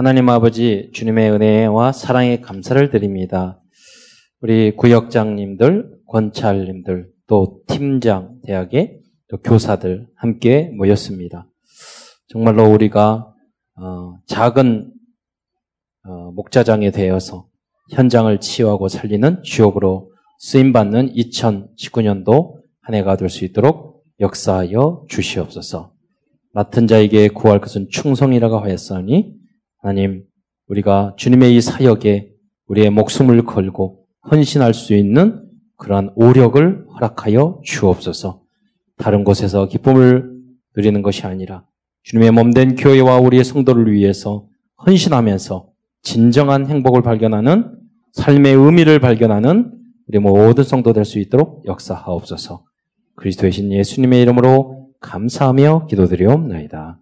하나님 0.00 0.30
아버지 0.30 0.88
주님의 0.94 1.30
은혜와 1.30 1.92
사랑에 1.92 2.40
감사를 2.40 2.88
드립니다. 2.88 3.60
우리 4.40 4.74
구역장님들, 4.74 5.98
권찰님들, 6.08 7.10
또 7.26 7.60
팀장, 7.66 8.40
대학의 8.44 8.98
또 9.28 9.36
교사들 9.36 10.06
함께 10.16 10.70
모였습니다. 10.74 11.46
정말로 12.28 12.64
우리가 12.72 13.34
어, 13.74 14.14
작은 14.26 14.90
어, 16.04 16.30
목자장에 16.32 16.92
되어서 16.92 17.48
현장을 17.90 18.40
치유하고 18.40 18.88
살리는 18.88 19.42
주역으로 19.42 20.12
쓰임받는 20.38 21.12
2019년도 21.12 22.54
한 22.80 22.94
해가 22.94 23.18
될 23.18 23.28
수 23.28 23.44
있도록 23.44 24.02
역사하여 24.18 25.04
주시옵소서. 25.10 25.92
맡은 26.54 26.86
자에게 26.86 27.28
구할 27.28 27.60
것은 27.60 27.88
충성이라고 27.90 28.60
하였으니 28.60 29.39
하나님 29.80 30.24
우리가 30.68 31.14
주님의 31.16 31.56
이 31.56 31.60
사역에 31.60 32.30
우리의 32.66 32.90
목숨을 32.90 33.44
걸고 33.44 34.04
헌신할 34.30 34.74
수 34.74 34.94
있는 34.94 35.42
그러한 35.76 36.12
오력을 36.14 36.86
허락하여 36.94 37.60
주옵소서. 37.64 38.42
다른 38.98 39.24
곳에서 39.24 39.66
기쁨을 39.66 40.30
누리는 40.76 41.00
것이 41.02 41.26
아니라 41.26 41.64
주님의 42.02 42.30
몸된 42.32 42.76
교회와 42.76 43.18
우리의 43.18 43.44
성도를 43.44 43.90
위해서 43.90 44.46
헌신하면서 44.86 45.68
진정한 46.02 46.66
행복을 46.66 47.02
발견하는 47.02 47.78
삶의 48.12 48.54
의미를 48.54 49.00
발견하는 49.00 49.72
우리 50.08 50.18
모든 50.18 50.64
성도 50.64 50.92
될 50.92 51.04
수 51.04 51.18
있도록 51.18 51.64
역사하옵소서. 51.66 52.64
그리스도의 53.16 53.52
신 53.52 53.72
예수님의 53.72 54.22
이름으로 54.22 54.90
감사하며 55.00 55.86
기도드리옵나이다. 55.86 56.99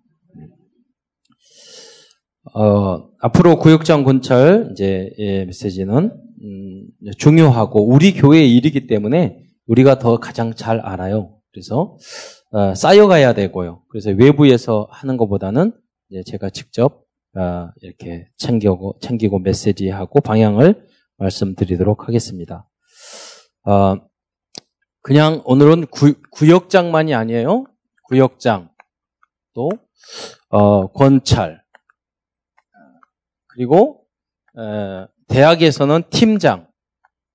어, 2.55 3.09
앞으로 3.21 3.59
구역장 3.59 4.05
권찰 4.05 4.69
이제 4.73 5.11
예, 5.19 5.45
메시지는 5.45 6.13
음, 6.43 6.87
중요하고 7.19 7.89
우리 7.89 8.13
교회의 8.13 8.55
일이기 8.57 8.87
때문에 8.87 9.43
우리가 9.67 9.99
더 9.99 10.19
가장 10.19 10.55
잘 10.55 10.81
알아요. 10.81 11.37
그래서 11.53 11.97
어, 12.51 12.75
쌓여가야 12.75 13.35
되고요. 13.35 13.83
그래서 13.89 14.11
외부에서 14.11 14.89
하는 14.91 15.17
것보다는 15.17 15.73
제가 16.27 16.51
직접 16.51 17.05
어, 17.37 17.69
이렇게 17.83 18.29
챙기고 18.39 18.99
챙기고 19.01 19.41
메시지하고 19.41 20.21
방향을 20.21 20.87
말씀드리도록 21.19 22.09
하겠습니다. 22.09 22.69
어, 23.65 23.97
그냥 25.03 25.43
오늘은 25.45 25.87
구, 25.87 26.15
구역장만이 26.31 27.15
아니에요. 27.15 27.65
구역장 28.05 28.71
또 29.55 29.71
어, 30.51 30.87
권찰 30.93 31.63
그리고 33.59 34.05
에, 34.57 35.07
대학에서는 35.27 36.05
팀장 36.11 36.69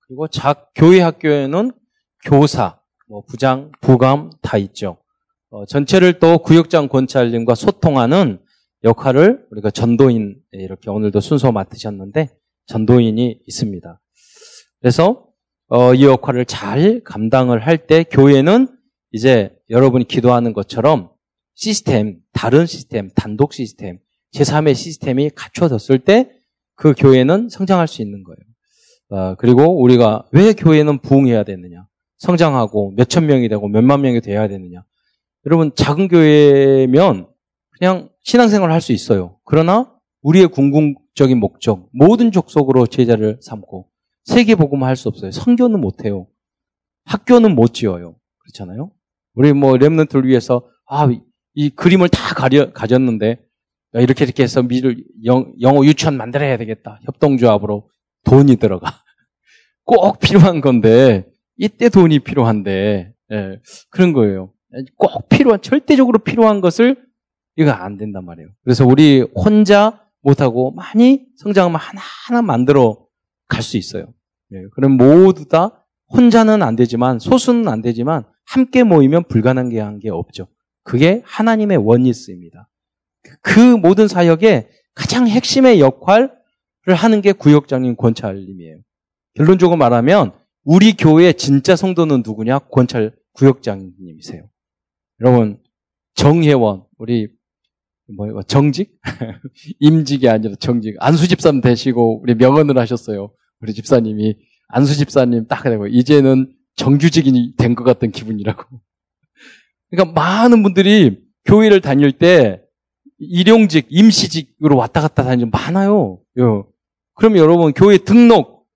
그리고 0.08 0.30
작 0.30 0.72
교회 0.74 1.02
학교에는 1.02 1.74
교사 2.24 2.80
뭐 3.10 3.24
부장 3.28 3.74
부감 3.82 4.30
다 4.42 4.58
있죠. 4.58 4.98
어, 5.50 5.66
전체를 5.66 6.20
또 6.20 6.38
구역장 6.38 6.88
권찰님과 6.88 7.56
소통하는 7.56 8.40
역할을 8.86 9.46
우리가 9.52 9.70
전도인 9.70 10.38
이렇게 10.54 10.90
오늘도 10.90 11.20
순서 11.20 11.52
맡으셨는데 11.52 12.30
전도인이 12.68 13.42
있습니다. 13.46 14.02
그래서 14.80 15.28
어, 15.68 15.94
이 15.94 16.06
역할을 16.06 16.46
잘 16.46 17.02
감당을 17.04 17.68
할 17.68 17.86
때 17.86 18.04
교회는 18.04 18.70
이제 19.12 19.54
여러분이 19.70 20.06
기도하는 20.06 20.54
것처럼 20.54 21.12
시스템, 21.56 22.22
다른 22.32 22.66
시스템, 22.66 23.10
단독 23.14 23.54
시스템, 23.54 24.00
제3의 24.34 24.76
시스템이 24.76 25.32
갖춰졌을 25.36 26.00
때 26.00 26.30
그 26.76 26.94
교회는 26.98 27.50
성장할 27.50 27.88
수 27.88 28.02
있는 28.02 28.24
거예요. 28.24 28.38
어, 29.10 29.36
그리고 29.36 29.82
우리가 29.82 30.26
왜 30.32 30.54
교회는 30.54 31.00
부흥해야 31.00 31.44
되느냐? 31.44 31.86
성장하고 32.18 32.92
몇천 32.98 33.26
명이 33.26 33.48
되고 33.50 33.68
몇만 33.68 34.02
명이 34.02 34.22
돼야 34.22 34.48
되느냐? 34.48 34.84
여러분 35.46 35.72
작은 35.76 36.08
교회면 36.08 37.28
그냥 37.72 38.10
신앙생활을 38.24 38.74
할 38.74 38.82
수 38.82 38.92
있어요. 38.94 39.38
그러나 39.46 39.94
우리의 40.22 40.48
궁극적인 40.48 41.38
목적, 41.38 41.90
모든 41.92 42.32
족속으로 42.32 42.88
제자를 42.88 43.40
삼고 43.42 43.90
세계 44.24 44.56
복음을 44.56 44.88
할 44.88 44.96
수 44.96 45.10
없어요. 45.10 45.32
성교는 45.32 45.80
못 45.82 46.06
해요. 46.06 46.28
학교는 47.06 47.56
못 47.56 47.74
지어요. 47.74 48.16
그렇잖아요. 48.40 48.92
우리 49.36 49.52
뭐 49.54 49.76
렘넌트를 49.78 50.26
위해서 50.28 50.64
아, 50.88 51.08
이 51.56 51.70
그림을 51.70 52.10
다 52.10 52.34
가려, 52.36 52.72
가졌는데 52.72 53.40
이렇게 54.02 54.26
이렇게 54.26 54.44
해서 54.44 54.64
미를 54.64 55.04
영, 55.26 55.54
영어 55.62 55.86
유치원 55.86 56.18
만들어야 56.18 56.58
되겠다. 56.58 57.00
협동조합으로 57.06 57.90
돈이 58.26 58.56
들어가. 58.58 58.88
꼭 59.86 60.20
필요한 60.20 60.62
건데 60.62 61.28
이때 61.58 61.90
돈이 61.90 62.20
필요한데 62.20 63.14
예, 63.32 63.60
그런 63.90 64.14
거예요. 64.14 64.52
꼭 64.98 65.30
필요한 65.30 65.62
절대적으로 65.62 66.20
필요한 66.20 66.62
것을 66.62 66.96
이거 67.56 67.72
안 67.72 67.98
된단 67.98 68.26
말이에요. 68.26 68.50
그래서 68.64 68.86
우리 68.86 69.22
혼자 69.36 70.02
못하고 70.22 70.72
많이 70.72 71.26
성장하면 71.38 71.80
하나하나 71.80 72.42
만들어 72.42 73.06
갈 73.48 73.62
수 73.62 73.78
있어요. 73.78 74.14
예, 74.54 74.64
그럼 74.74 74.94
모두 74.94 75.48
다 75.48 75.86
혼자는 76.10 76.64
안 76.64 76.76
되지만 76.76 77.20
소수는 77.20 77.68
안 77.68 77.82
되지만 77.82 78.24
함께 78.46 78.84
모이면 78.84 79.26
불가능한 79.28 80.00
게 80.00 80.10
없죠. 80.10 80.48
그게 80.84 81.22
하나님의 81.26 81.78
원리스입니다. 81.78 82.70
그 83.42 83.60
모든 83.60 84.08
사역의 84.08 84.68
가장 84.96 85.28
핵심의 85.28 85.80
역할을 85.80 86.32
하는 86.88 87.22
게 87.22 87.32
구역장님 87.32 87.96
권찰님이에요. 87.96 88.80
결론적으로 89.36 89.78
말하면 89.78 90.34
우리 90.64 90.94
교회 90.94 91.34
진짜 91.34 91.76
성도는 91.76 92.24
누구냐? 92.26 92.60
권찰 92.60 93.14
구역장님이세요. 93.34 94.48
여러분 95.22 95.60
정혜원 96.16 96.84
우리 96.98 97.28
뭐 98.16 98.44
정직 98.44 99.00
임직이 99.80 100.30
아니라 100.30 100.56
정직 100.60 100.96
안수 101.00 101.28
집사님 101.28 101.62
되시고 101.62 102.22
우리 102.22 102.36
명언을 102.36 102.78
하셨어요. 102.78 103.34
우리 103.60 103.74
집사님이 103.74 104.36
안수 104.68 104.96
집사님 104.96 105.48
딱 105.48 105.64
되고 105.64 105.88
이제는 105.88 106.54
정규직이 106.76 107.56
된 107.58 107.76
것 107.76 107.84
같은 107.84 108.12
기분이라고. 108.12 108.64
그러니까 109.90 110.14
많은 110.14 110.64
분들이 110.64 111.24
교회를 111.46 111.82
다닐 111.82 112.12
때 112.12 112.63
일용직, 113.30 113.88
임시직으로 113.90 114.78
왔다 114.78 115.02
갔다 115.02 115.24
다니는 115.24 115.52
많아요. 115.52 116.20
그럼 117.16 117.38
여러분 117.38 117.74
교회 117.74 117.98
등록 117.98 118.68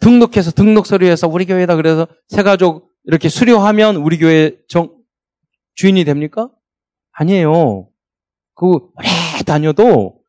등록해서 0.00 0.50
등록 0.50 0.86
서류해서 0.86 1.28
우리 1.28 1.46
교회다 1.46 1.76
그래서 1.76 2.06
새 2.28 2.42
가족 2.42 2.92
이렇게 3.04 3.28
수료하면 3.28 3.96
우리 3.96 4.18
교회 4.18 4.56
정 4.68 4.94
주인이 5.74 6.04
됩니까? 6.04 6.50
아니에요. 7.12 7.88
그 8.54 8.66
오래 8.66 9.08
다녀도 9.44 10.20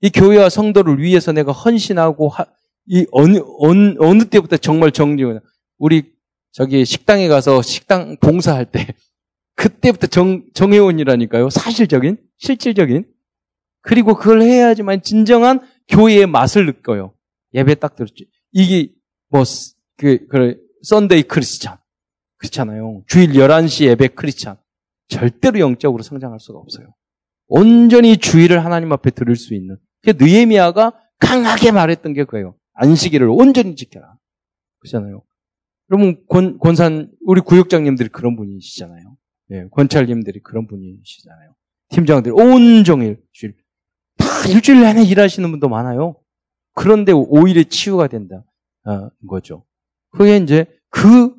이 0.00 0.10
교회와 0.10 0.48
성도를 0.48 1.00
위해서 1.00 1.32
내가 1.32 1.52
헌신하고 1.52 2.28
하, 2.28 2.44
이 2.86 3.06
어느, 3.12 3.38
어느 3.58 3.94
어느 3.98 4.24
때부터 4.24 4.56
정말 4.56 4.92
정리가 4.92 5.40
우리 5.78 6.12
저기 6.52 6.84
식당에 6.84 7.28
가서 7.28 7.62
식당 7.62 8.16
봉사할 8.18 8.66
때 8.66 8.86
그때부터 9.56 10.06
정 10.08 10.44
정회원이라니까요. 10.54 11.50
사실적인 11.50 12.18
실질적인 12.38 13.06
그리고 13.84 14.14
그걸 14.14 14.42
해야지만 14.42 15.02
진정한 15.02 15.60
교회의 15.88 16.26
맛을 16.26 16.66
느껴요. 16.66 17.14
예배 17.54 17.76
딱 17.76 17.94
드렸지. 17.96 18.28
이게 18.52 18.90
뭐 19.30 19.44
그 19.96 20.26
그 20.28 20.56
Sunday 20.82 21.22
Christian 21.24 21.78
그렇잖아요. 22.38 23.04
주일 23.06 23.32
11시 23.32 23.86
예배 23.86 24.08
크리스찬 24.08 24.56
절대로 25.08 25.58
영적으로 25.60 26.02
성장할 26.02 26.40
수가 26.40 26.58
없어요. 26.58 26.94
온전히 27.46 28.16
주일을 28.16 28.64
하나님 28.64 28.92
앞에 28.92 29.10
드릴 29.10 29.36
수 29.36 29.54
있는. 29.54 29.78
그 30.02 30.14
느헤미야가 30.18 30.92
강하게 31.18 31.70
말했던 31.70 32.12
게 32.14 32.24
그거예요. 32.24 32.56
안식일을 32.74 33.28
온전히 33.28 33.76
지켜라. 33.76 34.16
그렇잖아요. 34.80 35.22
여러분 35.90 36.24
권, 36.26 36.58
권산 36.58 37.10
우리 37.24 37.40
구역장님들이 37.40 38.08
그런 38.08 38.36
분이시잖아요. 38.36 39.16
예, 39.52 39.64
권찰님들이 39.70 40.40
그런 40.40 40.66
분이시잖아요. 40.66 41.54
팀장들이 41.90 42.32
온종일 42.34 43.22
주일 43.32 43.54
다 44.18 44.26
일주일 44.48 44.80
내내 44.80 45.02
일하시는 45.04 45.50
분도 45.50 45.68
많아요. 45.68 46.16
그런데 46.74 47.12
오히려 47.12 47.62
치유가 47.64 48.06
된다 48.08 48.44
어, 48.86 49.10
거죠. 49.28 49.64
그게 50.10 50.36
이제 50.36 50.66
그 50.90 51.34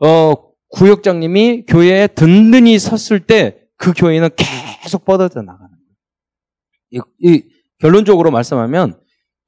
어, 0.00 0.34
구역장님이 0.70 1.64
교회에 1.66 2.08
든든히 2.08 2.78
섰을 2.78 3.20
때 3.20 3.68
그 3.78 3.92
교회는 3.96 4.30
계속 4.36 5.04
뻗어져 5.04 5.40
나가는 5.40 5.70
거예요. 6.90 7.04
이, 7.20 7.28
이, 7.30 7.44
결론적으로 7.78 8.30
말씀하면 8.30 9.00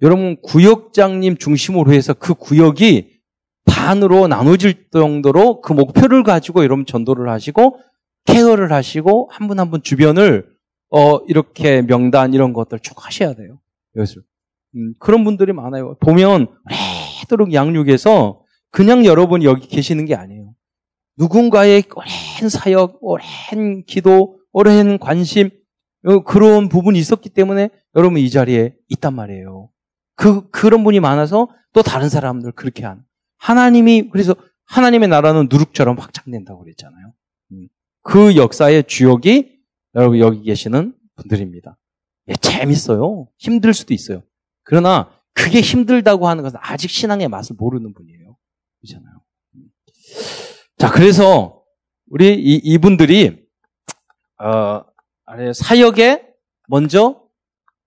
여러분 0.03 0.41
구역장님 0.41 1.37
중심으로 1.37 1.93
해서 1.93 2.15
그 2.15 2.35
구역이 2.35 3.21
반으로 3.67 4.29
나눠질 4.29 4.89
정도로 4.93 5.61
그 5.61 5.73
목표를 5.73 6.23
가지고 6.23 6.62
여러분 6.62 6.87
전도를 6.87 7.29
하시고 7.29 7.81
케어를 8.25 8.73
하시고 8.73 9.29
한 9.33 9.49
분 9.49 9.59
한분 9.59 9.83
주변을 9.83 10.49
어 10.91 11.19
이렇게 11.29 11.83
명단 11.83 12.35
이런 12.35 12.53
것들 12.53 12.81
쭉 12.81 12.95
하셔야 13.05 13.35
돼요. 13.35 13.61
이것을. 13.95 14.23
음, 14.77 14.95
그런 14.99 15.25
분들이 15.25 15.53
많아요. 15.53 15.97
보면 16.01 16.49
오래도록 17.23 17.53
양육에서 17.53 18.43
그냥 18.71 19.05
여러분이 19.05 19.45
여기 19.45 19.67
계시는 19.69 20.05
게 20.05 20.15
아니에요. 20.15 20.55
누군가의 21.17 21.85
오랜 21.95 22.49
사역, 22.49 22.99
오랜 23.03 23.85
기도, 23.85 24.39
오랜 24.53 24.99
관심, 24.99 25.51
어, 26.07 26.23
그런 26.23 26.69
부분이 26.69 26.99
있었기 26.99 27.29
때문에 27.31 27.69
여러분 27.95 28.19
이 28.19 28.31
자리에 28.31 28.75
있단 28.89 29.15
말이에요. 29.15 29.69
그, 30.15 30.49
그런 30.51 30.85
분이 30.85 31.01
많아서 31.01 31.49
또 31.73 31.83
다른 31.83 32.09
사람들 32.09 32.53
그렇게 32.53 32.85
한. 32.85 33.03
하나님이, 33.39 34.09
그래서 34.11 34.35
하나님의 34.67 35.09
나라는 35.09 35.49
누룩처럼 35.51 35.99
확장된다고 35.99 36.61
그랬잖아요. 36.61 37.13
음. 37.53 37.69
그 38.03 38.37
역사의 38.37 38.85
주역이 38.85 39.60
여러분 39.95 40.19
여기 40.19 40.43
계시는 40.43 40.95
분들입니다. 41.17 41.77
예, 42.29 42.35
재밌어요. 42.35 43.29
힘들 43.39 43.75
수도 43.75 43.95
있어요. 43.95 44.23
그러나 44.63 45.11
그게 45.33 45.61
힘들다고 45.61 46.29
하는 46.29 46.43
것은 46.43 46.59
아직 46.63 46.91
신앙의 46.91 47.29
맛을 47.29 47.57
모르는 47.59 47.95
분이에요. 47.95 48.37
그렇잖아요. 48.81 49.21
자, 50.79 50.91
그래서 50.91 51.63
우리 52.09 52.35
이, 52.35 52.61
이분들이 52.63 53.47
어, 54.39 54.83
사역에 55.55 56.27
먼저 56.69 57.23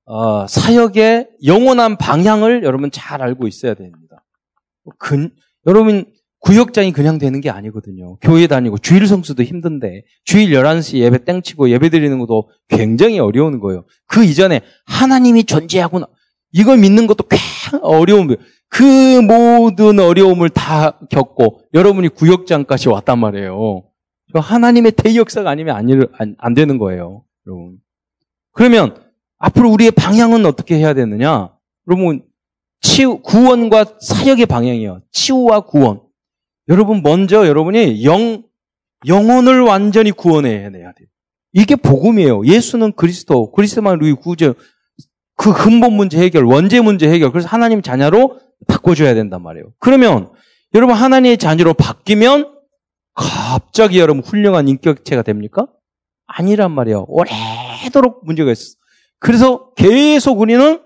어, 0.05 0.47
사역의 0.47 1.29
영원한 1.45 1.97
방향을 1.97 2.63
여러분 2.63 2.91
잘 2.91 3.21
알고 3.21 3.47
있어야 3.47 3.73
됩니다. 3.73 4.25
근, 4.99 5.33
여러분 5.65 6.12
구역장이 6.43 6.91
그냥 6.91 7.19
되는 7.19 7.39
게 7.39 7.49
아니거든요. 7.49 8.17
교회 8.17 8.47
다니고 8.47 8.77
주일 8.77 9.07
성수도 9.07 9.43
힘든데 9.43 10.03
주일 10.25 10.51
11시 10.51 10.97
예배 10.97 11.23
땡치고 11.23 11.69
예배 11.69 11.89
드리는 11.89 12.19
것도 12.19 12.49
굉장히 12.67 13.17
어려운 13.19 13.61
거예요. 13.61 13.85
그 14.07 14.25
이전에 14.25 14.59
하나님이 14.85 15.45
존재하구나. 15.45 16.07
이걸 16.51 16.79
믿는 16.79 17.07
것도 17.07 17.23
꽤 17.29 17.37
어려운 17.81 18.27
거예요. 18.27 18.39
그 18.67 19.21
모든 19.21 19.99
어려움을 19.99 20.49
다 20.49 20.99
겪고 21.09 21.61
여러분이 21.73 22.09
구역장까지 22.09 22.89
왔단 22.89 23.19
말이에요. 23.19 23.83
하나님의 24.33 24.91
대역사가 24.93 25.49
아니면 25.49 25.77
안, 26.17 26.35
안 26.37 26.53
되는 26.53 26.77
거예요. 26.77 27.23
여러분. 27.47 27.77
그러면 28.51 28.97
앞으로 29.37 29.71
우리의 29.71 29.91
방향은 29.91 30.45
어떻게 30.45 30.75
해야 30.75 30.93
되느냐? 30.93 31.53
여러분, 31.87 32.23
치유, 32.81 33.21
구원과 33.21 33.85
사역의 34.01 34.45
방향이에요. 34.47 35.01
치유와 35.11 35.61
구원. 35.61 36.02
여러분, 36.67 37.01
먼저 37.01 37.47
여러분이 37.47 38.03
영, 38.05 38.43
영혼을 39.07 39.61
완전히 39.61 40.11
구원해야 40.11 40.71
돼요. 40.71 40.91
이게 41.53 41.75
복음이에요. 41.75 42.45
예수는 42.45 42.93
그리스도, 42.93 43.51
그리스도만 43.51 43.99
우리 44.01 44.13
구제, 44.13 44.53
그 45.35 45.53
근본 45.53 45.93
문제 45.93 46.19
해결, 46.19 46.45
원죄 46.45 46.81
문제 46.81 47.09
해결. 47.09 47.31
그래서 47.31 47.47
하나님 47.47 47.81
자녀로 47.81 48.39
바꿔줘야 48.67 49.13
된단 49.13 49.41
말이에요. 49.41 49.73
그러면 49.79 50.31
여러분 50.73 50.95
하나님의 50.95 51.37
자녀로 51.37 51.73
바뀌면 51.73 52.53
갑자기 53.13 53.99
여러분 53.99 54.23
훌륭한 54.23 54.67
인격체가 54.67 55.21
됩니까? 55.21 55.67
아니란 56.25 56.71
말이에요. 56.71 57.05
오래도록 57.07 58.25
문제가 58.25 58.51
있어. 58.51 58.75
그래서 59.19 59.73
계속 59.75 60.39
우리는 60.39 60.81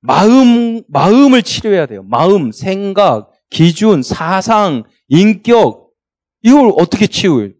마음, 0.00 0.82
마음을 0.88 1.42
치료해야 1.42 1.86
돼요. 1.86 2.04
마음, 2.04 2.52
생각, 2.52 3.29
기준, 3.50 4.02
사상, 4.02 4.84
인격, 5.08 5.90
이걸 6.42 6.72
어떻게 6.78 7.06
치유해요? 7.06 7.50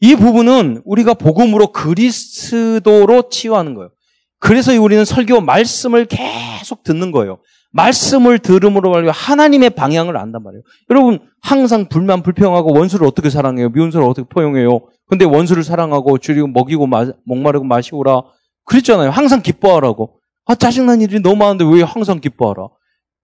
이 0.00 0.14
부분은 0.14 0.82
우리가 0.84 1.14
복음으로 1.14 1.72
그리스도로 1.72 3.28
치유하는 3.28 3.74
거예요. 3.74 3.90
그래서 4.38 4.72
우리는 4.80 5.04
설교 5.04 5.42
말씀을 5.42 6.06
계속 6.06 6.82
듣는 6.82 7.12
거예요. 7.12 7.38
말씀을 7.72 8.38
들음으로 8.38 8.90
말고 8.90 9.10
하나님의 9.10 9.70
방향을 9.70 10.16
안단 10.16 10.42
말이에요. 10.42 10.62
여러분 10.90 11.20
항상 11.42 11.88
불만 11.88 12.22
불평하고 12.22 12.76
원수를 12.76 13.06
어떻게 13.06 13.30
사랑해요? 13.30 13.68
미운수를 13.68 14.04
어떻게 14.06 14.26
포용해요? 14.28 14.80
근데 15.06 15.24
원수를 15.24 15.62
사랑하고 15.62 16.18
줄이고 16.18 16.48
먹이고 16.48 16.86
마, 16.86 17.06
목마르고 17.24 17.64
마시고라 17.66 18.22
그랬잖아요. 18.64 19.10
항상 19.10 19.42
기뻐하라고. 19.42 20.16
아, 20.46 20.54
짜증난 20.54 21.00
일이 21.00 21.20
너무 21.20 21.36
많은데 21.36 21.64
왜 21.64 21.82
항상 21.82 22.20
기뻐하라? 22.20 22.68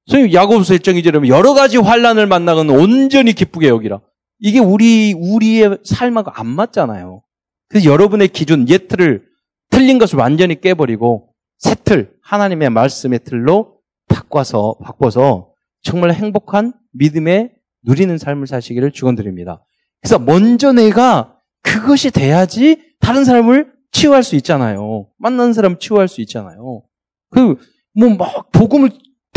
선생님, 0.08 0.34
야고보서 0.34 0.74
1장 0.74 1.00
2절에 1.02 1.28
여러 1.28 1.54
가지 1.54 1.78
환란을 1.78 2.26
만나건 2.26 2.70
온전히 2.70 3.32
기쁘게 3.32 3.68
여기라. 3.68 4.00
이게 4.38 4.60
우리, 4.60 5.14
우리의 5.14 5.78
삶하고 5.84 6.30
안 6.32 6.46
맞잖아요. 6.46 7.22
그래서 7.68 7.90
여러분의 7.90 8.28
기준, 8.28 8.68
예틀을, 8.68 9.24
틀린 9.70 9.98
것을 9.98 10.18
완전히 10.18 10.60
깨버리고, 10.60 11.30
새 11.58 11.74
틀, 11.74 12.12
하나님의 12.22 12.70
말씀의 12.70 13.20
틀로 13.24 13.78
바꿔서, 14.08 14.76
바꿔서 14.82 15.50
정말 15.82 16.12
행복한 16.12 16.72
믿음에 16.92 17.50
누리는 17.84 18.16
삶을 18.18 18.46
사시기를 18.46 18.92
축원드립니다. 18.92 19.64
그래서 20.00 20.18
먼저 20.18 20.72
내가 20.72 21.36
그것이 21.62 22.10
돼야지 22.10 22.80
다른 23.00 23.24
사람을 23.24 23.72
치유할 23.90 24.22
수 24.22 24.36
있잖아요. 24.36 25.08
만나는 25.18 25.52
사람 25.52 25.78
치유할 25.78 26.06
수 26.06 26.20
있잖아요. 26.20 26.82
그, 27.30 27.56
뭐, 27.94 28.10
막, 28.10 28.52
복음을 28.52 28.90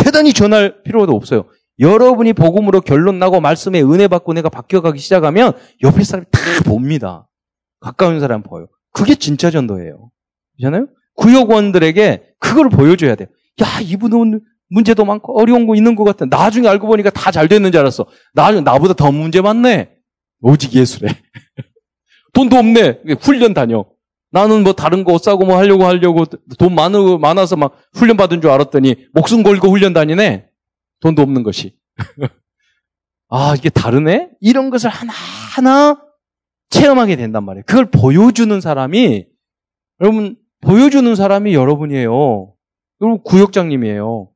대단히 0.10 0.34
전할 0.34 0.82
필요도 0.84 1.14
없어요. 1.16 1.46
여러분이 1.80 2.34
복음으로 2.34 2.82
결론 2.82 3.20
나고 3.20 3.40
말씀에 3.40 3.82
은혜 3.82 4.08
받고 4.08 4.34
내가 4.34 4.50
바뀌어가기 4.50 5.00
시작하면 5.00 5.54
옆에 5.84 6.04
사람이 6.04 6.26
다 6.32 6.40
봅니다. 6.66 7.28
가까운 7.80 8.20
사람 8.20 8.42
보여. 8.42 8.68
그게 8.92 9.14
진짜 9.16 9.52
전도예요. 9.52 10.10
그렇잖아요? 10.58 10.88
구역원들에게 11.16 12.24
그걸 12.40 12.70
보여줘야 12.70 13.16
돼요. 13.16 13.28
야, 13.62 13.80
이분은 13.82 14.42
문제도 14.70 15.04
많고 15.06 15.40
어려운 15.40 15.68
거 15.68 15.76
있는 15.76 15.96
것 15.96 16.04
같아. 16.04 16.26
나중에 16.26 16.68
알고 16.68 16.88
보니까 16.88 17.10
다 17.12 17.32
잘 17.32 17.48
됐는 17.48 17.72
줄 17.72 17.80
알았어. 17.80 18.06
나중에 18.34 18.62
나보다 18.62 18.94
더 18.94 19.12
문제 19.12 19.42
많네. 19.42 19.92
오직 20.42 20.74
예수래. 20.74 21.10
돈도 22.34 22.56
없네. 22.58 23.02
훈련 23.22 23.54
다녀. 23.54 23.86
나는 24.32 24.64
뭐 24.64 24.74
다른 24.74 25.04
거 25.04 25.18
싸고 25.18 25.46
뭐 25.46 25.58
하려고 25.58 25.86
하려고 25.86 26.26
돈 26.58 26.76
많으, 26.76 27.18
많아서 27.20 27.56
막 27.56 27.76
훈련 27.94 28.18
받은 28.18 28.42
줄 28.42 28.52
알았더니 28.52 29.08
목숨 29.14 29.44
걸고 29.44 29.70
훈련 29.70 29.94
다니네? 29.94 30.48
돈도 31.02 31.22
없는 31.22 31.44
것이. 31.44 31.76
아, 33.30 33.56
이게 33.58 33.70
다르네? 33.70 34.30
이런 34.42 34.70
것을 34.70 34.90
하나하나 34.90 36.02
체험하게 36.70 37.16
된단 37.16 37.44
말이에요. 37.46 37.64
그걸 37.66 37.90
보여주는 37.90 38.60
사람이, 38.60 39.26
여러분, 40.02 40.36
보여주는 40.62 41.16
사람이 41.16 41.54
여러분이에요. 41.54 42.54
여러분, 43.02 43.24
구역장님이에요. 43.24 44.30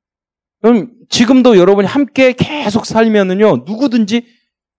그럼 0.61 0.91
지금도 1.09 1.57
여러분이 1.57 1.87
함께 1.87 2.33
계속 2.33 2.85
살면은요, 2.85 3.63
누구든지 3.65 4.25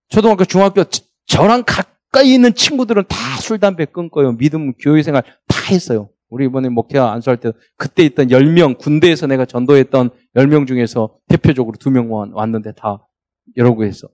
초등학교, 0.09 0.45
중학교, 0.45 0.85
저랑 1.27 1.65
가까이 2.15 2.33
있는 2.33 2.55
친구들은 2.55 3.05
다 3.09 3.17
술, 3.41 3.59
담배 3.59 3.85
끊고요. 3.87 4.37
믿음, 4.37 4.73
교회 4.75 5.03
생활 5.03 5.25
다 5.49 5.61
했어요. 5.69 6.11
우리 6.31 6.45
이번에 6.47 6.69
목회와 6.69 7.13
안수할 7.13 7.39
때 7.39 7.51
그때 7.77 8.05
있던 8.05 8.29
10명, 8.29 8.79
군대에서 8.79 9.27
내가 9.27 9.45
전도했던 9.45 10.11
10명 10.37 10.69
중에서 10.69 11.17
대표적으로 11.29 11.77
2명 11.77 12.33
왔는데 12.33 12.73
다 12.77 13.05
여러 13.57 13.75
곳에서. 13.75 14.09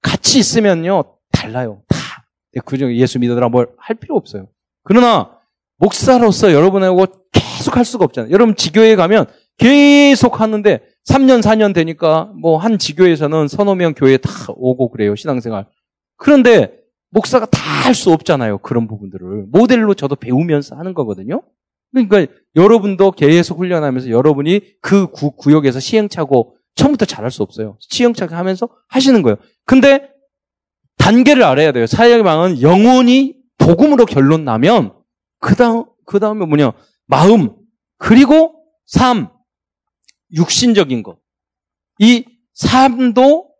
같이 0.00 0.38
있으면요, 0.38 1.04
달라요. 1.30 1.82
다. 1.88 1.98
그 2.64 2.78
중에 2.78 2.96
예수 2.96 3.18
믿어더라 3.18 3.50
뭘 3.50 3.68
할 3.76 3.96
필요 3.96 4.16
없어요. 4.16 4.48
그러나, 4.82 5.38
목사로서 5.76 6.52
여러분하고 6.54 7.06
계속 7.32 7.76
할 7.76 7.84
수가 7.84 8.06
없잖아요. 8.06 8.32
여러분 8.32 8.56
지교에 8.56 8.96
가면 8.96 9.26
계속 9.58 10.40
하는데 10.40 10.80
3년, 11.06 11.42
4년 11.42 11.74
되니까 11.74 12.30
뭐 12.40 12.56
한 12.56 12.78
지교에서는 12.78 13.48
서너 13.48 13.74
명 13.74 13.92
교회에 13.92 14.16
다 14.16 14.30
오고 14.48 14.90
그래요. 14.90 15.14
신앙생활. 15.16 15.66
그런데 16.16 16.81
목사가 17.12 17.46
다 17.46 17.60
할 17.82 17.94
수 17.94 18.12
없잖아요. 18.12 18.58
그런 18.58 18.86
부분들을. 18.86 19.46
모델로 19.50 19.94
저도 19.94 20.14
배우면서 20.14 20.76
하는 20.76 20.94
거거든요. 20.94 21.42
그러니까 21.90 22.32
여러분도 22.54 23.10
계속 23.10 23.58
훈련하면서 23.58 24.08
여러분이 24.08 24.60
그 24.80 25.08
구, 25.08 25.32
구역에서 25.32 25.80
시행착오 25.80 26.56
처음부터 26.76 27.04
잘할 27.04 27.30
수 27.32 27.42
없어요. 27.42 27.76
시행착오 27.80 28.34
하면서 28.36 28.68
하시는 28.88 29.20
거예요. 29.22 29.36
근데 29.64 30.10
단계를 30.96 31.42
알아야 31.42 31.72
돼요. 31.72 31.86
사역의 31.86 32.22
방은 32.22 32.62
영혼이 32.62 33.34
복음으로 33.58 34.06
결론 34.06 34.44
나면 34.44 34.94
그 35.40 35.56
다음, 35.56 35.84
그 36.06 36.20
다음에 36.20 36.46
뭐냐. 36.46 36.72
마음, 37.06 37.50
그리고 37.98 38.64
삶, 38.86 39.28
육신적인 40.34 41.02
것. 41.02 41.18
이 41.98 42.24
삶도 42.54 43.50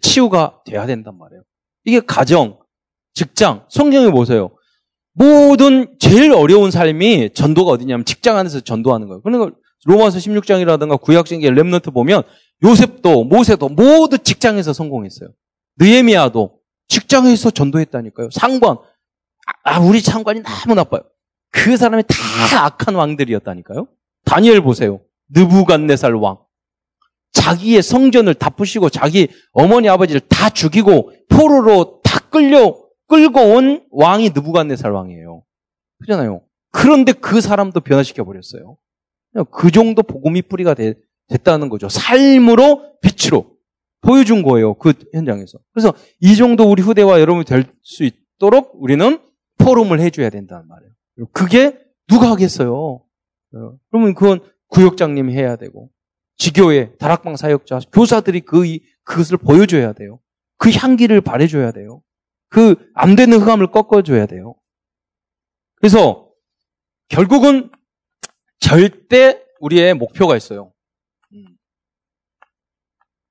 치유가 0.00 0.60
돼야 0.64 0.86
된단 0.86 1.18
말이에요. 1.18 1.42
이게 1.84 2.00
가정, 2.00 2.58
직장, 3.16 3.64
성경에 3.70 4.10
보세요. 4.10 4.50
모든 5.14 5.96
제일 5.98 6.32
어려운 6.32 6.70
삶이 6.70 7.30
전도가 7.32 7.70
어디냐면 7.72 8.04
직장 8.04 8.36
안에서 8.36 8.60
전도하는 8.60 9.08
거예요. 9.08 9.22
그러니까 9.22 9.56
로마서 9.86 10.18
16장이라든가 10.18 11.00
구약신계 11.00 11.50
랩런트 11.50 11.94
보면 11.94 12.22
요셉도 12.62 13.24
모세도 13.24 13.70
모두 13.70 14.18
직장에서 14.18 14.74
성공했어요. 14.74 15.30
느에미아도 15.78 16.58
직장에서 16.88 17.50
전도했다니까요. 17.50 18.28
상관 18.32 18.76
아 19.64 19.80
우리 19.80 20.00
상관이 20.00 20.42
너무 20.42 20.74
나빠요. 20.74 21.00
그 21.50 21.78
사람이 21.78 22.02
다 22.06 22.66
악한 22.66 22.94
왕들이었다니까요. 22.94 23.88
다니엘 24.26 24.60
보세요. 24.60 25.00
느부갓네살 25.30 26.12
왕. 26.14 26.38
자기의 27.32 27.82
성전을 27.82 28.34
다 28.34 28.50
부시고 28.50 28.90
자기 28.90 29.28
어머니 29.52 29.88
아버지를 29.88 30.20
다 30.28 30.50
죽이고 30.50 31.12
포로로 31.30 32.00
다 32.02 32.20
끌려 32.30 32.85
끌고 33.08 33.40
온 33.54 33.86
왕이 33.90 34.30
느부갓네살 34.30 34.90
왕이에요. 34.90 35.44
그잖아요. 36.00 36.42
그런데 36.72 37.12
그 37.12 37.40
사람도 37.40 37.80
변화시켜 37.80 38.24
버렸어요. 38.24 38.76
그 39.50 39.70
정도 39.70 40.02
복음이 40.02 40.42
뿌리가 40.42 40.74
되, 40.74 40.94
됐다는 41.28 41.68
거죠. 41.68 41.88
삶으로 41.88 42.98
빛으로 43.00 43.56
보여준 44.00 44.42
거예요. 44.42 44.74
그 44.74 44.92
현장에서. 45.12 45.58
그래서 45.72 45.94
이 46.20 46.36
정도 46.36 46.70
우리 46.70 46.82
후대와 46.82 47.20
여러분이 47.20 47.44
될 47.44 47.64
수 47.82 48.04
있도록 48.04 48.72
우리는 48.74 49.18
포럼을 49.58 50.00
해줘야 50.00 50.28
된다는 50.30 50.66
말이에요. 50.68 50.92
그게 51.32 51.78
누가 52.08 52.30
하겠어요? 52.32 52.74
어, 52.74 53.78
그러면 53.90 54.14
그건 54.14 54.40
구역장님이 54.68 55.32
해야 55.32 55.56
되고 55.56 55.90
지교회, 56.36 56.94
다락방 56.98 57.36
사역자, 57.36 57.80
교사들이 57.92 58.40
그, 58.40 58.64
그것을 59.04 59.38
보여줘야 59.38 59.92
돼요. 59.92 60.20
그 60.58 60.70
향기를 60.70 61.20
발해줘야 61.22 61.72
돼요. 61.72 62.02
그 62.56 62.90
안 62.94 63.16
되는 63.16 63.38
흑암을 63.38 63.70
꺾어줘야 63.70 64.24
돼요. 64.24 64.54
그래서 65.74 66.32
결국은 67.08 67.70
절대 68.58 69.44
우리의 69.60 69.92
목표가 69.92 70.38
있어요. 70.38 70.72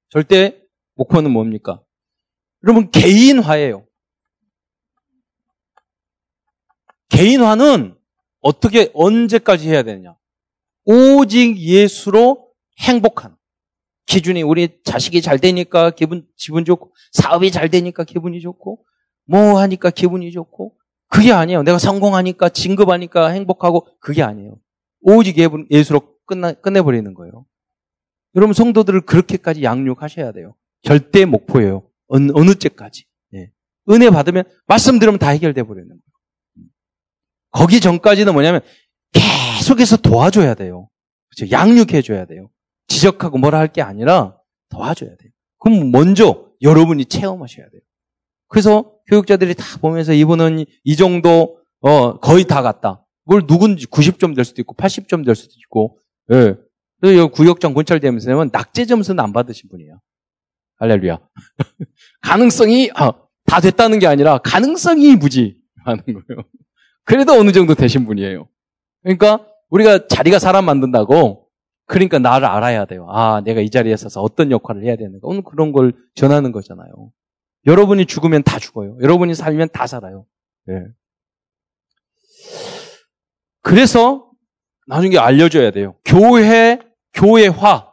절대 0.09 0.61
목표는 0.93 1.31
뭡니까? 1.31 1.81
여러분, 2.63 2.91
개인화예요. 2.91 3.87
개인화는 7.09 7.97
어떻게, 8.41 8.91
언제까지 8.93 9.67
해야 9.69 9.81
되느냐? 9.81 10.15
오직 10.83 11.57
예수로 11.57 12.53
행복한. 12.79 13.35
기준이 14.05 14.43
우리 14.43 14.79
자식이 14.83 15.23
잘 15.23 15.39
되니까 15.39 15.89
기분, 15.89 16.27
기분 16.35 16.63
좋고, 16.63 16.93
사업이 17.11 17.49
잘 17.51 17.71
되니까 17.71 18.03
기분이 18.03 18.39
좋고, 18.39 18.85
뭐 19.25 19.59
하니까 19.59 19.89
기분이 19.89 20.31
좋고, 20.31 20.73
그게 21.09 21.31
아니에요. 21.31 21.63
내가 21.63 21.77
성공하니까, 21.77 22.49
진급하니까 22.49 23.29
행복하고, 23.29 23.87
그게 23.99 24.23
아니에요. 24.23 24.57
오직 25.01 25.37
예수로 25.71 26.01
끝나, 26.25 26.53
끝내버리는 26.53 27.13
거예요. 27.13 27.45
여러분 28.35 28.53
성도들을 28.53 29.01
그렇게까지 29.01 29.63
양육하셔야 29.63 30.31
돼요. 30.31 30.55
절대 30.83 31.25
목표예요. 31.25 31.87
어느, 32.07 32.31
어느 32.35 32.55
때까지. 32.55 33.05
예. 33.35 33.51
은혜 33.89 34.09
받으면 34.09 34.43
말씀 34.67 34.99
들으면 34.99 35.19
다 35.19 35.29
해결돼 35.29 35.63
버리는 35.63 35.87
거예요. 35.87 36.67
거기 37.51 37.79
전까지는 37.79 38.33
뭐냐면 38.33 38.61
계속해서 39.13 39.97
도와줘야 39.97 40.55
돼요. 40.55 40.89
그렇죠? 41.29 41.51
양육해 41.51 42.01
줘야 42.01 42.25
돼요. 42.25 42.49
지적하고 42.87 43.37
뭐라 43.37 43.59
할 43.59 43.67
게 43.69 43.81
아니라 43.81 44.37
도와줘야 44.69 45.15
돼요. 45.15 45.31
그럼 45.59 45.91
먼저 45.91 46.49
여러분이 46.61 47.05
체험하셔야 47.05 47.69
돼요. 47.69 47.81
그래서 48.47 48.91
교육자들이 49.07 49.53
다 49.55 49.63
보면서 49.79 50.13
이분은 50.13 50.65
이 50.83 50.95
정도 50.95 51.59
어, 51.81 52.19
거의 52.19 52.45
다 52.45 52.61
갔다. 52.61 53.05
뭘 53.25 53.45
누군지 53.47 53.85
90점 53.87 54.35
될 54.35 54.45
수도 54.45 54.61
있고 54.61 54.75
80점 54.75 55.25
될 55.25 55.35
수도 55.35 55.53
있고 55.57 55.99
예. 56.31 56.55
그래서 57.01 57.27
구역장 57.27 57.73
권찰되면서는 57.73 58.49
낙제 58.51 58.85
점수는 58.85 59.23
안 59.23 59.33
받으신 59.33 59.69
분이에요. 59.69 59.99
할렐루야. 60.77 61.19
가능성이 62.21 62.89
아, 62.95 63.11
다 63.45 63.59
됐다는 63.59 63.99
게 63.99 64.07
아니라 64.07 64.39
가능성이 64.39 65.15
무지하는 65.15 66.03
거예요. 66.05 66.43
그래도 67.03 67.33
어느 67.33 67.51
정도 67.51 67.75
되신 67.75 68.05
분이에요. 68.05 68.47
그러니까 69.03 69.45
우리가 69.69 70.07
자리가 70.07 70.39
사람 70.39 70.65
만든다고 70.65 71.47
그러니까 71.85 72.17
나를 72.17 72.47
알아야 72.47 72.85
돼요. 72.85 73.07
아, 73.09 73.41
내가 73.41 73.61
이 73.61 73.69
자리에 73.69 73.95
서서 73.95 74.21
어떤 74.21 74.51
역할을 74.51 74.83
해야 74.83 74.95
되는가. 74.95 75.19
오늘 75.23 75.43
그런 75.43 75.71
걸 75.71 75.93
전하는 76.15 76.51
거잖아요. 76.51 77.11
여러분이 77.65 78.05
죽으면 78.05 78.43
다 78.43 78.59
죽어요. 78.59 78.97
여러분이 79.01 79.33
살면 79.35 79.69
다 79.73 79.87
살아요. 79.87 80.25
네. 80.65 80.75
그래서 83.61 84.29
나중에 84.87 85.17
알려줘야 85.17 85.71
돼요. 85.71 85.95
교회, 86.05 86.79
교회화. 87.13 87.91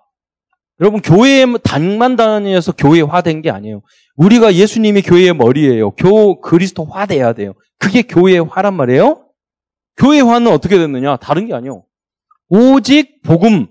여러분, 0.80 1.00
교회에 1.00 1.46
단만 1.62 2.16
다녀서 2.16 2.72
교회화 2.72 3.22
된 3.22 3.40
게 3.40 3.50
아니에요. 3.50 3.82
우리가 4.16 4.54
예수님이 4.54 5.00
교회의 5.02 5.32
머리예요. 5.34 5.92
교, 5.92 6.40
그리스도화 6.40 7.06
돼야 7.06 7.32
돼요. 7.32 7.54
그게 7.78 8.02
교회화란 8.02 8.74
말이에요. 8.74 9.26
교회화는 9.96 10.52
어떻게 10.52 10.76
됐느냐? 10.78 11.16
다른 11.16 11.46
게 11.46 11.54
아니에요. 11.54 11.84
오직 12.48 13.22
복음. 13.22 13.68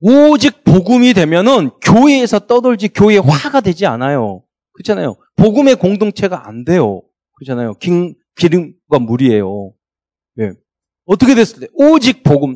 오직 0.00 0.62
복음이 0.64 1.14
되면은 1.14 1.70
교회에서 1.82 2.40
떠돌지 2.40 2.88
교회화가 2.88 3.60
되지 3.60 3.86
않아요. 3.86 4.43
그렇잖아요. 4.74 5.16
복음의 5.36 5.76
공동체가 5.76 6.46
안 6.46 6.64
돼요. 6.64 7.02
그렇잖아요. 7.34 7.74
기, 7.74 8.14
기름과 8.36 8.98
물이에요. 9.00 9.72
예. 10.40 10.52
어떻게 11.06 11.34
됐을 11.34 11.60
때 11.60 11.66
오직 11.74 12.22
복음. 12.22 12.54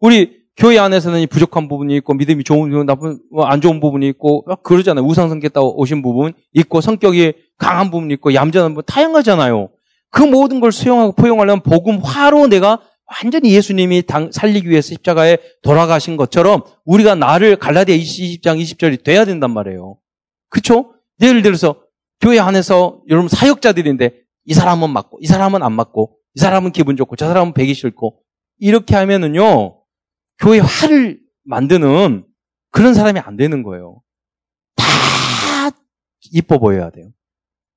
우리 0.00 0.40
교회 0.56 0.78
안에서는 0.78 1.26
부족한 1.28 1.68
부분이 1.68 1.96
있고 1.96 2.14
믿음이 2.14 2.44
좋은 2.44 2.70
부분, 2.70 2.86
나쁜 2.86 3.18
뭐안 3.32 3.60
좋은 3.60 3.80
부분이 3.80 4.06
있고 4.08 4.44
그러잖아요. 4.62 5.04
우상성겠다 5.04 5.60
오신 5.62 6.02
부분 6.02 6.32
있고 6.52 6.80
성격이 6.80 7.32
강한 7.56 7.90
부분이 7.90 8.14
있고 8.14 8.34
얌전한 8.34 8.72
부분 8.72 8.84
다양하잖아요. 8.86 9.70
그 10.10 10.22
모든 10.22 10.60
걸 10.60 10.72
수용하고 10.72 11.12
포용하려면 11.12 11.62
복음화로 11.62 12.48
내가 12.48 12.80
완전히 13.22 13.52
예수님이 13.52 14.02
당, 14.02 14.30
살리기 14.32 14.68
위해서 14.68 14.88
십자가에 14.88 15.38
돌아가신 15.62 16.16
것처럼 16.16 16.62
우리가 16.84 17.14
나를 17.14 17.56
갈라디아 17.56 17.96
20장 17.96 18.60
20절이 18.60 19.02
돼야 19.02 19.24
된단 19.24 19.52
말이에요. 19.52 19.96
그렇죠? 20.50 20.94
예를 21.22 21.42
들어서 21.42 21.82
교회 22.20 22.38
안에서 22.38 23.02
여러분 23.08 23.28
사역자들인데 23.28 24.20
이 24.44 24.54
사람은 24.54 24.90
맞고 24.90 25.18
이 25.22 25.26
사람은 25.26 25.62
안 25.62 25.72
맞고 25.72 26.18
이 26.34 26.40
사람은 26.40 26.72
기분 26.72 26.96
좋고 26.96 27.16
저 27.16 27.26
사람은 27.26 27.54
배기 27.54 27.72
싫고 27.72 28.20
이렇게 28.58 28.94
하면은요 28.94 29.82
교회 30.38 30.58
화를 30.58 31.20
만드는 31.44 32.26
그런 32.70 32.94
사람이 32.94 33.20
안 33.20 33.36
되는 33.36 33.62
거예요. 33.62 34.02
다 34.76 35.70
이뻐 36.32 36.58
보여야 36.58 36.90
돼요. 36.90 37.10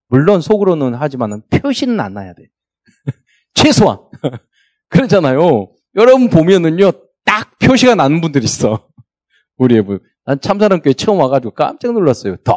물론 0.07 0.41
속으로는 0.41 0.93
하지만은 0.95 1.41
표시는 1.49 1.99
안 1.99 2.13
나야 2.13 2.33
돼. 2.33 2.47
최소한 3.53 3.99
그렇잖아요. 4.89 5.71
여러분 5.95 6.29
보면은요 6.29 6.91
딱 7.23 7.57
표시가 7.59 7.95
나는 7.95 8.21
분들 8.21 8.43
있어. 8.43 8.89
우리 9.57 9.77
애분. 9.77 9.99
난 10.25 10.39
참사랑교회 10.39 10.93
처음 10.93 11.19
와가지고 11.19 11.53
깜짝 11.53 11.93
놀랐어요. 11.93 12.37
다 12.37 12.55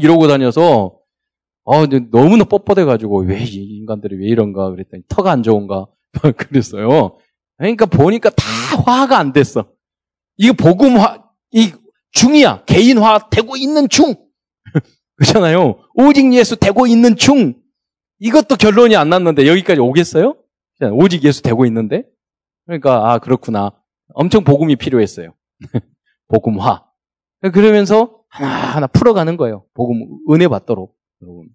이러고 0.00 0.28
다녀서 0.28 0.98
어, 1.68 1.84
너무나 1.84 2.44
뻣뻣해가지고, 2.44 3.28
왜, 3.28 3.42
이 3.42 3.78
인간들이 3.78 4.16
왜 4.16 4.26
이런가 4.28 4.70
그랬더니, 4.70 5.02
턱 5.08 5.26
안 5.26 5.42
좋은가? 5.42 5.86
그랬어요. 6.38 7.18
그러니까 7.58 7.86
보니까 7.86 8.30
다 8.30 8.44
화가 8.86 9.18
안 9.18 9.32
됐어. 9.32 9.66
이거 10.36 10.52
복음화, 10.52 11.24
이 11.50 11.72
중이야. 12.12 12.62
개인화 12.66 13.28
되고 13.30 13.56
있는 13.56 13.88
중. 13.88 14.14
그렇잖아요. 15.16 15.80
오직 15.94 16.32
예수 16.34 16.54
되고 16.54 16.86
있는 16.86 17.16
중. 17.16 17.54
이것도 18.20 18.54
결론이 18.54 18.94
안 18.94 19.08
났는데 19.08 19.48
여기까지 19.48 19.80
오겠어요? 19.80 20.36
오직 20.92 21.24
예수 21.24 21.42
되고 21.42 21.66
있는데? 21.66 22.04
그러니까, 22.66 23.10
아, 23.10 23.18
그렇구나. 23.18 23.72
엄청 24.14 24.44
복음이 24.44 24.76
필요했어요. 24.76 25.34
복음화. 26.28 26.84
그러면서 27.52 28.22
하나하나 28.28 28.86
풀어가는 28.86 29.36
거예요. 29.36 29.64
복음, 29.74 30.18
은혜 30.30 30.48
받도록. 30.48 30.96
여러분. 31.22 31.48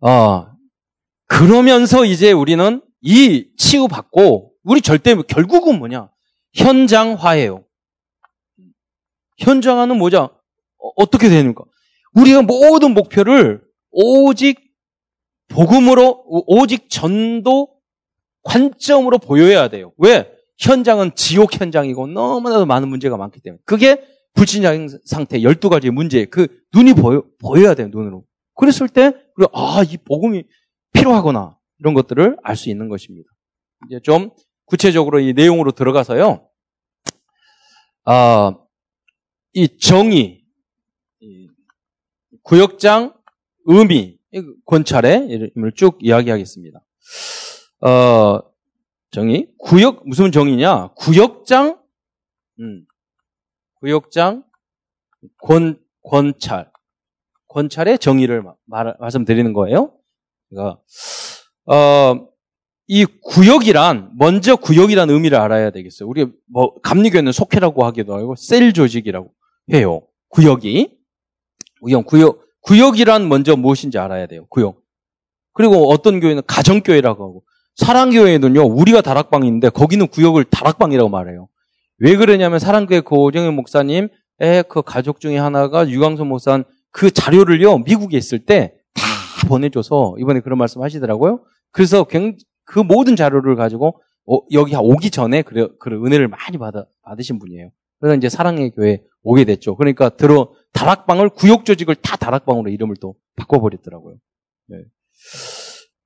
어, 0.00 0.46
그러면서 1.26 2.04
이제 2.04 2.32
우리는 2.32 2.82
이 3.00 3.50
치유받고 3.56 4.52
우리 4.64 4.80
절대 4.80 5.14
결국은 5.14 5.78
뭐냐? 5.78 6.10
현장화예요. 6.54 7.64
현장화는 9.38 9.98
뭐냐? 9.98 10.20
어, 10.20 10.88
어떻게 10.96 11.28
되는가? 11.28 11.64
우리가 12.14 12.42
모든 12.42 12.94
목표를 12.94 13.62
오직 13.90 14.60
복음으로 15.48 16.24
오직 16.46 16.90
전도 16.90 17.68
관점으로 18.42 19.18
보여야 19.18 19.68
돼요. 19.68 19.92
왜? 19.98 20.30
현장은 20.58 21.14
지옥 21.14 21.60
현장이고 21.60 22.08
너무나도 22.08 22.66
많은 22.66 22.88
문제가 22.88 23.16
많기 23.16 23.40
때문에. 23.40 23.60
그게 23.64 24.02
불신자인 24.34 24.88
상태 25.04 25.38
12가지의 25.40 25.90
문제, 25.90 26.24
그 26.24 26.48
눈이 26.74 26.94
보여, 26.94 27.24
보여야 27.40 27.74
돼요, 27.74 27.88
눈으로. 27.90 28.24
그랬을 28.54 28.88
때, 28.88 29.12
아, 29.52 29.82
이 29.88 29.96
복음이 29.96 30.44
필요하구나. 30.92 31.56
이런 31.78 31.94
것들을 31.94 32.38
알 32.42 32.56
수 32.56 32.70
있는 32.70 32.88
것입니다. 32.88 33.30
이제 33.86 34.00
좀 34.00 34.30
구체적으로 34.64 35.20
이 35.20 35.32
내용으로 35.32 35.72
들어가서요. 35.72 36.48
아, 38.04 38.56
이 39.52 39.78
정의, 39.78 40.44
구역장, 42.42 43.14
의미, 43.66 44.18
권찰의 44.66 45.28
이름을 45.28 45.72
쭉 45.74 45.98
이야기하겠습니다. 46.00 46.80
어, 47.80 48.40
정의. 49.10 49.48
구역, 49.58 50.06
무슨 50.06 50.30
정의냐? 50.32 50.88
구역장, 50.94 51.78
음, 52.60 52.84
구역장, 53.80 54.44
권, 55.38 55.80
권찰. 56.02 56.70
권찰의 57.48 57.98
정의를 57.98 58.42
말, 58.66 58.94
말씀드리는 59.00 59.52
거예요. 59.52 59.94
그러니까, 60.50 60.80
어, 61.66 62.28
이 62.86 63.04
구역이란, 63.04 64.12
먼저 64.16 64.56
구역이란 64.56 65.10
의미를 65.10 65.38
알아야 65.38 65.70
되겠어요. 65.70 66.08
우리 66.08 66.26
뭐, 66.46 66.78
감리교회는 66.80 67.32
속회라고 67.32 67.84
하기도 67.86 68.14
하고, 68.14 68.34
셀 68.36 68.72
조직이라고 68.72 69.32
해요. 69.72 70.06
구역이. 70.28 70.98
구역, 71.80 72.06
구역, 72.06 72.44
구역이란 72.62 73.28
먼저 73.28 73.56
무엇인지 73.56 73.98
알아야 73.98 74.26
돼요. 74.26 74.46
구역. 74.50 74.82
그리고 75.54 75.90
어떤 75.90 76.20
교회는 76.20 76.42
가정교회라고 76.46 77.24
하고, 77.24 77.44
사랑교회는요, 77.78 78.62
우리가 78.62 79.00
다락방인데, 79.00 79.70
거기는 79.70 80.06
구역을 80.06 80.44
다락방이라고 80.44 81.08
말해요. 81.08 81.48
왜 81.98 82.16
그러냐면, 82.16 82.58
사랑교회 82.58 83.00
고정현 83.00 83.54
목사님의 83.54 84.10
그 84.68 84.82
가족 84.82 85.20
중에 85.20 85.38
하나가 85.38 85.88
유광수 85.88 86.24
목사 86.24 86.62
그 86.90 87.10
자료를요, 87.10 87.78
미국에 87.78 88.16
있을 88.18 88.40
때 88.44 88.74
다 88.94 89.48
보내줘서, 89.48 90.16
이번에 90.18 90.40
그런 90.40 90.58
말씀 90.58 90.82
하시더라고요. 90.82 91.44
그래서 91.70 92.04
그 92.64 92.80
모든 92.80 93.16
자료를 93.16 93.54
가지고, 93.56 94.00
어, 94.26 94.40
여기 94.52 94.74
오기 94.76 95.10
전에 95.10 95.42
그래, 95.42 95.68
그런 95.78 96.04
은혜를 96.04 96.28
많이 96.28 96.58
받아, 96.58 96.84
받으신 97.02 97.38
분이에요. 97.38 97.70
그래서 98.00 98.16
이제 98.16 98.28
사랑의 98.28 98.72
교회 98.72 99.02
오게 99.22 99.44
됐죠. 99.44 99.76
그러니까 99.76 100.08
들어, 100.10 100.52
다락방을, 100.72 101.30
구역 101.30 101.64
조직을 101.64 101.94
다 101.96 102.16
다락방으로 102.16 102.70
이름을 102.70 102.96
또 103.00 103.14
바꿔버렸더라고요. 103.36 104.16
네. 104.68 104.78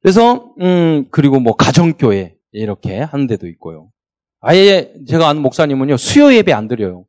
그래서 0.03 0.53
음 0.61 1.07
그리고 1.11 1.41
뭐 1.41 1.55
가정교회 1.55 2.35
이렇게 2.53 2.99
하는 2.99 3.27
데도 3.27 3.47
있고요. 3.49 3.91
아예 4.41 4.93
제가 5.07 5.29
아는 5.29 5.43
목사님은요 5.43 5.97
수요 5.97 6.35
예배 6.35 6.53
안 6.53 6.69
드려요. 6.69 7.07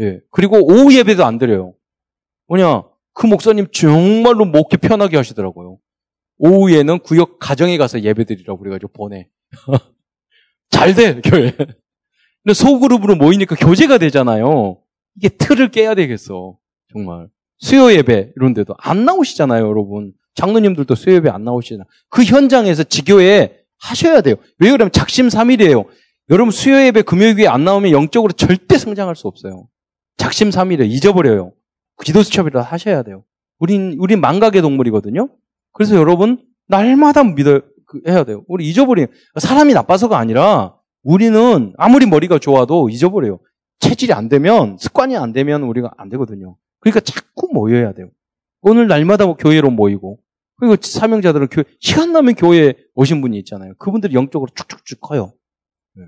예. 0.00 0.20
그리고 0.30 0.58
오후 0.58 0.92
예배도 0.94 1.24
안 1.24 1.38
드려요. 1.38 1.74
뭐냐 2.48 2.82
그 3.14 3.26
목사님 3.26 3.68
정말로 3.72 4.44
목회 4.44 4.76
편하게 4.76 5.16
하시더라고요. 5.16 5.78
오후에는 6.38 7.00
구역 7.00 7.38
가정에 7.38 7.76
가서 7.76 8.00
예배 8.02 8.24
드리라고 8.24 8.58
그래가지고 8.58 8.92
보내. 8.92 9.28
잘 10.70 10.94
돼, 10.94 11.20
교회. 11.20 11.50
근데 11.50 12.54
소그룹으로 12.54 13.16
모이니까 13.16 13.56
교제가 13.56 13.98
되잖아요. 13.98 14.78
이게 15.16 15.28
틀을 15.28 15.70
깨야 15.70 15.94
되겠어. 15.94 16.56
정말. 16.92 17.28
수요 17.58 17.92
예배 17.92 18.32
이런 18.36 18.54
데도 18.54 18.74
안 18.78 19.04
나오시잖아요, 19.04 19.66
여러분. 19.66 20.12
장로님들도 20.38 20.94
수요예배 20.94 21.28
안 21.28 21.42
나오시나. 21.42 21.84
그 22.08 22.22
현장에서 22.22 22.84
지교회 22.84 23.58
하셔야 23.80 24.20
돼요. 24.20 24.36
왜 24.58 24.70
그러면 24.70 24.92
작심삼일이에요. 24.92 25.84
여러분 26.30 26.52
수요 26.52 26.80
예배 26.84 27.02
금요일 27.02 27.40
에 27.40 27.46
안 27.48 27.64
나오면 27.64 27.90
영적으로 27.90 28.32
절대 28.32 28.78
성장할 28.78 29.16
수 29.16 29.26
없어요. 29.26 29.66
작심삼일에 30.16 30.86
잊어버려요. 30.86 31.52
기도 32.04 32.22
수첩이라도 32.22 32.60
하셔야 32.60 33.02
돼요. 33.02 33.24
우린 33.58 33.96
우린 33.98 34.20
망각의 34.20 34.62
동물이거든요. 34.62 35.28
그래서 35.72 35.96
여러분 35.96 36.38
날마다 36.68 37.24
믿어 37.24 37.60
그, 37.86 38.00
해야 38.06 38.22
돼요. 38.22 38.44
우리 38.46 38.68
잊어버리는 38.68 39.08
사람이 39.40 39.74
나빠서가 39.74 40.18
아니라 40.18 40.76
우리는 41.02 41.72
아무리 41.76 42.06
머리가 42.06 42.38
좋아도 42.38 42.88
잊어버려요. 42.90 43.40
체질이 43.80 44.12
안 44.12 44.28
되면 44.28 44.76
습관이 44.78 45.16
안 45.16 45.32
되면 45.32 45.62
우리가 45.62 45.92
안 45.96 46.08
되거든요. 46.10 46.56
그러니까 46.80 47.00
자꾸 47.00 47.48
모여야 47.52 47.92
돼요. 47.92 48.10
오늘 48.60 48.86
날마다 48.86 49.26
뭐 49.26 49.36
교회로 49.36 49.70
모이고 49.70 50.18
그리고 50.58 50.76
사명자들은 50.80 51.48
교 51.48 51.62
시간 51.80 52.12
나면 52.12 52.34
교회에 52.34 52.74
오신 52.94 53.20
분이 53.20 53.38
있잖아요. 53.38 53.74
그분들이 53.78 54.14
영적으로 54.14 54.50
쭉쭉쭉 54.54 55.00
커요. 55.00 55.32
네. 55.94 56.04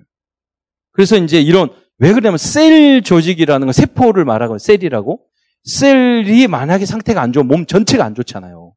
그래서 0.93 1.17
이제 1.17 1.41
이런 1.41 1.71
왜 1.99 2.13
그러냐면 2.13 2.39
셀 2.39 3.03
조직이라는 3.03 3.67
건 3.67 3.73
세포를 3.73 4.25
말하고 4.25 4.59
셀이라고 4.59 5.25
셀이 5.65 6.49
만약에 6.49 6.85
상태가 6.85 7.23
안 7.23 7.33
좋으면 7.33 7.49
몸 7.49 7.67
전체가 7.67 8.05
안 8.05 8.15
좋잖아요. 8.15 8.75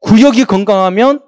구역이 0.00 0.44
건강하면 0.44 1.20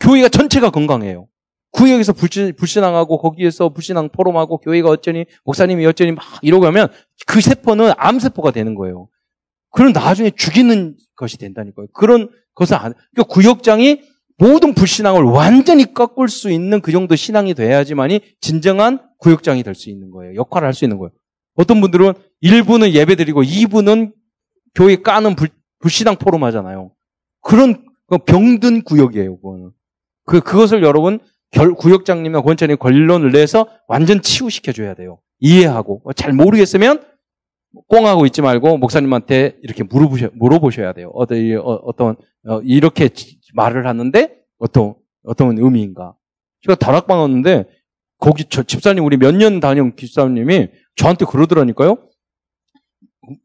교회가 0.00 0.28
전체가 0.28 0.70
건강해요. 0.70 1.28
구역에서 1.72 2.12
불신, 2.12 2.54
불신앙하고 2.56 3.18
거기에서 3.18 3.68
불신앙 3.68 4.08
포럼하고 4.08 4.58
교회가 4.58 4.88
어쩌니 4.88 5.26
목사님이 5.44 5.84
어쩌니 5.86 6.12
막 6.12 6.24
이러고 6.42 6.66
하면 6.66 6.88
그 7.26 7.40
세포는 7.40 7.92
암세포가 7.96 8.50
되는 8.50 8.74
거예요. 8.74 9.08
그럼 9.70 9.92
나중에 9.92 10.30
죽이는 10.30 10.96
것이 11.16 11.36
된다니까요. 11.36 11.88
그런 11.92 12.30
것을 12.56 12.76
안, 12.76 12.92
그러니까 13.12 13.32
구역장이 13.32 14.02
모든 14.38 14.74
불신앙을 14.74 15.22
완전히 15.22 15.94
꺾을 15.94 16.28
수 16.28 16.50
있는 16.50 16.80
그 16.80 16.90
정도 16.92 17.14
신앙이 17.14 17.54
돼야지만이 17.54 18.20
진정한 18.40 19.00
구역장이 19.18 19.62
될 19.62 19.74
수 19.74 19.88
있는 19.88 20.10
거예요. 20.10 20.34
역할을 20.34 20.66
할 20.66 20.74
수 20.74 20.84
있는 20.84 20.98
거예요. 20.98 21.10
어떤 21.54 21.80
분들은 21.80 22.12
1부는 22.42 22.92
예배 22.92 23.14
드리고 23.14 23.42
2부는 23.42 24.12
교회 24.74 24.96
까는 24.96 25.36
불, 25.36 25.48
불신앙 25.78 26.16
포럼 26.16 26.44
하잖아요. 26.44 26.92
그런 27.40 27.86
병든 28.26 28.82
구역이에요, 28.82 29.36
그거는. 29.40 29.70
그, 30.26 30.40
그것을 30.40 30.82
여러분, 30.82 31.18
결, 31.50 31.72
구역장님이나 31.72 32.42
권천이 32.42 32.76
권론을 32.76 33.32
내서 33.32 33.68
완전 33.88 34.20
치유시켜줘야 34.20 34.94
돼요. 34.94 35.20
이해하고. 35.38 36.02
잘 36.14 36.32
모르겠으면 36.34 37.02
꽁하고 37.88 38.26
있지 38.26 38.42
말고 38.42 38.78
목사님한테 38.78 39.56
이렇게 39.62 39.82
물어보셔, 39.82 40.30
물어보셔야 40.34 40.92
돼요. 40.92 41.10
어떤, 41.14 41.38
어떤, 41.84 42.16
어, 42.46 42.60
이렇게 42.62 43.08
말을 43.54 43.86
하는데 43.86 44.36
어떤, 44.58 44.94
어떤 45.24 45.58
의미인가. 45.58 46.14
제가 46.62 46.74
다락방 46.76 47.18
왔는데 47.20 47.64
거기 48.18 48.44
저 48.48 48.62
집사님 48.62 49.04
우리 49.04 49.16
몇 49.16 49.32
년 49.34 49.60
다녀온 49.60 49.94
집사님이 49.96 50.68
저한테 50.96 51.24
그러더라니까요. 51.26 51.98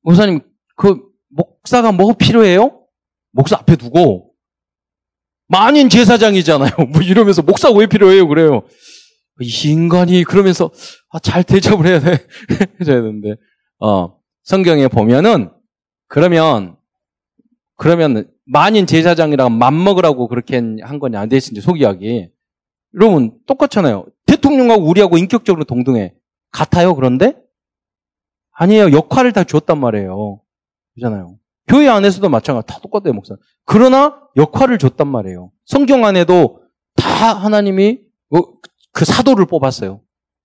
목사님 0.04 0.39
그 0.76 1.02
목사가 1.30 1.91
뭐 1.91 2.13
필요해요? 2.13 2.80
목사 3.32 3.58
앞에 3.58 3.76
두고 3.76 4.32
만인 5.48 5.89
제사장이잖아요. 5.89 6.72
뭐 6.94 7.02
이러면서 7.02 7.41
목사 7.41 7.70
왜 7.72 7.88
필요해요? 7.88 8.28
그래요. 8.28 8.63
이 9.41 9.70
인간이 9.72 10.24
그러면서 10.24 10.72
아, 11.10 11.20
잘 11.20 11.44
대접을 11.44 11.86
해야 11.88 12.00
돼 12.00 12.12
해줘야 12.80 13.02
되는데 13.02 13.36
어 13.80 14.15
성경에 14.43 14.88
보면은 14.88 15.51
그러면 16.08 16.75
그러면 17.75 18.30
만인 18.45 18.86
제사장이랑 18.86 19.58
맘먹으라고 19.58 20.27
그렇게 20.27 20.58
한 20.82 20.99
거냐 20.99 21.19
안 21.19 21.30
되신지 21.30 21.62
속이야기. 21.62 22.30
여러분 22.93 23.39
똑같잖아요. 23.47 24.06
대통령하고 24.25 24.84
우리하고 24.84 25.17
인격적으로 25.17 25.63
동등해. 25.63 26.13
같아요 26.51 26.95
그런데? 26.95 27.36
아니에요. 28.51 28.91
역할을 28.91 29.32
다 29.32 29.43
줬단 29.43 29.80
말이에요. 29.80 30.41
그잖아요. 30.95 31.38
교회 31.67 31.88
안에서도 31.88 32.27
마찬가지. 32.30 32.67
다 32.67 32.80
똑같아요, 32.82 33.13
목사. 33.13 33.36
그러나 33.65 34.21
역할을 34.36 34.77
줬단 34.77 35.08
말이에요. 35.08 35.51
성경 35.65 36.06
안에도 36.06 36.62
다 36.95 37.34
하나님이 37.34 38.01
뭐그 38.30 39.06
사도를 39.06 39.45
뽑았어요. 39.45 40.01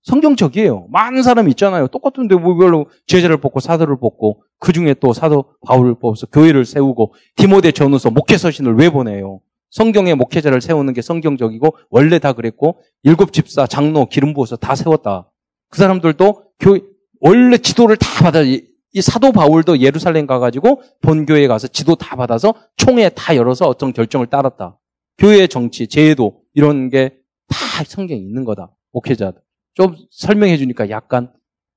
성경적이에요. 0.07 0.87
많은 0.89 1.21
사람이 1.21 1.51
있잖아요. 1.51 1.87
똑같은데 1.87 2.35
뭐 2.35 2.53
이걸로 2.55 2.87
제자를 3.07 3.37
뽑고 3.37 3.59
사도를 3.59 3.99
뽑고 3.99 4.41
그 4.59 4.71
중에 4.71 4.95
또 4.95 5.13
사도 5.13 5.45
바울을 5.65 5.95
뽑아서 5.99 6.27
교회를 6.27 6.65
세우고 6.65 7.13
디모데 7.35 7.71
전후서 7.71 8.11
목회 8.11 8.37
서신을 8.37 8.75
왜 8.75 8.89
보내요? 8.89 9.41
성경의 9.71 10.15
목회자를 10.15 10.61
세우는 10.61 10.93
게 10.93 11.01
성경적이고 11.01 11.75
원래 11.89 12.19
다 12.19 12.33
그랬고 12.33 12.79
일곱 13.03 13.33
집사 13.33 13.67
장로 13.67 14.05
기름 14.05 14.33
부어서 14.33 14.55
다 14.55 14.75
세웠다. 14.75 15.29
그 15.69 15.77
사람들도 15.77 16.43
교회 16.59 16.79
원래 17.19 17.57
지도를 17.57 17.97
다 17.97 18.07
받아 18.23 18.41
이 18.41 18.63
사도 19.01 19.31
바울도 19.33 19.79
예루살렘 19.81 20.25
가가지고 20.25 20.81
본교회에 21.01 21.47
가서 21.47 21.67
지도 21.67 21.95
다 21.95 22.15
받아서 22.15 22.53
총회 22.77 23.09
다 23.09 23.35
열어서 23.35 23.67
어떤 23.67 23.91
결정을 23.91 24.27
따랐다. 24.27 24.79
교회의 25.17 25.49
정치, 25.49 25.87
제도 25.87 26.41
이런 26.53 26.89
게 26.89 27.27
다 27.47 27.83
성경에 27.85 28.19
있는 28.19 28.43
거다. 28.43 28.71
목회자들. 28.91 29.41
좀 29.77 29.95
설명해 30.09 30.57
주니까 30.57 30.89
약간 30.89 31.31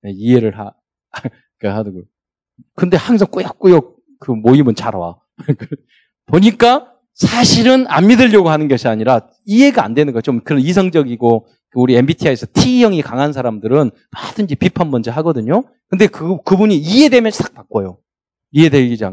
이해를 0.05 0.59
하, 0.59 0.73
그 1.61 1.67
하더라고요. 1.67 2.05
근데 2.75 2.97
항상 2.97 3.29
꾸역꾸역 3.31 3.97
그 4.19 4.31
모임은 4.31 4.75
잘 4.75 4.95
와. 4.97 5.21
보니까 6.25 6.95
사실은 7.13 7.87
안 7.89 8.07
믿으려고 8.07 8.49
하는 8.49 8.69
것이 8.69 8.89
아니라 8.89 9.29
이해가 9.45 9.85
안 9.85 9.93
되는 9.93 10.15
거. 10.15 10.23
좀 10.23 10.41
그런 10.41 10.63
이성적이고 10.63 11.47
우리 11.75 11.95
MBTI에서 11.97 12.47
T형이 12.55 13.03
강한 13.03 13.35
사람들은 13.35 13.91
뭐든지 13.91 14.57
비판 14.57 14.91
먼저 14.91 15.11
하거든요. 15.13 15.63
근데 15.89 16.07
그, 16.07 16.41
그분이 16.43 16.79
이해되면 16.79 17.33
싹 17.33 17.53
바꿔요. 17.53 17.99
이해되지 18.53 19.05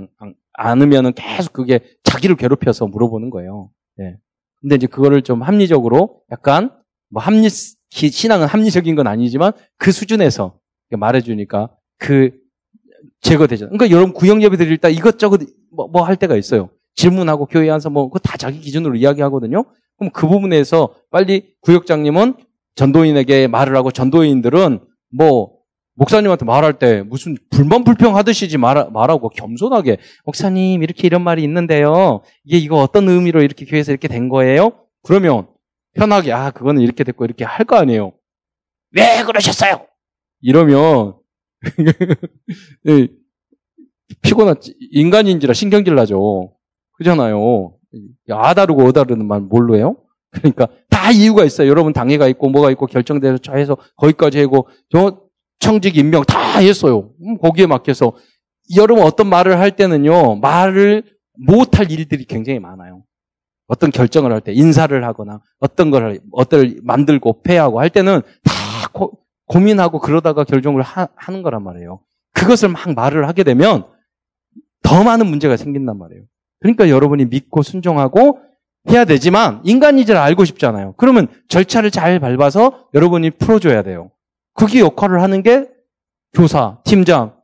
않으면은 0.53 1.11
계속 1.13 1.51
그게 1.51 1.81
자기를 2.03 2.37
괴롭혀서 2.37 2.87
물어보는 2.87 3.31
거예요. 3.31 3.69
예. 3.99 4.15
근데 4.61 4.75
이제 4.75 4.87
그거를 4.87 5.23
좀 5.23 5.41
합리적으로 5.41 6.21
약간 6.31 6.71
뭐 7.09 7.21
합리, 7.21 7.49
신앙은 7.89 8.47
합리적인 8.47 8.95
건 8.95 9.07
아니지만 9.07 9.53
그 9.77 9.91
수준에서 9.91 10.57
말해주니까 10.91 11.69
그 11.97 12.31
제거되죠. 13.21 13.69
그러니까 13.69 13.89
여러분 13.89 14.13
구역 14.13 14.41
예배 14.41 14.57
드릴 14.57 14.77
때 14.77 14.91
이것저것 14.91 15.41
뭐, 15.71 15.87
뭐 15.87 16.03
할 16.03 16.15
때가 16.15 16.35
있어요. 16.35 16.69
질문하고 16.95 17.45
교회 17.45 17.69
안에서 17.69 17.89
뭐, 17.89 18.07
그거 18.07 18.19
다 18.19 18.37
자기 18.37 18.59
기준으로 18.59 18.95
이야기하거든요. 18.95 19.65
그럼 19.97 20.11
그 20.11 20.27
부분에서 20.27 20.95
빨리 21.11 21.53
구역장님은 21.61 22.35
전도인에게 22.75 23.47
말을 23.47 23.75
하고 23.75 23.91
전도인들은 23.91 24.79
뭐 25.15 25.57
목사님한테 25.95 26.45
말할 26.45 26.77
때 26.77 27.01
무슨 27.01 27.35
불만 27.49 27.83
불평하듯이지 27.83 28.57
말, 28.59 28.87
말하고 28.91 29.29
겸손하게 29.29 29.97
목사님 30.25 30.83
이렇게 30.83 31.07
이런 31.07 31.23
말이 31.23 31.43
있는데요. 31.43 32.21
이게 32.43 32.57
이거 32.57 32.77
어떤 32.77 33.09
의미로 33.09 33.41
이렇게 33.41 33.65
교회에서 33.65 33.91
이렇게 33.91 34.07
된 34.07 34.29
거예요? 34.29 34.71
그러면 35.03 35.47
편하게 35.97 36.31
아 36.33 36.51
그거는 36.51 36.81
이렇게 36.81 37.03
됐고 37.03 37.25
이렇게 37.25 37.43
할 37.43 37.65
거 37.65 37.75
아니에요. 37.77 38.13
왜 38.95 39.23
그러셨어요? 39.25 39.85
이러면 40.41 41.15
피곤하지 44.21 44.75
인간인지라 44.91 45.53
신경질 45.53 45.95
나죠. 45.95 46.53
그잖아요. 46.93 47.73
아 48.31 48.53
다르고 48.53 48.83
어 48.85 48.91
다르는 48.91 49.27
말 49.27 49.41
뭘로 49.41 49.75
해요? 49.75 49.97
그러니까 50.31 50.67
다 50.89 51.11
이유가 51.11 51.43
있어요. 51.43 51.67
여러분 51.69 51.93
당회가 51.93 52.27
있고 52.27 52.49
뭐가 52.49 52.71
있고 52.71 52.85
결정돼서 52.85 53.37
해서 53.53 53.77
거기까지 53.95 54.39
하고 54.39 54.67
저 54.89 55.21
청직 55.59 55.97
임명 55.97 56.23
다 56.23 56.59
했어요. 56.59 57.11
음, 57.21 57.37
거기에 57.37 57.65
맡겨서 57.65 58.13
여러분 58.77 59.03
어떤 59.03 59.27
말을 59.27 59.59
할 59.59 59.75
때는요 59.75 60.35
말을 60.35 61.03
못할 61.47 61.91
일들이 61.91 62.25
굉장히 62.25 62.59
많아요. 62.59 63.03
어떤 63.67 63.91
결정을 63.91 64.31
할 64.31 64.41
때 64.41 64.53
인사를 64.53 65.03
하거나 65.03 65.41
어떤 65.59 65.91
걸 65.91 66.19
어떤 66.31 66.79
만들고 66.83 67.41
폐하고 67.43 67.79
할 67.79 67.89
때는 67.89 68.21
다 68.43 68.53
고, 68.93 69.19
민하고 69.59 69.99
그러다가 69.99 70.43
결정을 70.43 70.81
하, 70.81 71.07
하는 71.15 71.41
거란 71.41 71.63
말이에요. 71.63 71.99
그것을 72.33 72.69
막 72.69 72.93
말을 72.93 73.27
하게 73.27 73.43
되면 73.43 73.85
더 74.83 75.03
많은 75.03 75.27
문제가 75.27 75.57
생긴단 75.57 75.97
말이에요. 75.97 76.23
그러니까 76.59 76.89
여러분이 76.89 77.25
믿고 77.25 77.61
순종하고 77.61 78.39
해야 78.89 79.05
되지만 79.05 79.61
인간이지를 79.63 80.19
알고 80.19 80.45
싶잖아요. 80.45 80.93
그러면 80.97 81.27
절차를 81.49 81.91
잘 81.91 82.19
밟아서 82.19 82.87
여러분이 82.93 83.31
풀어줘야 83.31 83.83
돼요. 83.83 84.11
그게 84.53 84.79
역할을 84.79 85.21
하는 85.21 85.43
게 85.43 85.69
교사, 86.33 86.77
팀장, 86.83 87.35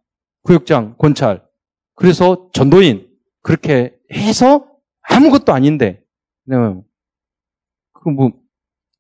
구역장, 0.44 0.96
권찰, 0.98 1.44
그래서 1.96 2.50
전도인 2.54 3.08
그렇게 3.42 3.96
해서 4.12 4.66
아무것도 5.02 5.54
아닌데 5.54 6.03
그뭐 7.94 8.32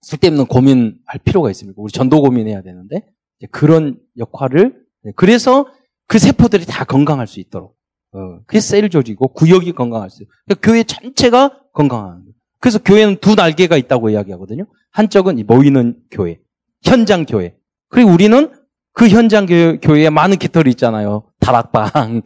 쓸데없는 0.01 0.45
고민할 0.45 1.19
필요가 1.23 1.49
있습니까? 1.51 1.81
우리 1.81 1.91
전도 1.91 2.21
고민해야 2.21 2.61
되는데 2.61 3.05
그런 3.51 3.99
역할을 4.17 4.83
네, 5.03 5.11
그래서 5.15 5.67
그 6.07 6.19
세포들이 6.19 6.65
다 6.65 6.83
건강할 6.85 7.27
수 7.27 7.39
있도록 7.39 7.77
어, 8.13 8.39
그게 8.45 8.59
셀 8.59 8.89
조직이고 8.89 9.29
구역이 9.29 9.73
건강할 9.73 10.09
수. 10.09 10.23
그러니까 10.45 10.67
교회 10.67 10.83
전체가 10.83 11.59
건강한 11.73 12.19
거예요. 12.19 12.33
그래서 12.59 12.79
교회는 12.79 13.17
두 13.17 13.35
날개가 13.35 13.75
있다고 13.75 14.09
이야기하거든요. 14.11 14.65
한쪽은 14.91 15.43
모이는 15.47 15.99
교회, 16.11 16.39
현장 16.83 17.25
교회. 17.25 17.57
그리고 17.89 18.11
우리는 18.11 18.53
그 18.93 19.09
현장 19.09 19.45
교회, 19.47 20.05
에 20.05 20.09
많은 20.09 20.37
깃털이 20.37 20.69
있잖아요. 20.71 21.23
다락방, 21.39 22.21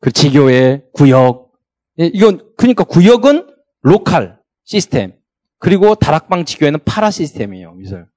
그 0.00 0.12
지교회, 0.12 0.84
구역. 0.92 1.52
예, 2.00 2.06
이건 2.06 2.48
그러니까 2.56 2.84
구역은 2.84 3.51
로컬 3.82 4.38
시스템. 4.64 5.12
그리고 5.58 5.94
다락방 5.94 6.44
지교회는 6.44 6.80
파라 6.84 7.10
시스템이에요. 7.10 7.72
미설. 7.74 8.08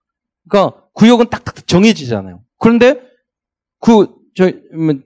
그러니까 0.48 0.82
구역은 0.94 1.30
딱딱 1.30 1.68
정해지잖아요. 1.68 2.42
그런데 2.58 3.02
그저 3.80 4.52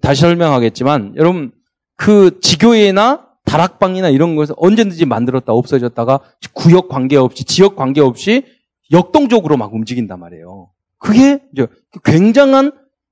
다시 0.02 0.22
설명하겠지만 0.22 1.16
여러분 1.18 1.52
그 1.96 2.40
지교회나 2.40 3.28
다락방이나 3.46 4.10
이런 4.10 4.36
것을 4.36 4.56
언제든지 4.58 5.06
만들었다 5.06 5.52
없어졌다가 5.54 6.20
구역 6.54 6.88
관계없이 6.88 7.44
지역 7.46 7.76
관계없이 7.76 8.46
역동적으로 8.92 9.58
막 9.58 9.74
움직인단 9.74 10.20
말이에요. 10.20 10.70
그게 10.98 11.40
이제 11.54 11.68
굉장한 12.06 12.72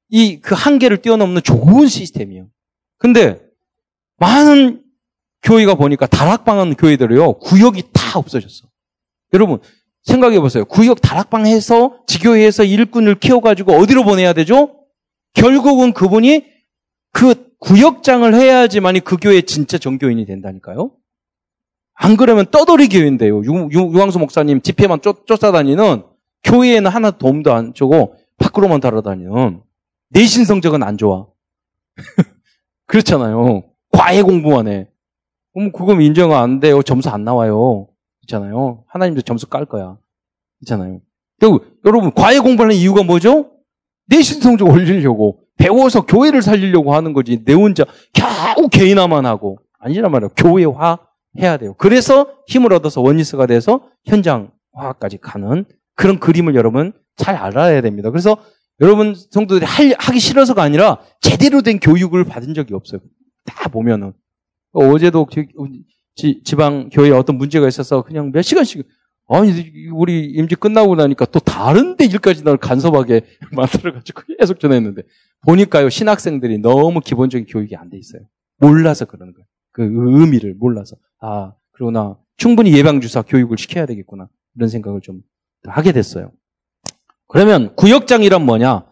이 0.10 0.40
그 0.40 0.56
한계를 0.56 1.02
뛰어넘는 1.02 1.42
좋은 1.42 1.88
시스템이에요. 1.88 2.48
근데 2.98 3.42
많은 4.18 4.82
교회가 5.48 5.76
보니까 5.76 6.08
다락방은 6.08 6.76
교회들이요 6.76 7.40
구역이 7.40 7.84
다 7.94 8.20
없어졌어. 8.20 8.68
여러분 9.34 9.60
생각해 10.04 10.42
보세요. 10.42 10.66
구역 10.66 11.00
다락방해서 11.02 12.04
지교회에서 12.06 12.66
일꾼을 12.66 13.16
키워가지고 13.16 13.74
어디로 13.74 14.04
보내야 14.04 14.34
되죠? 14.34 14.76
결국은 15.34 15.94
그분이 15.94 16.46
그 17.14 17.56
구역장을 17.60 18.34
해야지만이 18.34 19.00
그 19.00 19.16
교회 19.16 19.42
진짜 19.42 19.78
정교인이 19.78 20.26
된다니까요. 20.26 20.92
안 21.94 22.18
그러면 22.18 22.46
떠돌이 22.52 22.90
교회인데요. 22.90 23.42
유, 23.44 23.70
유, 23.72 24.00
황수 24.00 24.20
목사님 24.20 24.62
집회만 24.62 25.02
쫓, 25.02 25.26
쫓아다니는 25.26 26.04
교회에는 26.44 26.92
하나 26.92 27.12
도움도 27.12 27.54
안 27.54 27.74
주고 27.74 28.16
밖으로만 28.38 28.82
달아다니는 28.82 29.62
내신 30.10 30.46
성적은 30.46 30.84
안 30.84 30.98
좋아. 30.98 31.28
그렇잖아요. 32.86 33.64
과외 33.92 34.22
공부만 34.22 34.68
해. 34.68 34.88
그럼 35.58 35.72
그거 35.72 36.00
인정 36.00 36.34
안 36.34 36.60
돼요. 36.60 36.84
점수 36.84 37.10
안 37.10 37.24
나와요. 37.24 37.88
있잖아요. 38.22 38.84
하나님도 38.90 39.22
점수 39.24 39.48
깔 39.48 39.66
거야. 39.66 39.98
있잖아요. 40.62 41.00
그리고 41.40 41.62
여러분 41.84 42.14
과외 42.14 42.38
공부하는 42.38 42.76
이유가 42.76 43.02
뭐죠? 43.02 43.50
내신 44.06 44.40
성적 44.40 44.70
올리려고. 44.70 45.40
배워서 45.58 46.06
교회를 46.06 46.44
살리려고 46.44 46.94
하는 46.94 47.12
거지. 47.12 47.44
내 47.44 47.54
혼자 47.54 47.86
겨우 48.14 48.70
개인화만 48.70 49.26
하고. 49.26 49.58
아니란 49.80 50.12
말이에요. 50.12 50.30
교회화 50.38 51.00
해야 51.40 51.58
돼요. 51.58 51.74
그래서 51.80 52.28
힘을 52.46 52.72
얻어서 52.74 53.02
원리스가 53.02 53.48
돼서 53.48 53.82
현장화까지 54.06 55.18
가는 55.18 55.66
그런 55.96 56.20
그림을 56.20 56.54
여러분 56.54 56.94
잘 57.16 57.36
알아야 57.36 57.82
됩니다. 57.82 58.12
그래서 58.12 58.38
여러분 58.80 59.16
성도들이 59.16 59.66
할, 59.66 59.96
하기 59.98 60.20
싫어서가 60.20 60.62
아니라 60.62 61.00
제대로 61.20 61.64
된 61.64 61.80
교육을 61.80 62.26
받은 62.26 62.54
적이 62.54 62.76
없어요. 62.76 63.02
다 63.44 63.70
보면은. 63.70 64.14
어제도 64.78 65.28
지, 66.16 66.42
방 66.58 66.90
교회에 66.90 67.12
어떤 67.12 67.38
문제가 67.38 67.68
있어서 67.68 68.02
그냥 68.04 68.32
몇 68.32 68.42
시간씩 68.42 68.88
아니, 69.30 69.90
우리 69.92 70.26
임지 70.26 70.56
끝나고 70.56 70.96
나니까 70.96 71.26
또 71.26 71.40
다른 71.40 71.98
데 71.98 72.06
일까지 72.06 72.44
날 72.44 72.58
간섭하게 72.58 73.22
만들어가지고 73.52 74.22
계속 74.40 74.60
전했는데. 74.60 75.02
보니까요, 75.46 75.90
신학생들이 75.90 76.60
너무 76.60 77.02
기본적인 77.02 77.46
교육이 77.48 77.76
안 77.76 77.90
돼 77.90 77.98
있어요. 77.98 78.22
몰라서 78.58 79.06
그러는 79.06 79.34
거예요. 79.34 79.46
그 79.72 79.84
의미를 79.84 80.56
몰라서. 80.58 80.96
아, 81.20 81.54
그러나 81.74 82.18
충분히 82.38 82.76
예방 82.76 83.02
주사 83.02 83.22
교육을 83.22 83.58
시켜야 83.58 83.86
되겠구나. 83.86 84.30
이런 84.56 84.70
생각을 84.70 85.02
좀 85.02 85.22
하게 85.66 85.92
됐어요. 85.92 86.32
그러면 87.28 87.76
구역장이란 87.76 88.46
뭐냐? 88.46 88.86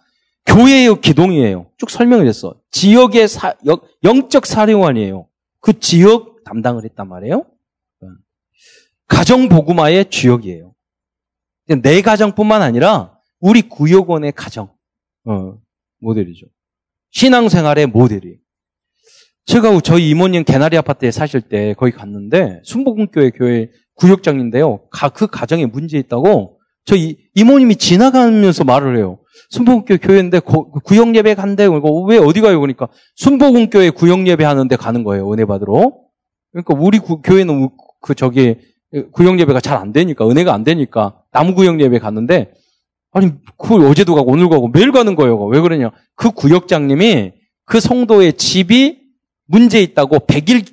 교회의 0.46 1.00
기동이에요. 1.02 1.68
쭉 1.78 1.90
설명을 1.90 2.28
했어. 2.28 2.60
지역의 2.72 3.28
사, 3.30 3.56
영적 4.04 4.46
사령관이에요. 4.46 5.28
그 5.66 5.80
지역 5.80 6.44
담당을 6.44 6.84
했단 6.84 7.10
말이에요. 7.10 7.44
가정 9.08 9.50
보구마의 9.50 10.12
주역이에요. 10.12 10.76
내 11.82 12.04
가정뿐만 12.04 12.62
아니라 12.62 13.18
우리 13.40 13.64
구역원의 13.64 14.34
가정 14.34 14.70
어, 15.26 15.58
모델이죠. 16.02 16.46
신앙생활의 17.10 17.88
모델이에요. 17.88 18.38
제가 19.48 19.80
저희 19.80 20.10
이모님 20.12 20.44
개나리 20.44 20.78
아파트에 20.78 21.10
사실 21.10 21.42
때 21.42 21.74
거기 21.74 21.92
갔는데 21.92 22.62
순복음교회 22.64 23.32
교회 23.32 23.72
구역장인데요. 23.96 24.88
그 25.16 25.26
가정에 25.26 25.66
문제 25.66 25.98
있다고 25.98 26.60
저희 26.84 27.18
이모님이 27.34 27.78
지나가면서 27.78 28.66
말을 28.66 28.98
해요. 28.98 29.20
순복음교회 29.50 29.98
교회인데 29.98 30.40
구역 30.84 31.16
예배 31.16 31.36
간대. 31.36 31.66
왜 32.08 32.18
어디 32.18 32.42
가요? 32.42 32.60
그러니까 32.60 32.88
순복음교회 33.16 33.92
구역 33.92 34.28
예배 34.28 34.44
하는데 34.44 34.76
가는 34.76 35.04
거예요. 35.04 35.32
은혜 35.32 35.46
받으러. 35.46 35.94
그러니까 36.52 36.74
우리 36.78 37.00
구, 37.00 37.22
교회는 37.22 37.70
그 38.02 38.16
저기 38.16 38.56
구역 39.12 39.40
예배가 39.40 39.60
잘 39.60 39.78
안 39.78 39.92
되니까 39.92 40.28
은혜가 40.28 40.54
안 40.54 40.64
되니까 40.64 41.22
나무 41.32 41.54
구역 41.54 41.82
예배 41.82 42.00
갔는데 42.00 42.54
아니 43.12 43.32
그 43.58 43.90
어제도 43.90 44.16
가고 44.16 44.32
오늘 44.32 44.50
가고 44.50 44.68
매일 44.70 44.92
가는 44.92 45.16
거예요. 45.16 45.46
왜 45.46 45.60
그러냐? 45.60 45.92
그 46.16 46.32
구역장님이 46.32 47.34
그 47.66 47.80
성도의 47.80 48.34
집이 48.34 49.00
문제 49.48 49.82
있다고 49.82 50.20
100일 50.20 50.66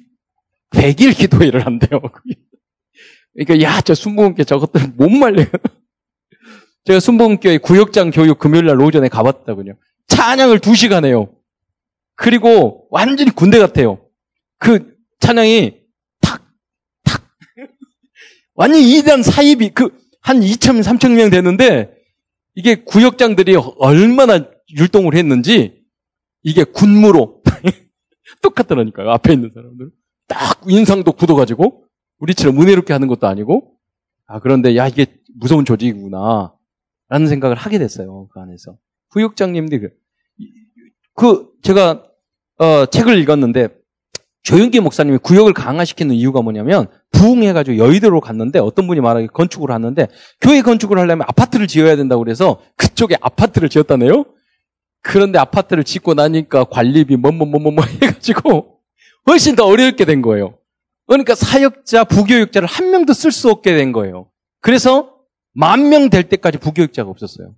100일 0.70 1.16
기도회를 1.16 1.66
한대요. 1.66 2.00
그러니까 3.34 3.66
야 3.66 3.80
저 3.80 3.94
순복음교 3.94 4.44
저것들 4.44 4.92
못 4.96 5.08
말려요. 5.10 5.46
제가 6.84 7.00
순복음교회 7.00 7.58
구역장 7.58 8.10
교육 8.10 8.38
금요일 8.38 8.66
날 8.66 8.80
오전에 8.80 9.08
가봤다군요. 9.08 9.74
찬양을 10.08 10.58
2시간 10.58 11.04
해요. 11.04 11.34
그리고 12.14 12.86
완전히 12.90 13.30
군대 13.30 13.58
같아요. 13.58 14.04
그 14.58 14.94
찬양이 15.20 15.80
완전히 18.54 18.98
이대한 18.98 19.22
사입이 19.22 19.70
그 19.70 20.02
한 20.22 20.40
2천, 20.40 20.82
3천 20.82 21.14
명 21.14 21.30
되는데 21.30 21.94
이게 22.54 22.76
구역장들이 22.76 23.56
얼마나 23.78 24.46
율동을 24.70 25.14
했는지 25.14 25.82
이게 26.42 26.64
군무로 26.64 27.42
똑같더라니까요. 28.40 29.10
앞에 29.10 29.32
있는 29.32 29.50
사람들. 29.52 29.90
딱 30.28 30.60
인상도 30.68 31.12
굳어가지고 31.12 31.84
우리처럼 32.20 32.60
은혜롭게 32.60 32.92
하는 32.92 33.08
것도 33.08 33.26
아니고 33.26 33.74
아 34.26 34.38
그런데 34.38 34.76
야 34.76 34.86
이게 34.86 35.06
무서운 35.34 35.64
조직이구나 35.64 36.54
라는 37.12 37.26
생각을 37.26 37.56
하게 37.56 37.78
됐어요. 37.78 38.26
그 38.32 38.40
안에서. 38.40 38.78
구역장님들이 39.10 39.80
그, 39.82 39.90
그 41.14 41.50
제가 41.60 42.04
어, 42.58 42.86
책을 42.86 43.18
읽었는데 43.18 43.68
조영기 44.44 44.80
목사님이 44.80 45.18
구역을 45.18 45.52
강화시키는 45.52 46.14
이유가 46.14 46.40
뭐냐면 46.40 46.86
부흥해가지고 47.10 47.76
여의도로 47.76 48.22
갔는데 48.22 48.60
어떤 48.60 48.86
분이 48.86 49.02
말하기 49.02 49.26
건축을 49.26 49.70
하는데 49.70 50.08
교회 50.40 50.62
건축을 50.62 50.98
하려면 50.98 51.26
아파트를 51.28 51.66
지어야 51.66 51.96
된다고 51.96 52.24
그래서 52.24 52.62
그쪽에 52.76 53.16
아파트를 53.20 53.68
지었다네요. 53.68 54.24
그런데 55.02 55.38
아파트를 55.38 55.84
짓고 55.84 56.14
나니까 56.14 56.64
관리비 56.64 57.16
뭐 57.16 57.30
뭐 57.30 57.46
뭐뭐 57.46 57.84
해가지고 58.00 58.78
훨씬 59.28 59.54
더 59.54 59.66
어렵게 59.66 60.06
된 60.06 60.22
거예요. 60.22 60.56
그러니까 61.06 61.34
사역자, 61.34 62.04
부교육자를 62.04 62.66
한 62.66 62.90
명도 62.90 63.12
쓸 63.12 63.32
수 63.32 63.50
없게 63.50 63.74
된 63.74 63.92
거예요. 63.92 64.30
그래서 64.62 65.11
만 65.54 65.88
명 65.88 66.08
될 66.10 66.28
때까지 66.28 66.58
부교육자가 66.58 67.10
없었어요. 67.10 67.54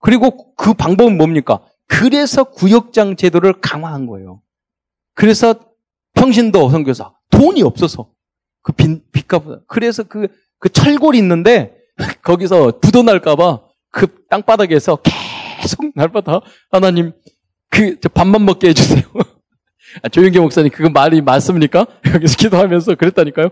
그리고 0.00 0.54
그 0.54 0.74
방법은 0.74 1.16
뭡니까? 1.16 1.60
그래서 1.88 2.44
구역장 2.44 3.16
제도를 3.16 3.60
강화한 3.60 4.06
거예요. 4.06 4.40
그래서 5.14 5.54
평신도 6.14 6.70
선교사 6.70 7.12
돈이 7.30 7.62
없어서 7.62 8.10
그 8.62 8.72
빚, 8.72 9.10
빚값 9.12 9.66
그래서 9.66 10.02
그, 10.02 10.28
그 10.58 10.68
철골이 10.68 11.18
있는데 11.18 11.76
거기서 12.22 12.78
부도 12.80 13.02
날까봐 13.02 13.60
그 13.90 14.24
땅바닥에서 14.28 14.98
계속 15.60 15.92
날마다 15.94 16.40
하나님 16.70 17.12
그 17.70 17.96
밥만 18.14 18.44
먹게 18.44 18.68
해주세요. 18.68 19.02
아, 20.02 20.08
조윤계 20.08 20.40
목사님 20.40 20.70
그거 20.70 20.90
말이 20.90 21.20
맞습니까? 21.20 21.86
여기서 22.14 22.36
기도하면서 22.36 22.94
그랬다니까요. 22.96 23.48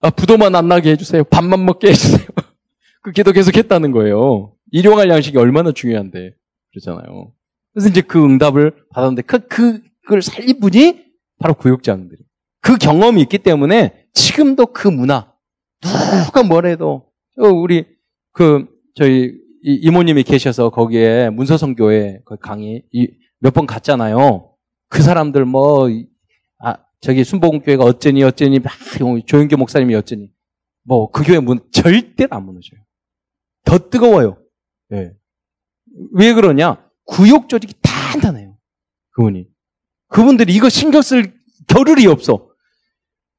아, 0.00 0.10
부도만 0.10 0.54
안 0.54 0.68
나게 0.68 0.90
해주세요. 0.92 1.24
밥만 1.24 1.64
먹게 1.64 1.88
해주세요. 1.88 2.26
그 3.02 3.12
기도 3.12 3.32
계속 3.32 3.56
했다는 3.56 3.92
거예요. 3.92 4.54
일용할 4.72 5.08
양식이 5.10 5.36
얼마나 5.38 5.72
중요한데 5.72 6.34
그러잖아요. 6.72 7.32
그래서 7.72 7.88
이제 7.88 8.00
그 8.00 8.22
응답을 8.24 8.72
받았는데 8.90 9.22
그, 9.22 9.46
그 9.46 9.80
그걸 10.02 10.22
살린 10.22 10.58
분이 10.60 11.04
바로 11.38 11.54
구역장들이. 11.54 12.22
그 12.60 12.76
경험이 12.76 13.22
있기 13.22 13.38
때문에 13.38 14.06
지금도 14.12 14.66
그 14.66 14.88
문화 14.88 15.32
누가 16.26 16.42
뭐래도 16.42 17.06
어, 17.38 17.46
우리 17.48 17.86
그 18.32 18.66
저희 18.94 19.32
이모님이 19.62 20.24
계셔서 20.24 20.70
거기에 20.70 21.30
문서성교회 21.30 22.20
그 22.24 22.36
강의 22.36 22.82
몇 23.38 23.54
번 23.54 23.66
갔잖아요. 23.66 24.50
그 24.88 25.02
사람들 25.02 25.44
뭐 25.44 25.88
아, 26.62 26.76
저기 27.00 27.24
순복음교회가 27.24 27.82
어쩌니 27.84 28.22
어쩌니 28.22 28.58
막 28.58 28.72
조영교 29.26 29.56
목사님이 29.56 29.94
어쩌니 29.94 30.30
뭐 30.84 31.10
그 31.10 31.22
교회 31.24 31.38
문 31.40 31.60
절대로 31.72 32.36
안 32.36 32.44
무너져요. 32.44 32.80
더 33.64 33.78
뜨거워요. 33.78 34.38
네. 34.88 35.12
왜 36.12 36.32
그러냐? 36.32 36.82
구역 37.04 37.48
조직이 37.48 37.74
단단해요. 37.82 38.56
그분이. 39.12 39.46
그분들이 40.08 40.54
이거 40.54 40.68
신경 40.68 41.02
쓸 41.02 41.32
겨를이 41.68 42.06
없어. 42.06 42.48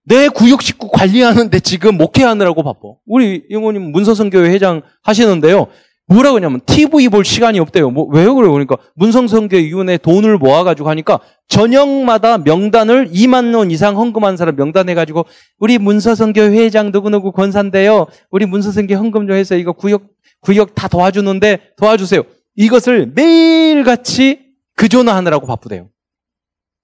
내 0.06 0.30
구역 0.30 0.62
식구 0.62 0.90
관리하는데 0.90 1.60
지금 1.60 1.98
목회하느라고 1.98 2.64
바빠. 2.64 2.80
우리 3.06 3.46
이모님 3.50 3.92
문서성교회 3.92 4.50
회장 4.52 4.82
하시는데요. 5.04 5.68
뭐라고 6.12 6.36
하냐면 6.36 6.60
TV 6.66 7.08
볼 7.08 7.24
시간이 7.24 7.60
없대요. 7.60 7.90
뭐 7.90 8.06
왜요 8.06 8.36
그래요? 8.36 8.52
그러니까 8.52 8.78
문성성교회 8.96 9.64
위원회 9.64 9.98
돈을 9.98 10.38
모아가지고 10.38 10.90
하니까 10.90 11.22
저녁마다 11.48 12.38
명단을 12.38 13.12
2만 13.12 13.56
원 13.56 13.72
이상 13.72 13.98
헌금한 13.98 14.36
사람 14.36 14.58
명단해가지고 14.58 15.26
우리 15.60 15.78
문서성교회 15.78 16.50
회장 16.58 16.92
누구누구 16.92 17.32
권사인데요. 17.32 18.08
우리 18.30 18.46
문서성교 18.46 18.94
헌금 18.96 19.28
좀 19.28 19.38
해서 19.38 19.56
이거 19.56 19.72
구역 19.72 20.04
구역 20.42 20.76
다 20.76 20.90
도와주는데 20.90 21.76
도와주세요. 21.78 22.24
이것을 22.56 23.14
매일같이 23.16 24.52
그 24.76 24.90
전화하느라고 24.90 25.48
바쁘대요. 25.48 25.90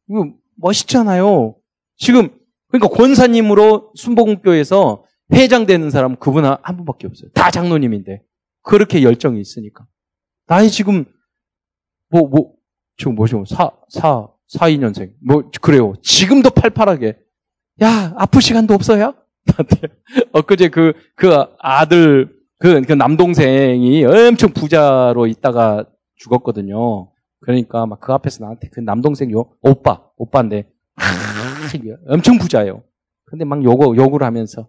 이거 0.09 0.29
멋있잖아요. 0.55 1.55
지금 1.97 2.29
그러니까 2.69 2.95
권사님으로 2.95 3.91
순복음교회에서 3.95 5.03
회장 5.33 5.65
되는 5.65 5.89
사람 5.89 6.15
그분 6.15 6.45
한 6.45 6.77
분밖에 6.77 7.07
없어요. 7.07 7.29
다 7.33 7.51
장로님인데 7.51 8.21
그렇게 8.67 9.01
열정이 9.01 9.39
있으니까. 9.39 9.85
나이 10.47 10.69
지금 10.69 11.05
뭐 12.09 12.23
뭐 12.29 12.53
지금 12.97 13.15
뭐죠? 13.15 13.45
사, 13.45 13.71
사, 13.89 14.27
42년생. 14.53 15.13
뭐 15.25 15.49
그래요. 15.61 15.93
지금도 16.01 16.49
팔팔하게. 16.49 17.17
야, 17.83 18.13
아플 18.17 18.41
시간도 18.41 18.73
없어요? 18.73 19.13
엊그제 20.33 20.69
그, 20.69 20.93
그 21.15 21.29
아들, 21.59 22.35
그, 22.59 22.81
그 22.81 22.93
남동생이 22.93 24.03
엄청 24.03 24.51
부자로 24.51 25.27
있다가 25.27 25.85
죽었거든요. 26.15 27.11
그러니까 27.39 27.85
막 27.85 27.99
그 27.99 28.11
앞에서 28.13 28.43
나한테 28.43 28.69
그 28.69 28.79
남동생 28.79 29.31
요 29.31 29.53
오빠 29.61 30.01
오빠인데 30.17 30.67
아, 30.95 31.03
엄청 32.09 32.39
부자예요. 32.39 32.83
근데 33.25 33.45
막 33.45 33.63
요거 33.63 33.95
욕을 33.95 34.23
하면서 34.23 34.67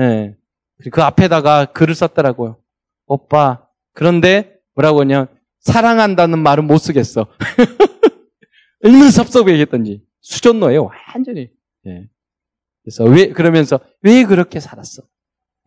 예. 0.00 0.36
그 0.90 1.02
앞에다가 1.02 1.66
글을 1.66 1.94
썼더라고요. 1.94 2.56
오빠 3.08 3.66
그런데 3.92 4.60
뭐라고 4.74 5.00
하냐 5.00 5.26
사랑한다는 5.60 6.38
말은 6.38 6.66
못 6.66 6.78
쓰겠어. 6.78 7.26
얼마나 8.84 9.10
섭섭해 9.10 9.58
했던지 9.60 10.04
수전노예요 10.20 10.90
완전히. 11.14 11.50
예. 11.86 12.08
그래서 12.82 13.04
왜 13.04 13.28
그러면서 13.32 13.80
왜 14.02 14.24
그렇게 14.24 14.60
살았어? 14.60 15.02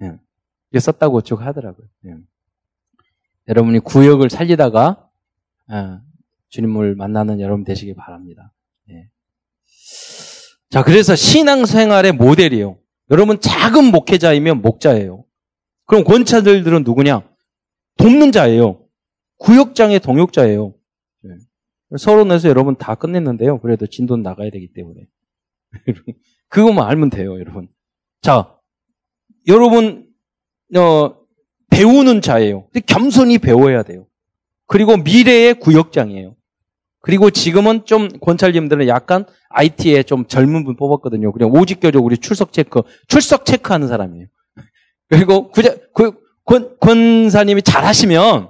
예. 0.03 0.17
이게 0.71 0.79
썼다고 0.79 1.21
쭉 1.21 1.41
하더라고요. 1.41 1.87
예. 2.05 2.15
여러분이 3.47 3.79
구역을 3.79 4.29
살리다가 4.29 5.09
아, 5.67 6.01
주님을 6.49 6.95
만나는 6.95 7.39
여러분 7.41 7.63
되시길 7.63 7.95
바랍니다. 7.95 8.53
네. 8.87 9.09
자, 10.69 10.83
그래서 10.83 11.15
신앙생활의 11.15 12.13
모델이에요. 12.13 12.77
여러분 13.09 13.39
작은 13.39 13.85
목회자이면 13.85 14.61
목자예요. 14.61 15.25
그럼 15.85 16.03
권차들들은 16.03 16.83
누구냐? 16.83 17.29
돕는 18.01 18.31
자예요. 18.31 18.83
구역장의 19.37 19.99
동역자예요. 19.99 20.73
네. 21.23 21.35
서론에서 21.97 22.49
여러분 22.49 22.75
다 22.75 22.95
끝냈는데요. 22.95 23.59
그래도 23.59 23.85
진도는 23.85 24.23
나가야 24.23 24.49
되기 24.49 24.73
때문에. 24.73 25.07
그것만 26.49 26.87
알면 26.87 27.09
돼요, 27.09 27.39
여러분. 27.39 27.69
자, 28.21 28.57
여러분, 29.47 30.07
어, 30.75 31.15
배우는 31.69 32.21
자예요. 32.21 32.67
겸손히 32.85 33.37
배워야 33.39 33.83
돼요. 33.83 34.07
그리고 34.67 34.97
미래의 34.97 35.55
구역장이에요. 35.55 36.35
그리고 37.01 37.29
지금은 37.29 37.85
좀 37.85 38.09
권찰님들은 38.19 38.87
약간 38.87 39.25
IT에 39.49 40.03
좀 40.03 40.27
젊은 40.27 40.63
분 40.63 40.75
뽑았거든요. 40.75 41.31
그냥 41.31 41.51
오직교적 41.51 42.05
우리 42.05 42.17
출석 42.17 42.53
체크, 42.53 42.81
출석 43.07 43.45
체크하는 43.45 43.87
사람이에요. 43.87 44.27
그리고 45.09 45.49
구자, 45.49 45.75
구, 45.93 46.20
권, 46.45 46.77
권사님이 46.79 47.61
잘하시면 47.61 48.49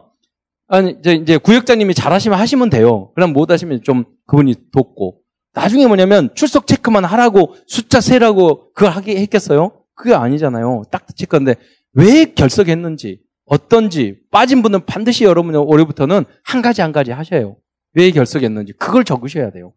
아니 0.68 0.96
이제, 1.00 1.14
이제 1.14 1.38
구역장님이 1.38 1.94
잘하시면 1.94 2.40
하시면 2.40 2.70
돼요. 2.70 3.12
그럼 3.16 3.34
못 3.34 3.52
하시면 3.52 3.84
좀 3.84 4.06
그분이 4.28 4.56
돕고 4.72 5.20
나중에 5.54 5.86
뭐냐면 5.86 6.30
출석 6.34 6.66
체크만 6.66 7.04
하라고 7.04 7.56
숫자 7.68 8.00
세라고 8.00 8.72
그걸 8.74 8.92
하게 8.92 9.18
했겠어요? 9.18 9.72
그게 9.94 10.14
아니잖아요. 10.14 10.84
딱 10.90 11.06
체크인데 11.16 11.56
왜 11.94 12.26
결석했는지 12.34 13.20
어떤지 13.46 14.18
빠진 14.32 14.62
분은 14.62 14.86
반드시 14.86 15.26
여러분 15.26 15.54
올해부터는 15.54 16.24
한 16.44 16.62
가지 16.62 16.82
한 16.82 16.94
가지 16.94 17.12
하셔요. 17.12 17.58
왜 17.94 18.12
결석했는지 18.12 18.74
그걸 18.74 19.04
적으셔야 19.04 19.52
돼요. 19.52 19.74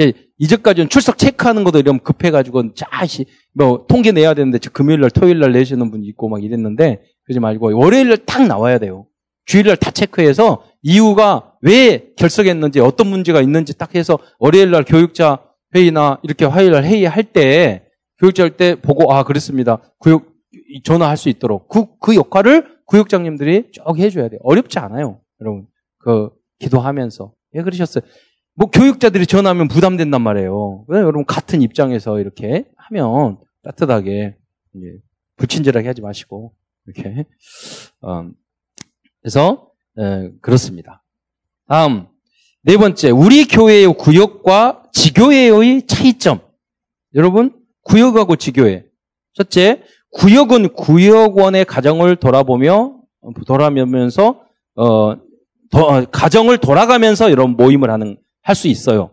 예, 0.00 0.12
이제까지는 0.38 0.90
출석 0.90 1.18
체크하는 1.18 1.64
것도 1.64 1.78
이러면 1.78 2.00
급해가지고 2.00 2.74
자시 2.74 3.24
뭐 3.54 3.86
통계 3.88 4.12
내야 4.12 4.34
되는데 4.34 4.58
금요일 4.72 5.00
날 5.00 5.10
토요일 5.10 5.40
날 5.40 5.52
내시는 5.52 5.90
분이 5.90 6.06
있고 6.08 6.28
막 6.28 6.44
이랬는데 6.44 7.02
그러지 7.26 7.40
말고 7.40 7.76
월요일 7.78 8.08
날 8.08 8.18
딱 8.26 8.46
나와야 8.46 8.78
돼요. 8.78 9.06
주일 9.44 9.66
날 9.66 9.76
다 9.76 9.90
체크해서 9.90 10.64
이유가 10.82 11.54
왜 11.60 12.12
결석했는지 12.16 12.80
어떤 12.80 13.08
문제가 13.08 13.40
있는지 13.40 13.76
딱 13.76 13.94
해서 13.94 14.18
월요일 14.38 14.70
날 14.70 14.84
교육자 14.84 15.42
회의나 15.74 16.18
이렇게 16.22 16.44
화요일 16.44 16.72
날 16.72 16.84
회의할 16.84 17.24
때 17.24 17.86
교육자 18.18 18.44
할 18.44 18.56
때 18.56 18.74
보고 18.76 19.12
아 19.12 19.24
그랬습니다. 19.24 19.78
구역 19.98 20.32
전화할 20.84 21.16
수 21.16 21.28
있도록 21.28 21.68
그, 21.68 21.86
그 22.00 22.14
역할을 22.14 22.76
구역장님들이 22.86 23.70
쭉 23.72 23.98
해줘야 23.98 24.28
돼요. 24.28 24.40
어렵지 24.42 24.78
않아요, 24.78 25.20
여러분. 25.40 25.66
그 25.98 26.30
기도하면서 26.60 27.32
왜 27.52 27.62
그러셨어요? 27.62 28.02
뭐 28.54 28.70
교육자들이 28.70 29.26
전화하면 29.26 29.68
부담된단 29.68 30.22
말이에요. 30.22 30.84
왜 30.88 31.00
여러분 31.00 31.24
같은 31.26 31.60
입장에서 31.62 32.20
이렇게 32.20 32.64
하면 32.76 33.38
따뜻하게 33.64 34.36
이제 34.74 34.86
불친절하게 35.36 35.88
하지 35.88 36.00
마시고 36.00 36.52
이렇게 36.86 37.24
어, 38.00 38.28
그래서 39.20 39.70
에, 39.98 40.30
그렇습니다. 40.40 41.02
다음 41.68 42.06
네 42.62 42.76
번째 42.76 43.10
우리 43.10 43.46
교회의 43.46 43.94
구역과 43.96 44.84
지교회의 44.92 45.86
차이점. 45.86 46.40
여러분 47.14 47.54
구역하고 47.82 48.36
지교회. 48.36 48.86
첫째 49.34 49.82
구역은 50.12 50.74
구역원의 50.74 51.64
가정을 51.66 52.16
돌아보며 52.16 53.00
돌아가면서 53.46 54.42
어, 54.76 55.16
도, 55.70 56.06
가정을 56.10 56.58
돌아가면서 56.58 57.28
이런 57.30 57.56
모임을 57.56 57.90
하는 57.90 58.16
할 58.42 58.54
수 58.54 58.68
있어요. 58.68 59.10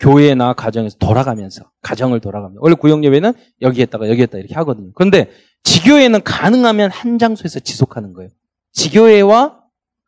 교회나 0.00 0.52
가정에서 0.52 0.98
돌아가면서 0.98 1.70
가정을 1.82 2.20
돌아가면서 2.20 2.60
원래 2.62 2.74
구역 2.74 3.04
예배는 3.04 3.32
여기에다가 3.62 4.08
여기에다 4.10 4.38
이렇게 4.38 4.54
하거든요. 4.54 4.90
그런데 4.94 5.30
지교회는 5.64 6.22
가능하면 6.22 6.90
한 6.90 7.18
장소에서 7.18 7.60
지속하는 7.60 8.12
거예요. 8.12 8.30
지교회와 8.72 9.60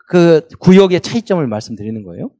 그 0.08 0.46
구역의 0.58 1.00
차이점을 1.00 1.46
말씀드리는 1.46 2.02
거예요. 2.02 2.30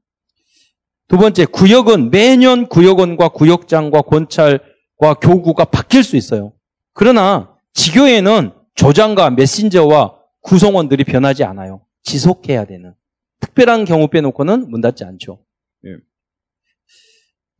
두 1.08 1.18
번째, 1.18 1.44
구역은 1.44 2.10
매년 2.10 2.66
구역원과 2.68 3.30
구역장과 3.30 4.02
권찰과 4.02 5.14
교구가 5.20 5.64
바뀔 5.66 6.04
수 6.04 6.16
있어요. 6.16 6.52
그러나 6.92 7.56
지교회는 7.74 8.52
조장과 8.74 9.30
메신저와 9.30 10.16
구성원들이 10.40 11.04
변하지 11.04 11.44
않아요. 11.44 11.84
지속해야 12.02 12.64
되는. 12.64 12.94
특별한 13.40 13.84
경우 13.84 14.08
빼놓고는 14.08 14.70
문 14.70 14.80
닫지 14.80 15.04
않죠. 15.04 15.44
예. 15.86 15.96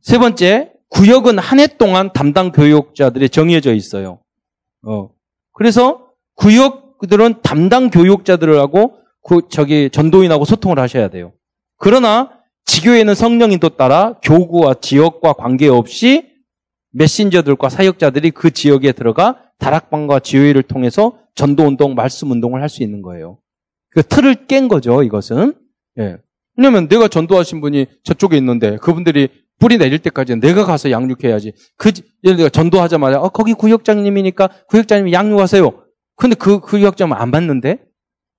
세 0.01 0.17
번째, 0.17 0.73
구역은 0.89 1.37
한 1.39 1.59
해 1.59 1.67
동안 1.67 2.11
담당 2.13 2.51
교육자들이 2.51 3.29
정해져 3.29 3.73
있어요. 3.73 4.19
어. 4.83 5.09
그래서 5.53 6.07
구역들은 6.35 7.41
담당 7.41 7.89
교육자들하고 7.89 8.97
그 9.23 9.41
저기 9.49 9.89
전도인하고 9.91 10.45
소통을 10.45 10.79
하셔야 10.79 11.09
돼요. 11.09 11.33
그러나 11.77 12.31
지교회는 12.65 13.15
성령인도 13.15 13.69
따라 13.69 14.19
교구와 14.23 14.75
지역과 14.75 15.33
관계없이 15.33 16.31
메신저들과 16.93 17.69
사역자들이 17.69 18.31
그 18.31 18.51
지역에 18.51 18.91
들어가 18.91 19.41
다락방과 19.59 20.19
지회를 20.19 20.63
통해서 20.63 21.17
전도 21.35 21.63
운동, 21.63 21.95
말씀 21.95 22.31
운동을 22.31 22.61
할 22.61 22.69
수 22.69 22.83
있는 22.83 23.01
거예요. 23.01 23.37
그 23.91 24.03
틀을 24.03 24.47
깬 24.47 24.67
거죠, 24.67 25.03
이것은. 25.03 25.53
예. 25.99 26.17
왜냐면 26.57 26.87
내가 26.87 27.07
전도하신 27.07 27.61
분이 27.61 27.87
저쪽에 28.03 28.37
있는데 28.37 28.77
그분들이 28.77 29.29
뿌리 29.61 29.77
내릴 29.77 29.99
때까지는 29.99 30.39
내가 30.41 30.65
가서 30.65 30.89
양육해야지. 30.89 31.53
그, 31.77 31.91
예를 32.23 32.37
들어 32.37 32.49
전도하자마자, 32.49 33.21
어, 33.21 33.29
거기 33.29 33.53
구역장님이니까 33.53 34.49
구역장님이 34.67 35.13
양육하세요. 35.13 35.71
근데 36.17 36.35
그, 36.35 36.59
그 36.59 36.67
구역장은 36.67 37.15
안 37.15 37.29
받는데? 37.31 37.77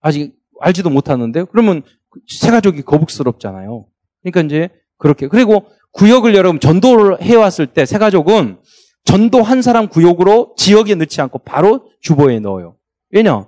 아직 0.01 0.35
알지도 0.61 0.91
못하는데? 0.91 1.45
그러면 1.45 1.83
새 2.29 2.51
가족이 2.51 2.83
거북스럽잖아요. 2.83 3.87
그러니까 4.23 4.41
이제 4.43 4.69
그렇게. 4.99 5.29
그리고 5.29 5.67
구역을 5.93 6.35
여러분 6.35 6.59
전도를 6.61 7.23
해왔을 7.23 7.69
때 7.69 7.87
새 7.87 7.99
가족은 7.99 8.59
전도 9.05 9.43
한 9.43 9.63
사람 9.63 9.89
구역으로 9.89 10.55
지역에 10.57 10.95
넣지 10.97 11.21
않고 11.21 11.39
바로 11.41 11.89
주보에 12.01 12.41
넣어요. 12.41 12.77
왜냐? 13.11 13.47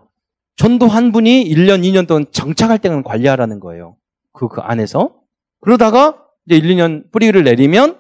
전도 0.56 0.86
한 0.86 1.10
분이 1.10 1.44
1년, 1.48 1.82
2년 1.82 2.06
동안 2.06 2.26
정착할 2.30 2.78
때는 2.78 3.02
관리하라는 3.02 3.58
거예요. 3.58 3.96
그, 4.32 4.48
그 4.48 4.60
안에서. 4.60 5.14
그러다가 5.60 6.23
이제 6.46 6.56
1, 6.56 6.76
2년 6.76 7.10
뿌리를 7.10 7.42
내리면 7.42 7.98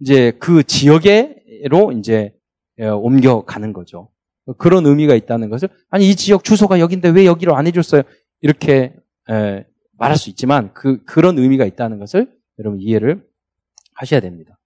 이제 0.00 0.32
그 0.38 0.62
지역에로 0.62 1.92
이제 1.98 2.34
예, 2.78 2.86
옮겨가는 2.86 3.72
거죠. 3.72 4.10
그런 4.58 4.86
의미가 4.86 5.14
있다는 5.14 5.50
것을 5.50 5.68
아니 5.90 6.08
이 6.08 6.16
지역 6.16 6.44
주소가 6.44 6.80
여긴데 6.80 7.10
왜 7.10 7.26
여기로 7.26 7.54
안 7.56 7.66
해줬어요? 7.66 8.02
이렇게 8.40 8.94
예, 9.30 9.66
말할 9.98 10.16
수 10.16 10.30
있지만 10.30 10.72
그 10.72 11.04
그런 11.04 11.38
의미가 11.38 11.66
있다는 11.66 11.98
것을 11.98 12.32
여러분 12.58 12.80
이해를 12.80 13.22
하셔야 13.94 14.20
됩니다. 14.20 14.58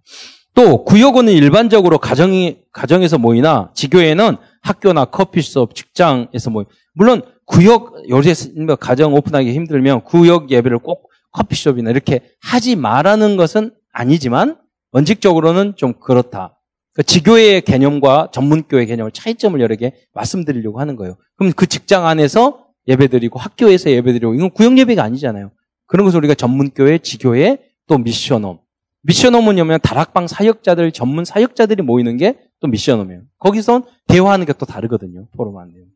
또 0.55 0.85
구역원은 0.85 1.33
일반적으로 1.33 1.99
가정이 1.99 2.63
가정에서 2.73 3.19
모이나 3.19 3.73
지교회는 3.75 4.37
학교나 4.63 5.07
커피숍, 5.07 5.75
직장에서 5.75 6.51
모이. 6.51 6.65
물론 6.93 7.23
구역 7.45 8.09
요새 8.09 8.33
가정 8.79 9.15
오픈하기 9.15 9.53
힘들면 9.53 10.05
구역 10.05 10.51
예배를 10.53 10.79
꼭 10.79 11.11
커피숍이나 11.35 11.91
이렇게 11.91 12.21
하지 12.41 12.77
말라는 12.77 13.37
것은 13.37 13.75
아니지만 13.93 14.59
원칙적으로는 14.93 15.75
좀 15.77 15.93
그렇다. 16.01 16.59
그 16.95 17.03
지교회의 17.03 17.61
개념과 17.63 18.31
전문교회 18.33 18.87
개념을 18.87 19.13
차이점을 19.13 19.61
여러 19.61 19.77
개 19.77 19.93
말씀드리려고 20.15 20.81
하는 20.81 20.97
거예요. 20.97 21.17
그럼 21.37 21.53
그 21.53 21.67
직장 21.67 22.07
안에서 22.07 22.65
예배드리고 22.89 23.39
학교에서 23.39 23.91
예배드리고 23.91 24.35
이건 24.35 24.51
구역 24.51 24.79
예배가 24.79 25.03
아니잖아요. 25.03 25.51
그런 25.87 26.07
것을 26.07 26.19
우리가 26.19 26.35
전문교회, 26.35 26.99
지교회, 26.99 27.59
또 27.87 27.99
미션홈. 27.99 28.61
미션홈은 29.03 29.57
냐면 29.57 29.79
다락방 29.83 30.29
사역자들, 30.29 30.93
전문 30.93 31.25
사역자들이 31.27 31.83
모이는 31.83 32.17
게 32.17 32.39
또 32.65 32.69
미션홈이에요. 32.69 33.21
거기서 33.39 33.83
대화하는 34.09 34.47
게 34.47 34.55
또 34.55 34.65
다르거든요. 34.65 35.29
포럼하는 35.37 35.75
내용. 35.75 35.87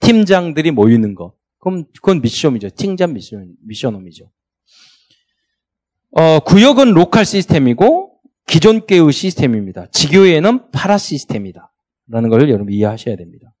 팀장들이 0.00 0.70
모이는 0.70 1.14
거. 1.14 1.34
그럼 1.58 1.84
그건 1.94 2.22
미션이죠. 2.22 2.70
팀장 2.70 3.12
미션, 3.12 3.54
미션홈이죠. 3.66 4.30
어, 6.16 6.38
구역은 6.40 6.92
로컬 6.92 7.24
시스템이고 7.24 8.12
기존 8.46 8.82
교의 8.82 9.12
시스템입니다. 9.12 9.86
지교회는 9.90 10.70
파라 10.70 10.96
시스템이다. 10.96 11.72
라는 12.08 12.28
걸 12.28 12.48
여러분 12.50 12.72
이해하셔야 12.72 13.16
됩니다. 13.16 13.52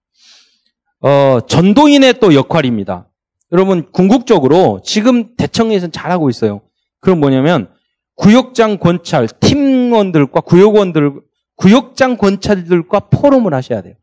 어, 1.00 1.40
전도인의 1.46 2.20
또 2.20 2.32
역할입니다. 2.32 3.10
여러분 3.50 3.90
궁극적으로 3.90 4.80
지금 4.84 5.34
대청에서는 5.36 5.90
잘하고 5.90 6.30
있어요. 6.30 6.60
그럼 7.00 7.18
뭐냐면 7.18 7.70
구역장 8.16 8.78
권찰 8.78 9.26
팀원들과 9.26 10.40
구역원들 10.42 11.20
구역장 11.56 12.16
권찰들과 12.16 13.08
포럼을 13.10 13.52
하셔야 13.52 13.82
돼요. 13.82 13.94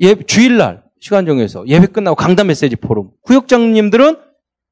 예, 0.00 0.14
주일날 0.16 0.82
시간 0.98 1.24
정해서 1.24 1.66
예배 1.68 1.86
끝나고 1.86 2.16
강단 2.16 2.48
메시지 2.48 2.74
포럼. 2.74 3.10
구역장님들은 3.22 4.29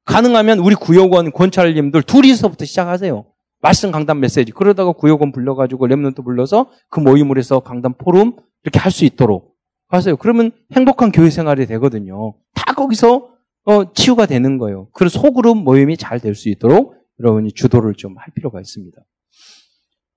가능하면 0.09 0.59
우리 0.61 0.75
구역원 0.75 1.31
권찰님들 1.33 2.03
둘이서부터 2.03 2.65
시작하세요. 2.65 3.27
말씀 3.61 3.91
강단 3.91 4.21
메시지. 4.21 4.53
그러다가 4.53 4.93
구역원 4.93 5.33
불러가지고 5.33 5.87
remnant 5.87 6.25
불러서 6.25 6.71
그 6.89 6.99
모임을 7.01 7.37
해서 7.37 7.61
강단 7.61 7.95
포럼 7.99 8.37
이렇게 8.65 8.79
할 8.79 8.91
수 8.91 9.05
있도록 9.05 9.55
하세요. 9.89 10.17
그러면 10.17 10.51
행복한 10.73 11.13
교회 11.13 11.29
생활이 11.29 11.67
되거든요. 11.67 12.35
다 12.55 12.73
거기서 12.73 13.29
어, 13.67 13.93
치유가 13.93 14.25
되는 14.25 14.57
거예요. 14.57 14.89
그래서 14.93 15.21
소그룹 15.21 15.59
모임이 15.59 15.99
잘 15.99 16.21
될 16.21 16.35
수 16.35 16.49
있도록 16.49 16.95
여러분이 17.21 17.53
주도를 17.53 17.95
좀 17.95 18.15
할 18.17 18.33
필요가 18.35 18.61
있습니다. 18.61 18.97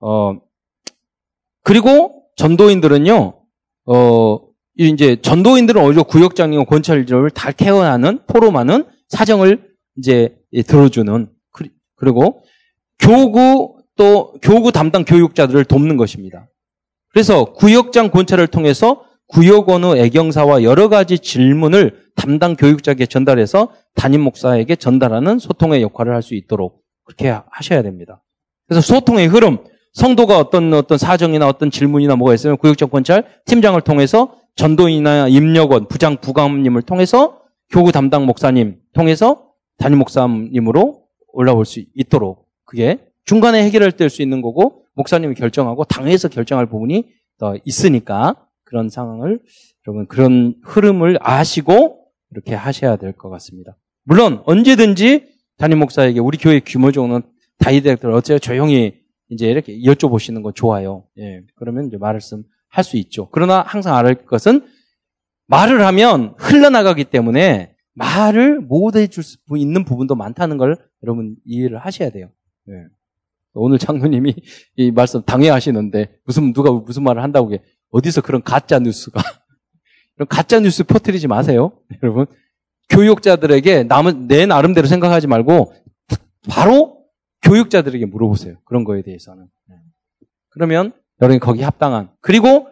어, 0.00 0.36
그리고 1.62 2.24
전도인들은요, 2.36 3.34
어, 3.86 4.38
이제 4.78 5.20
전도인들은 5.20 5.82
어디서 5.82 6.04
구역장님과 6.04 6.64
권찰들을 6.64 7.30
다 7.30 7.52
케어하는, 7.52 8.20
포럼하는 8.26 8.86
사정을 9.08 9.71
이제 9.98 10.36
들어주는 10.66 11.28
그리고 11.96 12.42
교구 12.98 13.76
또 13.96 14.34
교구 14.42 14.72
담당 14.72 15.04
교육자들을 15.04 15.64
돕는 15.64 15.96
것입니다. 15.96 16.48
그래서 17.10 17.44
구역장 17.52 18.10
권찰을 18.10 18.46
통해서 18.48 19.04
구역원의 19.28 20.02
애경사와 20.02 20.62
여러 20.62 20.88
가지 20.88 21.18
질문을 21.18 22.02
담당 22.16 22.56
교육자에게 22.56 23.06
전달해서 23.06 23.72
담임 23.94 24.22
목사에게 24.22 24.76
전달하는 24.76 25.38
소통의 25.38 25.82
역할을 25.82 26.14
할 26.14 26.22
수 26.22 26.34
있도록 26.34 26.82
그렇게 27.04 27.34
하셔야 27.50 27.82
됩니다. 27.82 28.22
그래서 28.66 28.80
소통의 28.80 29.26
흐름, 29.26 29.58
성도가 29.92 30.38
어떤 30.38 30.72
어떤 30.72 30.98
사정이나 30.98 31.46
어떤 31.46 31.70
질문이나 31.70 32.16
뭐가 32.16 32.34
있으면 32.34 32.56
구역장 32.56 32.88
권찰 32.88 33.24
팀장을 33.46 33.80
통해서 33.82 34.34
전도인이나 34.56 35.28
임력원, 35.28 35.88
부장, 35.88 36.16
부감님을 36.16 36.82
통해서 36.82 37.40
교구 37.70 37.92
담당 37.92 38.26
목사님 38.26 38.76
통해서 38.94 39.51
담임 39.82 39.98
목사님으로 39.98 41.02
올라올 41.32 41.66
수 41.66 41.82
있도록 41.94 42.46
그게 42.64 42.98
중간에 43.24 43.64
해결할 43.64 43.90
때수 43.92 44.22
있는 44.22 44.40
거고 44.40 44.84
목사님이 44.94 45.34
결정하고 45.34 45.84
당에서 45.84 46.28
결정할 46.28 46.66
부분이 46.66 47.08
더 47.38 47.56
있으니까 47.64 48.36
그런 48.64 48.88
상황을 48.88 49.40
여러분 49.86 50.06
그런 50.06 50.54
흐름을 50.64 51.18
아시고 51.20 51.98
이렇게 52.30 52.54
하셔야 52.54 52.96
될 52.96 53.12
것 53.12 53.28
같습니다. 53.30 53.76
물론 54.04 54.42
언제든지 54.46 55.26
담임 55.58 55.78
목사에게 55.80 56.20
우리 56.20 56.38
교회 56.38 56.60
규모 56.60 56.92
정도는 56.92 57.22
다이렉트를 57.58 58.14
어째 58.14 58.38
조용히 58.38 58.94
이제 59.30 59.50
이렇게 59.50 59.80
여쭤보시는 59.80 60.42
건 60.42 60.52
좋아요. 60.54 61.04
예. 61.18 61.42
그러면 61.56 61.88
이제 61.88 61.96
말씀 61.96 62.44
할 62.68 62.84
수 62.84 62.96
있죠. 62.98 63.28
그러나 63.30 63.62
항상 63.66 63.96
알을 63.96 64.24
것은 64.26 64.64
말을 65.48 65.84
하면 65.86 66.34
흘러나가기 66.38 67.04
때문에 67.04 67.74
말을 67.94 68.60
못 68.60 68.96
해 68.96 69.06
줄 69.06 69.22
수 69.22 69.38
있는 69.56 69.84
부분도 69.84 70.14
많다는 70.14 70.56
걸 70.58 70.76
여러분 71.02 71.36
이해를 71.44 71.78
하셔야 71.78 72.10
돼요. 72.10 72.30
네. 72.66 72.74
오늘 73.54 73.78
장로님이 73.78 74.34
이 74.76 74.90
말씀 74.90 75.22
당해하시는데 75.22 76.20
무슨 76.24 76.52
누가 76.52 76.70
무슨 76.72 77.02
말을 77.02 77.22
한다고 77.22 77.48
게 77.48 77.62
어디서 77.90 78.22
그런 78.22 78.42
가짜 78.42 78.78
뉴스가 78.78 79.20
그런 80.16 80.26
가짜 80.28 80.58
뉴스 80.60 80.84
퍼뜨리지 80.84 81.28
마세요, 81.28 81.72
여러분. 82.02 82.26
교육자들에게 82.88 83.84
남은 83.84 84.26
내 84.28 84.46
나름대로 84.46 84.86
생각하지 84.86 85.26
말고 85.26 85.74
바로 86.48 87.04
교육자들에게 87.42 88.06
물어보세요. 88.06 88.56
그런 88.64 88.84
거에 88.84 89.02
대해서는. 89.02 89.46
네. 89.68 89.76
그러면 90.50 90.92
여러분이 91.20 91.40
거기 91.40 91.62
합당한 91.62 92.10
그리고 92.20 92.68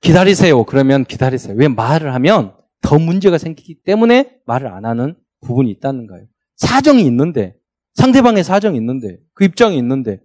기다리세요. 0.00 0.64
그러면 0.64 1.04
기다리세요. 1.04 1.54
왜 1.56 1.68
말을 1.68 2.14
하면 2.14 2.54
더 2.80 2.98
문제가 2.98 3.38
생기기 3.38 3.82
때문에 3.82 4.40
말을 4.46 4.68
안 4.68 4.84
하는 4.84 5.14
부분이 5.40 5.70
있다는 5.70 6.06
거예요. 6.06 6.26
사정이 6.56 7.04
있는데 7.06 7.56
상대방의 7.94 8.44
사정이 8.44 8.76
있는데 8.78 9.18
그 9.34 9.44
입장이 9.44 9.76
있는데 9.78 10.20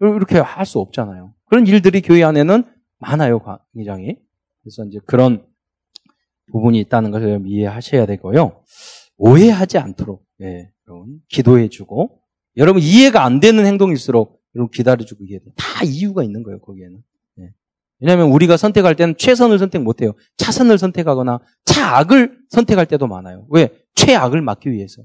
이렇게 0.00 0.38
할 0.38 0.66
수 0.66 0.78
없잖아요. 0.80 1.34
그런 1.46 1.66
일들이 1.66 2.00
교회 2.00 2.22
안에는 2.24 2.64
많아요, 2.98 3.40
굉장히. 3.74 4.16
그래서 4.62 4.84
이제 4.84 4.98
그런 5.06 5.44
부분이 6.50 6.78
있다는 6.80 7.10
것을 7.10 7.42
이해하셔야 7.46 8.06
되고요. 8.06 8.62
오해하지 9.16 9.78
않도록, 9.78 10.24
예, 10.40 10.70
여러분, 10.88 11.20
기도해주고, 11.28 12.18
여러분 12.56 12.82
이해가 12.82 13.24
안 13.24 13.38
되는 13.40 13.64
행동일수록 13.66 14.40
여러분 14.54 14.70
기다려주고 14.70 15.24
이해해. 15.24 15.40
다 15.56 15.84
이유가 15.84 16.22
있는 16.24 16.42
거예요, 16.42 16.60
거기에는. 16.60 17.02
예. 18.02 18.06
왜냐하면 18.06 18.32
우리가 18.32 18.56
선택할 18.56 18.94
때는 18.94 19.16
최선을 19.16 19.58
선택 19.58 19.82
못해요. 19.82 20.12
차선을 20.36 20.78
선택하거나 20.78 21.40
차악을 21.64 22.38
선택할 22.50 22.86
때도 22.86 23.06
많아요. 23.06 23.46
왜? 23.50 23.70
최악을 23.94 24.42
막기 24.42 24.72
위해서. 24.72 25.02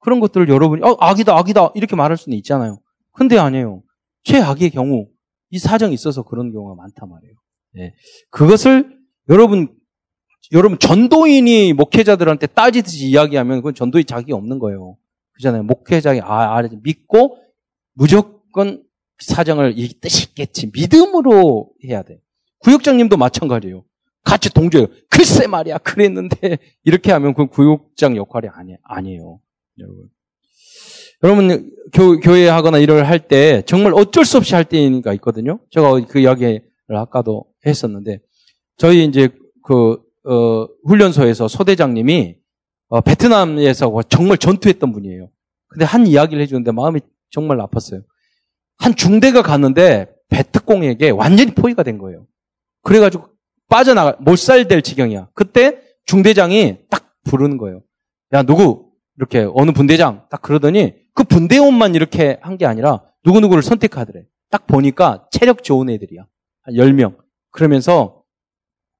그런 0.00 0.20
것들을 0.20 0.48
여러분이, 0.48 0.82
어, 0.82 0.96
악이다, 1.00 1.36
악이다, 1.36 1.72
이렇게 1.74 1.96
말할 1.96 2.16
수는 2.16 2.38
있잖아요. 2.38 2.80
근데 3.12 3.38
아니에요. 3.38 3.82
최악의 4.24 4.70
경우, 4.70 5.08
이 5.50 5.58
사정이 5.58 5.94
있어서 5.94 6.22
그런 6.22 6.52
경우가 6.52 6.74
많단 6.76 7.08
말이에요. 7.08 7.34
예. 7.78 7.94
그것을 8.30 8.96
여러분, 9.28 9.74
여러분 10.52 10.78
전도인이 10.78 11.72
목회자들한테 11.72 12.46
따지듯이 12.48 13.08
이야기하면 13.08 13.58
그건 13.58 13.74
전도인 13.74 14.06
자격이 14.06 14.32
없는 14.32 14.58
거예요. 14.58 14.96
그잖아요. 15.32 15.64
목회자가 15.64 16.20
아, 16.24 16.58
아, 16.58 16.68
믿고 16.82 17.38
무조건 17.94 18.84
사정을 19.18 19.74
이 19.76 19.88
뜻이 20.00 20.28
있겠지. 20.28 20.70
믿음으로 20.72 21.70
해야 21.84 22.02
돼. 22.02 22.20
구역장님도 22.66 23.16
마찬가지예요. 23.16 23.84
같이 24.24 24.52
동조해요. 24.52 24.88
글쎄 25.08 25.46
말이야, 25.46 25.78
그랬는데 25.78 26.58
이렇게 26.82 27.12
하면 27.12 27.32
그건 27.32 27.48
구역장 27.48 28.16
역할이 28.16 28.48
아니, 28.52 28.74
아니에요. 28.82 29.38
여러분. 29.78 30.08
여러분 31.22 31.70
교, 31.92 32.18
교회 32.18 32.48
하거나 32.48 32.78
일을 32.78 33.08
할 33.08 33.28
때 33.28 33.62
정말 33.66 33.94
어쩔 33.94 34.24
수 34.24 34.36
없이 34.36 34.54
할 34.56 34.64
때가 34.64 35.12
있거든요. 35.14 35.60
제가 35.70 36.00
그 36.08 36.18
이야기를 36.18 36.60
아까도 36.88 37.44
했었는데 37.64 38.18
저희 38.76 39.04
이제 39.04 39.28
그 39.62 39.98
어, 40.24 40.66
훈련소에서 40.86 41.46
소대장님이 41.46 42.34
어, 42.88 43.00
베트남에서 43.00 43.92
정말 44.08 44.38
전투했던 44.38 44.92
분이에요. 44.92 45.30
근데 45.68 45.84
한 45.84 46.06
이야기를 46.06 46.42
해주는데 46.42 46.72
마음이 46.72 47.00
정말 47.30 47.58
아팠어요. 47.58 48.02
한 48.78 48.96
중대가 48.96 49.42
갔는데 49.42 50.08
베트공에게 50.30 51.10
완전히 51.10 51.54
포위가 51.54 51.84
된 51.84 51.98
거예요. 51.98 52.26
그래가지고 52.86 53.26
빠져나가 53.68 54.16
몰살될 54.20 54.82
지경이야. 54.82 55.30
그때 55.34 55.80
중대장이 56.04 56.78
딱 56.88 57.12
부르는 57.24 57.58
거예요. 57.58 57.82
야 58.32 58.44
누구 58.44 58.92
이렇게 59.16 59.48
어느 59.54 59.72
분대장 59.72 60.26
딱 60.30 60.40
그러더니 60.40 60.94
그 61.12 61.24
분대원만 61.24 61.96
이렇게 61.96 62.38
한 62.42 62.56
게 62.58 62.64
아니라 62.64 63.02
누구누구를 63.24 63.62
선택하더래. 63.64 64.22
딱 64.50 64.68
보니까 64.68 65.26
체력 65.32 65.64
좋은 65.64 65.90
애들이야. 65.90 66.26
한 66.62 66.74
10명. 66.74 67.16
그러면서 67.50 68.22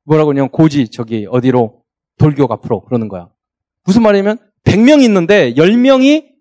뭐라고 0.05 0.31
하냐면 0.31 0.49
고지 0.51 0.89
저기 0.89 1.29
어디로 1.31 1.83
돌격 2.19 2.51
앞으로 2.51 2.83
그러는 2.85 3.07
거야. 3.07 3.29
무슨 3.85 4.03
말이냐면 4.03 4.39
100명 4.65 5.03
있는데 5.05 5.55
10명이 5.55 6.33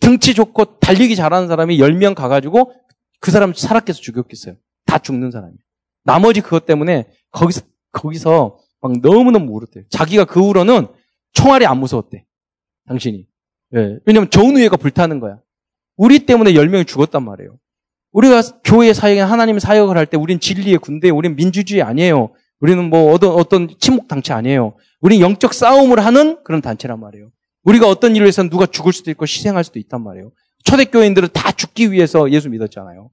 등치 0.00 0.34
좋고 0.34 0.80
달리기 0.80 1.16
잘하는 1.16 1.48
사람이 1.48 1.78
10명 1.78 2.14
가가지고 2.14 2.74
그 3.20 3.30
사람 3.30 3.54
살았겠어 3.54 4.00
죽였겠어요. 4.00 4.56
다 4.84 4.98
죽는 4.98 5.30
사람이. 5.30 5.54
나머지 6.04 6.40
그것 6.40 6.66
때문에 6.66 7.06
거기서 7.30 7.62
거기서 7.92 8.58
막 8.80 8.92
너무너무 9.00 9.52
울었대요. 9.52 9.84
자기가 9.88 10.24
그 10.24 10.40
후로는 10.40 10.86
총알이 11.32 11.66
안 11.66 11.78
무서웠대. 11.80 12.24
당신이. 12.86 13.26
예. 13.76 13.98
왜냐면 14.04 14.30
좋은 14.30 14.56
의회가 14.56 14.76
불타는 14.76 15.20
거야. 15.20 15.38
우리 15.96 16.26
때문에 16.26 16.52
10명이 16.52 16.86
죽었단 16.86 17.24
말이에요. 17.24 17.56
우리가 18.12 18.42
교회 18.62 18.92
사역에 18.92 19.20
하나님 19.20 19.58
사역을 19.58 19.96
할 19.96 20.06
때 20.06 20.16
우린 20.16 20.38
진리의 20.38 20.78
군대, 20.78 21.10
우린 21.10 21.34
민주주의 21.34 21.82
아니에요. 21.82 22.32
우리는 22.60 22.88
뭐 22.88 23.12
어떤 23.12 23.32
어떤 23.32 23.68
침묵 23.80 24.06
단체 24.06 24.32
아니에요. 24.32 24.74
우리 25.00 25.20
영적 25.20 25.52
싸움을 25.54 26.04
하는 26.04 26.42
그런 26.44 26.60
단체란 26.60 27.00
말이에요. 27.00 27.30
우리가 27.64 27.88
어떤 27.88 28.14
일을 28.14 28.26
해서 28.26 28.42
누가 28.48 28.66
죽을 28.66 28.92
수도 28.92 29.10
있고 29.10 29.24
희생할 29.24 29.64
수도 29.64 29.78
있단 29.78 30.02
말이에요. 30.02 30.30
초대교인들은 30.64 31.30
다 31.32 31.50
죽기 31.52 31.90
위해서 31.92 32.30
예수 32.30 32.48
믿었잖아요. 32.50 33.10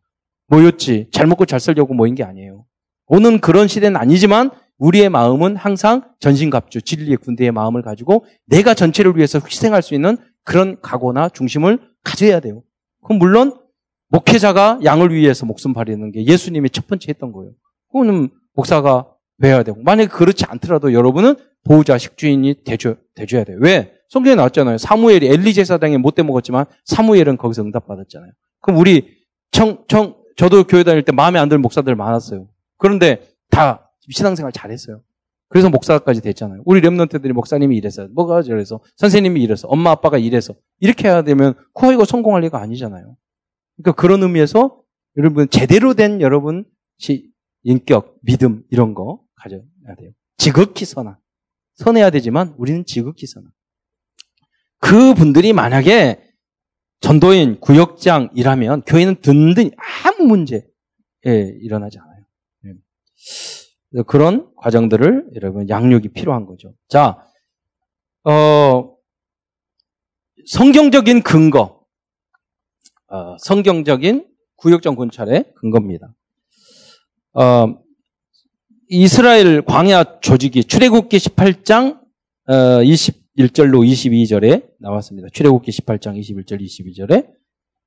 뭐였지? 0.47 1.07
잘 1.11 1.25
먹고 1.27 1.45
잘 1.45 1.59
살려고 1.59 1.93
모인 1.93 2.13
게 2.15 2.23
아니에요. 2.23 2.65
오는 3.11 3.39
그런 3.39 3.67
시대는 3.67 3.99
아니지만 3.99 4.51
우리의 4.77 5.09
마음은 5.09 5.57
항상 5.57 6.03
전신갑주, 6.21 6.81
진리의 6.81 7.17
군대의 7.17 7.51
마음을 7.51 7.81
가지고 7.81 8.25
내가 8.47 8.73
전체를 8.73 9.17
위해서 9.17 9.37
희생할 9.37 9.81
수 9.81 9.93
있는 9.93 10.15
그런 10.45 10.79
각오나 10.81 11.27
중심을 11.27 11.79
가져야 12.05 12.39
돼요. 12.39 12.63
그럼 13.03 13.19
물론 13.19 13.53
목회자가 14.07 14.79
양을 14.85 15.13
위해서 15.13 15.45
목숨 15.45 15.73
바리는 15.73 16.09
게 16.13 16.25
예수님이 16.25 16.69
첫 16.69 16.87
번째 16.87 17.07
했던 17.09 17.33
거예요. 17.33 17.51
그거는 17.91 18.29
목사가 18.53 19.07
배워야 19.41 19.63
되고 19.63 19.81
만약에 19.83 20.07
그렇지 20.07 20.45
않더라도 20.45 20.93
여러분은 20.93 21.35
보호자 21.65 21.97
식주인이 21.97 22.63
되줘, 22.63 22.95
돼줘야 23.15 23.43
돼요. 23.43 23.57
왜? 23.59 23.91
성경에 24.07 24.35
나왔잖아요. 24.35 24.77
사무엘이 24.77 25.27
엘리 25.27 25.53
제사장에 25.53 25.97
못돼 25.97 26.23
먹었지만 26.23 26.63
사무엘은 26.85 27.35
거기서 27.35 27.61
응답받았잖아요. 27.63 28.31
그럼 28.61 28.79
우리 28.79 29.17
청, 29.51 29.83
청, 29.89 30.15
저도 30.37 30.63
교회 30.63 30.83
다닐 30.83 31.03
때 31.03 31.11
마음에 31.11 31.39
안 31.39 31.49
드는 31.49 31.61
목사들 31.61 31.93
많았어요. 31.95 32.47
그런데 32.81 33.21
다 33.51 33.91
신앙생활 34.09 34.51
잘했어요. 34.51 35.03
그래서 35.49 35.69
목사까지 35.69 36.21
됐잖아요. 36.21 36.63
우리 36.65 36.81
랩런트들이 36.81 37.31
목사님이 37.31 37.77
이래서, 37.77 38.07
뭐가 38.07 38.41
저래서, 38.41 38.79
선생님이 38.97 39.39
이래서, 39.43 39.67
엄마 39.67 39.91
아빠가 39.91 40.17
이래서, 40.17 40.55
이렇게 40.79 41.07
해야 41.07 41.21
되면 41.21 41.53
코이고 41.73 42.05
성공할 42.05 42.41
리가 42.41 42.59
아니잖아요. 42.59 43.15
그러니까 43.75 44.01
그런 44.01 44.23
의미에서 44.23 44.81
여러분 45.17 45.47
제대로 45.49 45.93
된 45.93 46.21
여러분 46.21 46.65
인격, 47.63 48.17
믿음 48.23 48.63
이런 48.71 48.95
거 48.95 49.21
가져야 49.35 49.61
돼요. 49.99 50.11
지극히 50.37 50.85
선한. 50.85 51.17
선해야 51.75 52.09
되지만 52.09 52.55
우리는 52.57 52.83
지극히 52.85 53.27
선한. 53.27 53.51
그 54.79 55.13
분들이 55.13 55.53
만약에 55.53 56.19
전도인, 57.01 57.59
구역장이라면 57.59 58.83
교회는 58.83 59.21
든든히 59.21 59.71
아무 60.05 60.25
문제 60.27 60.65
예, 61.27 61.53
일어나지 61.61 61.99
않아요. 61.99 62.10
예. 63.95 64.01
그런 64.07 64.49
과정들을 64.57 65.31
여러분 65.35 65.67
양육이 65.69 66.09
필요한 66.09 66.45
거죠. 66.45 66.73
자, 66.87 67.25
어, 68.23 68.95
성경적인 70.47 71.21
근거, 71.23 71.81
어, 73.07 73.37
성경적인 73.39 74.27
구역장 74.55 74.95
군찰의 74.95 75.53
근거입니다. 75.55 76.13
어, 77.33 77.75
이스라엘 78.87 79.61
광야 79.63 80.19
조직이 80.21 80.63
출애굽기 80.63 81.17
18장 81.17 81.99
어, 82.47 82.53
21절로 82.53 83.85
22절에 83.87 84.69
나왔습니다. 84.79 85.29
출애굽기 85.31 85.71
18장 85.71 86.19
21절 86.19 86.61
22절에 86.61 87.27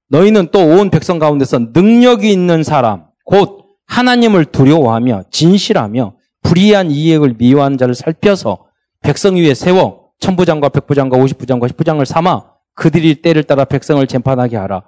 너희는 0.09 0.49
또 0.51 0.61
온 0.61 0.91
백성 0.91 1.19
가운데서 1.19 1.59
능력이 1.75 2.31
있는 2.31 2.63
사람 2.63 3.07
곧 3.25 3.64
하나님을 3.87 4.47
두려워하며 4.47 5.25
진실하며 5.31 6.17
불의한 6.43 6.91
이익을 6.91 7.35
미워한 7.39 7.79
자를 7.79 7.95
살펴서 7.95 8.67
백성 9.03 9.37
위에 9.37 9.55
세워 9.55 10.11
천부장과 10.21 10.71
백부장과 10.71 11.19
오십부장과 11.19 11.69
십부장을 11.69 12.07
삼아 12.07 12.45
그들이 12.75 13.23
때를 13.23 13.45
따라 13.45 13.65
백성을 13.65 14.05
재판하게 14.07 14.57
하라. 14.57 14.83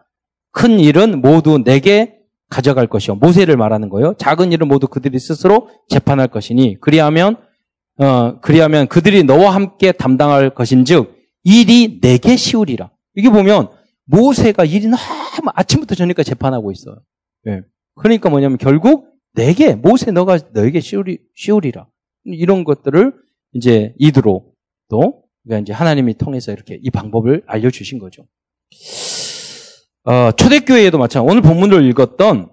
큰 0.53 0.81
일은 0.81 1.21
모두 1.21 1.63
내게 1.63 2.17
가져갈 2.49 2.87
것이요. 2.87 3.17
모세를 3.17 3.57
말하는 3.57 3.89
거예요. 3.89 4.15
작은 4.19 4.53
일은 4.53 4.69
모두 4.69 4.87
그들이 4.89 5.19
스스로 5.19 5.69
재판할 5.89 6.29
것이니 6.29 6.79
그리하면 6.81 7.37
어 7.99 8.41
그리하면 8.41 8.87
그들이 8.89 9.25
너와 9.25 9.55
함께 9.55 9.93
담당할 9.93 10.51
것인즉 10.51 11.15
일이 11.45 12.01
내게 12.01 12.37
쉬우리라. 12.37 12.91
이게 13.15 13.31
보면 13.31 13.71
모세가 14.07 14.65
일이 14.65 14.87
너무 14.87 14.97
아침부터 15.55 15.95
저녁까지 15.95 16.31
재판하고 16.31 16.71
있어요. 16.73 16.97
네. 17.45 17.63
그러니까 17.97 18.31
뭐냐면 18.31 18.59
결국 18.59 19.09
내게 19.35 19.75
모세 19.75 20.11
너가 20.11 20.39
너에게 20.53 20.81
쉬우리, 20.81 21.19
쉬우리라. 21.35 21.87
이런 22.25 22.65
것들을 22.65 23.13
이제 23.53 23.95
이드로 23.99 24.53
또 24.89 25.23
그러니까 25.45 25.63
이제 25.63 25.73
하나님이 25.73 26.15
통해서 26.15 26.53
이렇게 26.53 26.79
이 26.83 26.91
방법을 26.91 27.43
알려주신 27.47 27.99
거죠. 27.99 28.27
어, 30.05 30.31
초대교회에도 30.33 30.99
마찬가지. 30.99 31.31
오늘 31.31 31.43
본문을 31.43 31.85
읽었던 31.91 32.49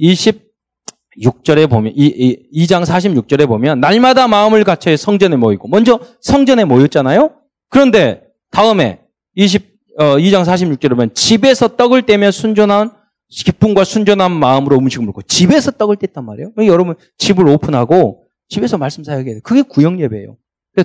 26절에 0.00 1.70
보면, 1.70 1.92
이, 1.94 2.06
이, 2.06 2.64
2장 2.64 2.84
46절에 2.84 3.46
보면, 3.46 3.80
날마다 3.80 4.26
마음을 4.26 4.64
갖춰 4.64 4.96
성전에 4.96 5.36
모이고, 5.36 5.68
먼저 5.68 6.00
성전에 6.20 6.64
모였잖아요? 6.64 7.34
그런데 7.70 8.22
다음에 8.50 9.00
20, 9.36 9.78
어, 9.98 10.16
2장 10.16 10.44
46절에 10.44 10.90
보면, 10.90 11.14
집에서 11.14 11.76
떡을 11.76 12.02
떼면 12.02 12.32
순전한, 12.32 12.92
기쁨과 13.28 13.84
순전한 13.84 14.32
마음으로 14.32 14.78
음식을 14.78 15.06
먹고, 15.06 15.22
집에서 15.22 15.70
떡을 15.70 15.96
뗐단 15.96 16.24
말이에요. 16.24 16.52
그러니까 16.52 16.72
여러분, 16.72 16.94
집을 17.18 17.46
오픈하고, 17.48 18.26
집에서 18.48 18.78
말씀 18.78 19.04
사역해야 19.04 19.34
돼요. 19.34 19.40
그게 19.44 19.62
구역 19.62 20.00
예배예요. 20.00 20.36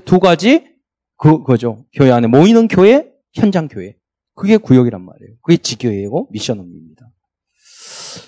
두 0.05 0.19
가지 0.19 0.73
그 1.17 1.43
거죠. 1.43 1.85
교회 1.93 2.11
안에 2.11 2.27
모이는 2.27 2.67
교회, 2.67 3.09
현장 3.33 3.67
교회. 3.67 3.95
그게 4.35 4.57
구역이란 4.57 5.01
말이에요. 5.01 5.35
그게 5.41 5.57
지교회고 5.57 6.29
미션업입니다. 6.31 7.09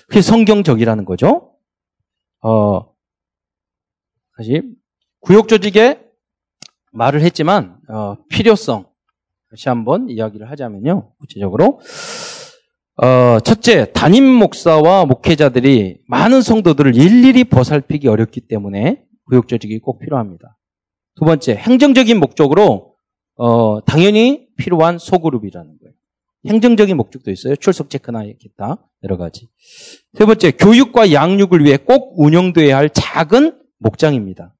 그게 0.08 0.22
성경적이라는 0.22 1.04
거죠. 1.04 1.52
어, 2.42 2.94
사실 4.36 4.74
구역 5.20 5.48
조직에 5.48 6.00
말을 6.92 7.20
했지만 7.22 7.78
어, 7.88 8.16
필요성 8.28 8.88
다시 9.50 9.68
한번 9.68 10.08
이야기를 10.08 10.50
하자면요. 10.50 11.12
구체적으로 11.18 11.80
어, 13.02 13.40
첫째 13.40 13.92
담임 13.92 14.24
목사와 14.24 15.04
목회자들이 15.04 15.98
많은 16.06 16.40
성도들을 16.40 16.96
일일이 16.96 17.44
보살피기 17.44 18.08
어렵기 18.08 18.42
때문에 18.42 19.02
구역 19.26 19.48
조직이 19.48 19.78
꼭 19.78 19.98
필요합니다. 19.98 20.56
두 21.16 21.24
번째 21.26 21.56
행정적인 21.56 22.18
목적으로 22.18 22.94
어, 23.36 23.84
당연히 23.84 24.46
필요한 24.56 24.98
소그룹이라는 24.98 25.78
거예요. 25.78 25.94
행정적인 26.46 26.96
목적도 26.96 27.30
있어요. 27.30 27.56
출석 27.56 27.90
체크나 27.90 28.24
기타 28.38 28.78
여러 29.02 29.18
가지. 29.18 29.48
세 30.14 30.24
번째 30.24 30.52
교육과 30.52 31.12
양육을 31.12 31.64
위해 31.64 31.76
꼭 31.76 32.14
운영돼야 32.18 32.78
할 32.78 32.88
작은 32.88 33.60
목장입니다. 33.78 34.54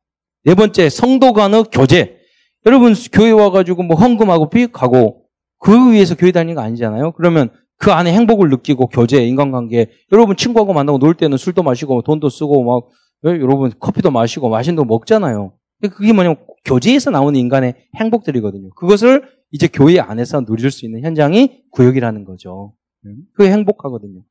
네 0.44 0.54
번째 0.54 0.90
성도 0.90 1.32
간의 1.32 1.64
교제. 1.72 2.18
여러분 2.66 2.94
교회 3.12 3.30
와가지고 3.30 3.84
뭐 3.84 3.96
헌금하고 3.96 4.50
삐가고 4.50 5.22
그 5.58 5.92
위해서 5.92 6.14
교회 6.16 6.32
다니는 6.32 6.54
거 6.54 6.60
아니잖아요. 6.60 7.12
그러면 7.12 7.50
그 7.78 7.92
안에 7.92 8.12
행복을 8.12 8.48
느끼고 8.48 8.88
교제, 8.88 9.24
인간관계. 9.26 9.90
여러분 10.12 10.36
친구하고 10.36 10.72
만나고 10.72 10.98
놀 10.98 11.14
때는 11.14 11.36
술도 11.36 11.62
마시고 11.62 12.02
돈도 12.02 12.28
쓰고 12.28 12.64
막 12.64 12.88
예, 13.26 13.30
여러분 13.30 13.72
커피도 13.78 14.10
마시고 14.10 14.48
맛있는 14.48 14.76
거 14.76 14.84
먹잖아요. 14.84 15.52
그게 15.82 16.12
뭐냐면 16.12 16.36
교제에서 16.64 17.10
나오는 17.10 17.38
인간의 17.38 17.74
행복들이거든요. 17.96 18.70
그것을 18.70 19.22
이제 19.52 19.68
교회 19.68 20.00
안에서 20.00 20.44
누릴 20.44 20.70
수 20.70 20.84
있는 20.84 21.02
현장이 21.02 21.62
구역이라는 21.70 22.24
거죠. 22.24 22.74
음, 23.04 23.16
그게 23.34 23.50
행복하거든요. 23.50 24.22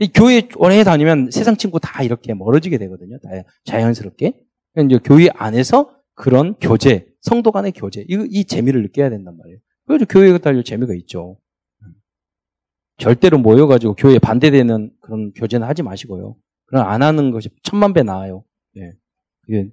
이 0.00 0.08
교회 0.12 0.48
오래 0.56 0.82
다니면 0.82 1.30
세상 1.30 1.56
친구 1.56 1.78
다 1.78 2.02
이렇게 2.02 2.34
멀어지게 2.34 2.78
되거든요. 2.78 3.18
다 3.18 3.30
자연스럽게. 3.64 4.34
이제 4.76 4.98
교회 5.04 5.28
안에서 5.34 5.90
그런 6.14 6.54
교제, 6.54 7.06
성도 7.20 7.52
간의 7.52 7.72
교제, 7.72 8.04
이, 8.08 8.26
이 8.30 8.44
재미를 8.44 8.82
느껴야 8.82 9.10
된단 9.10 9.36
말이에요. 9.36 9.58
그래서 9.86 10.04
교회가 10.06 10.38
달릴 10.38 10.64
재미가 10.64 10.94
있죠. 10.94 11.36
음. 12.94 12.98
절대로 12.98 13.38
모여가지고 13.38 13.94
교회에 13.94 14.18
반대되는 14.18 14.90
그런 15.00 15.32
교제는 15.32 15.66
하지 15.66 15.82
마시고요. 15.82 16.36
그럼 16.66 16.86
안 16.86 17.02
하는 17.02 17.30
것이 17.30 17.50
천만 17.62 17.92
배 17.92 18.02
나아요. 18.02 18.44
예. 18.78 19.70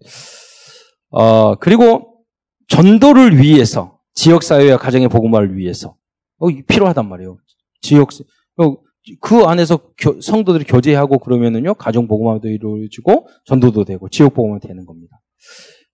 어, 1.09 1.55
그리고 1.55 2.24
전도를 2.67 3.41
위해서 3.41 3.99
지역사회와 4.13 4.78
가정의 4.78 5.07
복음화를 5.07 5.57
위해서 5.57 5.95
어, 6.38 6.47
필요하단 6.67 7.07
말이에요. 7.07 7.38
지역 7.82 8.09
어, 8.57 8.78
그 9.19 9.43
안에서 9.43 9.93
교, 9.97 10.22
성도들이 10.22 10.65
교제하고 10.65 11.17
그러면은요 11.19 11.74
가정 11.76 12.07
복음화도 12.07 12.49
이루어지고 12.49 13.28
전도도 13.45 13.86
되고 13.86 14.09
지역 14.09 14.34
복음화 14.34 14.59
되는 14.59 14.86
겁니다. 14.86 15.19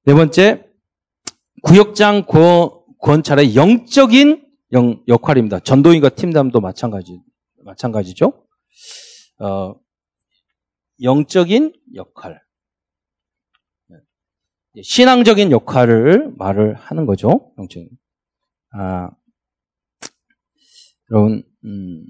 네 0.05 0.13
번째 0.13 0.65
구역장 1.63 2.25
권찰의 2.99 3.55
영적인 3.55 4.46
영, 4.73 5.03
역할입니다. 5.07 5.59
전도인과 5.59 6.09
팀담도 6.09 6.59
마찬가지 6.59 7.21
마찬가지죠. 7.63 8.45
어, 9.39 9.75
영적인 11.01 11.73
역할. 11.95 12.41
신앙적인 14.81 15.51
역할을 15.51 16.33
말을 16.37 16.75
하는 16.75 17.05
거죠. 17.05 17.53
영적인. 17.57 17.89
아, 18.71 19.09
여러분, 21.11 21.43
음, 21.65 22.05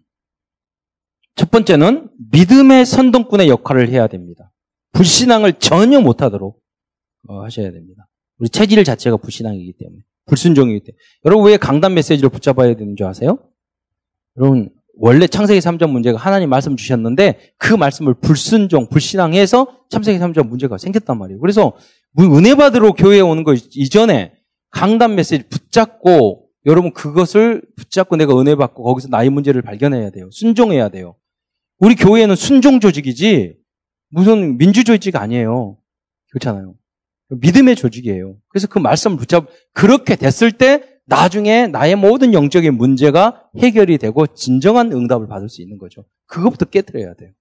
첫 1.36 1.52
번째는 1.52 2.10
믿음의 2.32 2.86
선동꾼의 2.86 3.48
역할을 3.48 3.90
해야 3.90 4.08
됩니다. 4.08 4.52
불신앙을 4.94 5.60
전혀 5.60 6.02
못하도록 6.02 6.60
어, 7.28 7.44
하셔야 7.44 7.72
됩니다. 7.72 8.08
우리 8.40 8.50
체질 8.50 8.84
자체가 8.84 9.18
불신앙이기 9.18 9.74
때문에 9.78 10.02
불순종이기 10.28 10.80
때문에 10.80 10.98
여러분 11.26 11.46
왜 11.48 11.58
강단 11.58 11.94
메시지를 11.94 12.30
붙잡아야 12.30 12.76
되는 12.76 12.96
줄 12.96 13.08
아세요? 13.08 13.40
여러분 14.38 14.70
원래 15.00 15.28
창세기 15.28 15.60
3점 15.60 15.92
문제가 15.92 16.18
하나님 16.18 16.50
말씀 16.50 16.76
주셨는데 16.76 17.54
그 17.58 17.74
말씀을 17.74 18.16
불순종, 18.16 18.90
불신앙해서 18.90 19.86
창세기 19.90 20.20
3점 20.20 20.48
문제가 20.48 20.78
생겼단 20.78 21.18
말이에요. 21.18 21.40
그래서 21.40 21.74
은혜 22.20 22.56
받으러 22.56 22.94
교회에 22.94 23.20
오는 23.20 23.44
거 23.44 23.54
이전에 23.54 24.34
강단 24.72 25.16
메시지 25.16 25.48
붙잡고 25.48 26.48
여러분 26.66 26.92
그것을 26.92 27.62
붙잡고 27.76 28.16
내가 28.18 28.40
은혜 28.40 28.56
받고 28.56 28.84
거기서 28.84 29.08
나의 29.10 29.30
문제를 29.30 29.62
발견해야 29.62 30.10
돼요. 30.10 30.30
순종해야 30.32 30.90
돼요. 30.90 31.16
우리 31.80 31.96
교회는 31.96 32.36
순종 32.36 32.80
조직이지 32.80 33.56
무슨 34.10 34.58
민주 34.58 34.84
조직이 34.84 35.16
아니에요. 35.16 35.78
그렇잖아요. 36.32 36.74
믿음의 37.30 37.76
조직이에요. 37.76 38.38
그래서 38.50 38.68
그 38.68 38.80
말씀을 38.80 39.18
붙잡 39.18 39.48
그렇게 39.74 40.16
됐을 40.16 40.52
때 40.52 40.84
나중에 41.06 41.68
나의 41.68 41.96
모든 41.96 42.34
영적인 42.34 42.76
문제가 42.76 43.44
해결이 43.58 43.98
되고 43.98 44.28
진정한 44.28 44.92
응답을 44.92 45.28
받을 45.28 45.50
수 45.50 45.62
있는 45.62 45.78
거죠. 45.78 46.06
그것부터 46.28 46.66
깨뜨려야 46.66 47.14
돼요. 47.14 47.32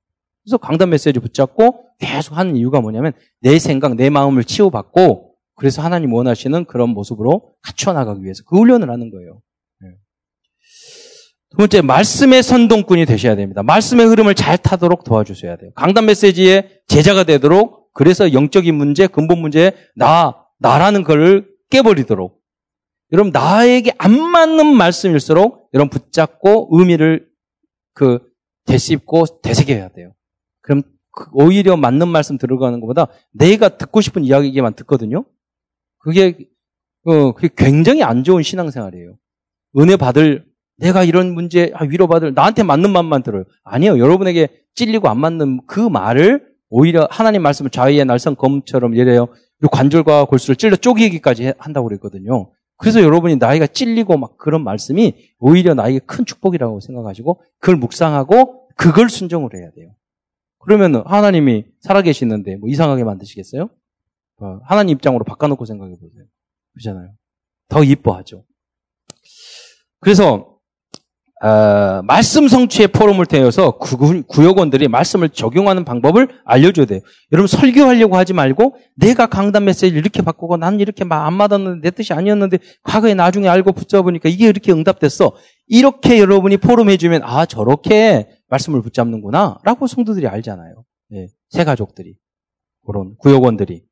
그래서 0.44 0.58
강단 0.58 0.90
메시지 0.90 1.18
붙잡고 1.18 1.86
계속 1.98 2.36
하는 2.36 2.56
이유가 2.56 2.80
뭐냐면 2.80 3.12
내 3.40 3.58
생각, 3.58 3.96
내 3.96 4.10
마음을 4.10 4.44
치유받고 4.44 5.34
그래서 5.56 5.82
하나님 5.82 6.12
원하시는 6.12 6.66
그런 6.66 6.90
모습으로 6.90 7.54
갖춰 7.62 7.92
나가기 7.92 8.22
위해서 8.22 8.44
그 8.46 8.56
훈련을 8.56 8.88
하는 8.90 9.10
거예요. 9.10 9.40
네. 9.80 9.88
두 11.50 11.56
번째, 11.56 11.80
말씀의 11.80 12.42
선동꾼이 12.42 13.06
되셔야 13.06 13.34
됩니다. 13.34 13.62
말씀의 13.64 14.06
흐름을 14.06 14.34
잘 14.34 14.58
타도록 14.58 15.02
도와주셔야 15.02 15.56
돼요. 15.56 15.72
강단 15.74 16.06
메시지의 16.06 16.82
제자가 16.86 17.24
되도록 17.24 17.85
그래서 17.96 18.34
영적인 18.34 18.74
문제, 18.74 19.06
근본 19.06 19.38
문제, 19.38 19.72
나, 19.94 20.44
나라는 20.58 21.02
것을 21.02 21.48
깨버리도록. 21.70 22.38
여러분, 23.10 23.32
나에게 23.32 23.92
안 23.96 24.20
맞는 24.20 24.66
말씀일수록 24.66 25.70
여러분 25.72 25.88
붙잡고 25.88 26.68
의미를 26.72 27.26
그 27.94 28.18
되씹고 28.66 29.40
되새겨야 29.40 29.88
돼요. 29.88 30.12
그럼 30.60 30.82
그 31.10 31.24
오히려 31.32 31.78
맞는 31.78 32.08
말씀 32.08 32.36
들어가는 32.36 32.80
것보다 32.80 33.06
내가 33.32 33.78
듣고 33.78 34.02
싶은 34.02 34.24
이야기만 34.24 34.74
듣거든요. 34.74 35.24
그게 35.96 36.36
어, 37.06 37.32
그게 37.32 37.48
굉장히 37.56 38.02
안 38.02 38.24
좋은 38.24 38.42
신앙생활이에요. 38.42 39.16
은혜 39.78 39.96
받을 39.96 40.44
내가 40.76 41.02
이런 41.02 41.32
문제 41.32 41.72
아, 41.74 41.84
위로받을 41.84 42.34
나한테 42.34 42.62
맞는 42.62 42.90
말만 42.92 43.22
들어요. 43.22 43.44
아니요. 43.64 43.98
여러분에게 43.98 44.48
찔리고 44.74 45.08
안 45.08 45.18
맞는 45.18 45.66
그 45.66 45.80
말을 45.80 46.55
오히려 46.68 47.06
하나님 47.10 47.42
말씀을 47.42 47.70
자위의 47.70 48.04
날선 48.04 48.36
검처럼 48.36 48.96
예래요. 48.96 49.28
관절과 49.70 50.26
골수를 50.26 50.56
찔러 50.56 50.76
쪼개기까지 50.76 51.54
한다고 51.58 51.88
그랬거든요. 51.88 52.50
그래서 52.76 53.02
여러분이 53.02 53.36
나이가 53.36 53.66
찔리고 53.66 54.18
막 54.18 54.36
그런 54.36 54.62
말씀이 54.62 55.14
오히려 55.38 55.74
나에게 55.74 56.00
큰 56.00 56.26
축복이라고 56.26 56.80
생각하시고 56.80 57.40
그걸 57.58 57.76
묵상하고 57.76 58.68
그걸 58.76 59.08
순종을 59.08 59.54
해야 59.54 59.70
돼요. 59.70 59.94
그러면 60.58 61.02
하나님이 61.06 61.64
살아계시는데 61.80 62.56
뭐 62.56 62.68
이상하게 62.68 63.04
만드시겠어요? 63.04 63.70
어, 64.38 64.60
하나님 64.64 64.94
입장으로 64.96 65.24
바꿔놓고 65.24 65.64
생각해 65.64 65.94
보세요. 65.98 66.24
그렇잖아요. 66.74 67.12
더 67.68 67.82
이뻐하죠. 67.82 68.44
그래서 70.00 70.55
어, 71.46 72.02
말씀 72.02 72.48
성취의 72.48 72.88
포럼을 72.88 73.24
태워서 73.24 73.78
구역원들이 73.78 74.88
말씀을 74.88 75.28
적용하는 75.28 75.84
방법을 75.84 76.28
알려줘야 76.44 76.86
돼요. 76.86 77.00
여러분 77.30 77.46
설교하려고 77.46 78.16
하지 78.16 78.32
말고 78.32 78.74
내가 78.96 79.26
강단 79.26 79.64
메시지를 79.64 79.96
이렇게 79.96 80.22
바꾸고 80.22 80.56
나는 80.56 80.80
이렇게 80.80 81.04
안 81.08 81.34
맞았는데 81.34 81.88
내 81.88 81.94
뜻이 81.94 82.12
아니었는데 82.12 82.58
과거에 82.82 83.14
나중에 83.14 83.46
알고 83.46 83.74
붙잡으니까 83.74 84.28
이게 84.28 84.48
이렇게 84.48 84.72
응답됐어. 84.72 85.36
이렇게 85.68 86.18
여러분이 86.18 86.56
포럼 86.56 86.90
해주면 86.90 87.22
아 87.22 87.46
저렇게 87.46 88.28
말씀을 88.48 88.82
붙잡는구나 88.82 89.58
라고 89.62 89.86
성도들이 89.86 90.26
알잖아요. 90.26 90.84
네, 91.10 91.28
새 91.50 91.62
가족들이 91.62 92.16
그런 92.84 93.14
구역원들이 93.18 93.84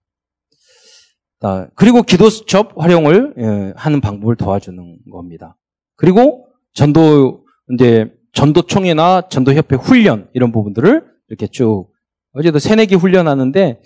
아, 1.42 1.68
그리고 1.76 2.02
기도 2.02 2.30
수첩 2.30 2.72
활용을 2.76 3.34
예, 3.38 3.72
하는 3.76 4.00
방법을 4.00 4.34
도와주는 4.34 4.98
겁니다. 5.12 5.56
그리고 5.94 6.48
전도 6.72 7.43
이제 7.72 8.12
전도총회나 8.32 9.28
전도협회 9.28 9.76
훈련 9.76 10.28
이런 10.34 10.52
부분들을 10.52 11.04
이렇게 11.28 11.46
쭉 11.46 11.88
어제도 12.32 12.58
새내기 12.58 12.94
훈련하는데 12.96 13.80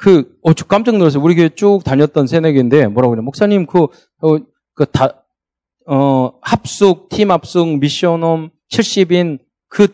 그, 0.00 0.34
어, 0.42 0.54
저 0.54 0.64
깜짝 0.64 0.96
놀랐어요. 0.96 1.22
우리 1.22 1.34
교회 1.34 1.50
쭉 1.50 1.82
다녔던 1.84 2.26
새내기인데 2.26 2.86
뭐라고 2.86 3.10
그래. 3.10 3.22
목사님, 3.22 3.66
그, 3.66 3.82
어, 3.82 4.38
그 4.74 4.86
다, 4.86 5.26
어, 5.86 6.32
합숙, 6.40 7.10
팀 7.10 7.30
합숙, 7.30 7.78
미션홈, 7.80 8.48
70인 8.70 9.40
그 9.68 9.88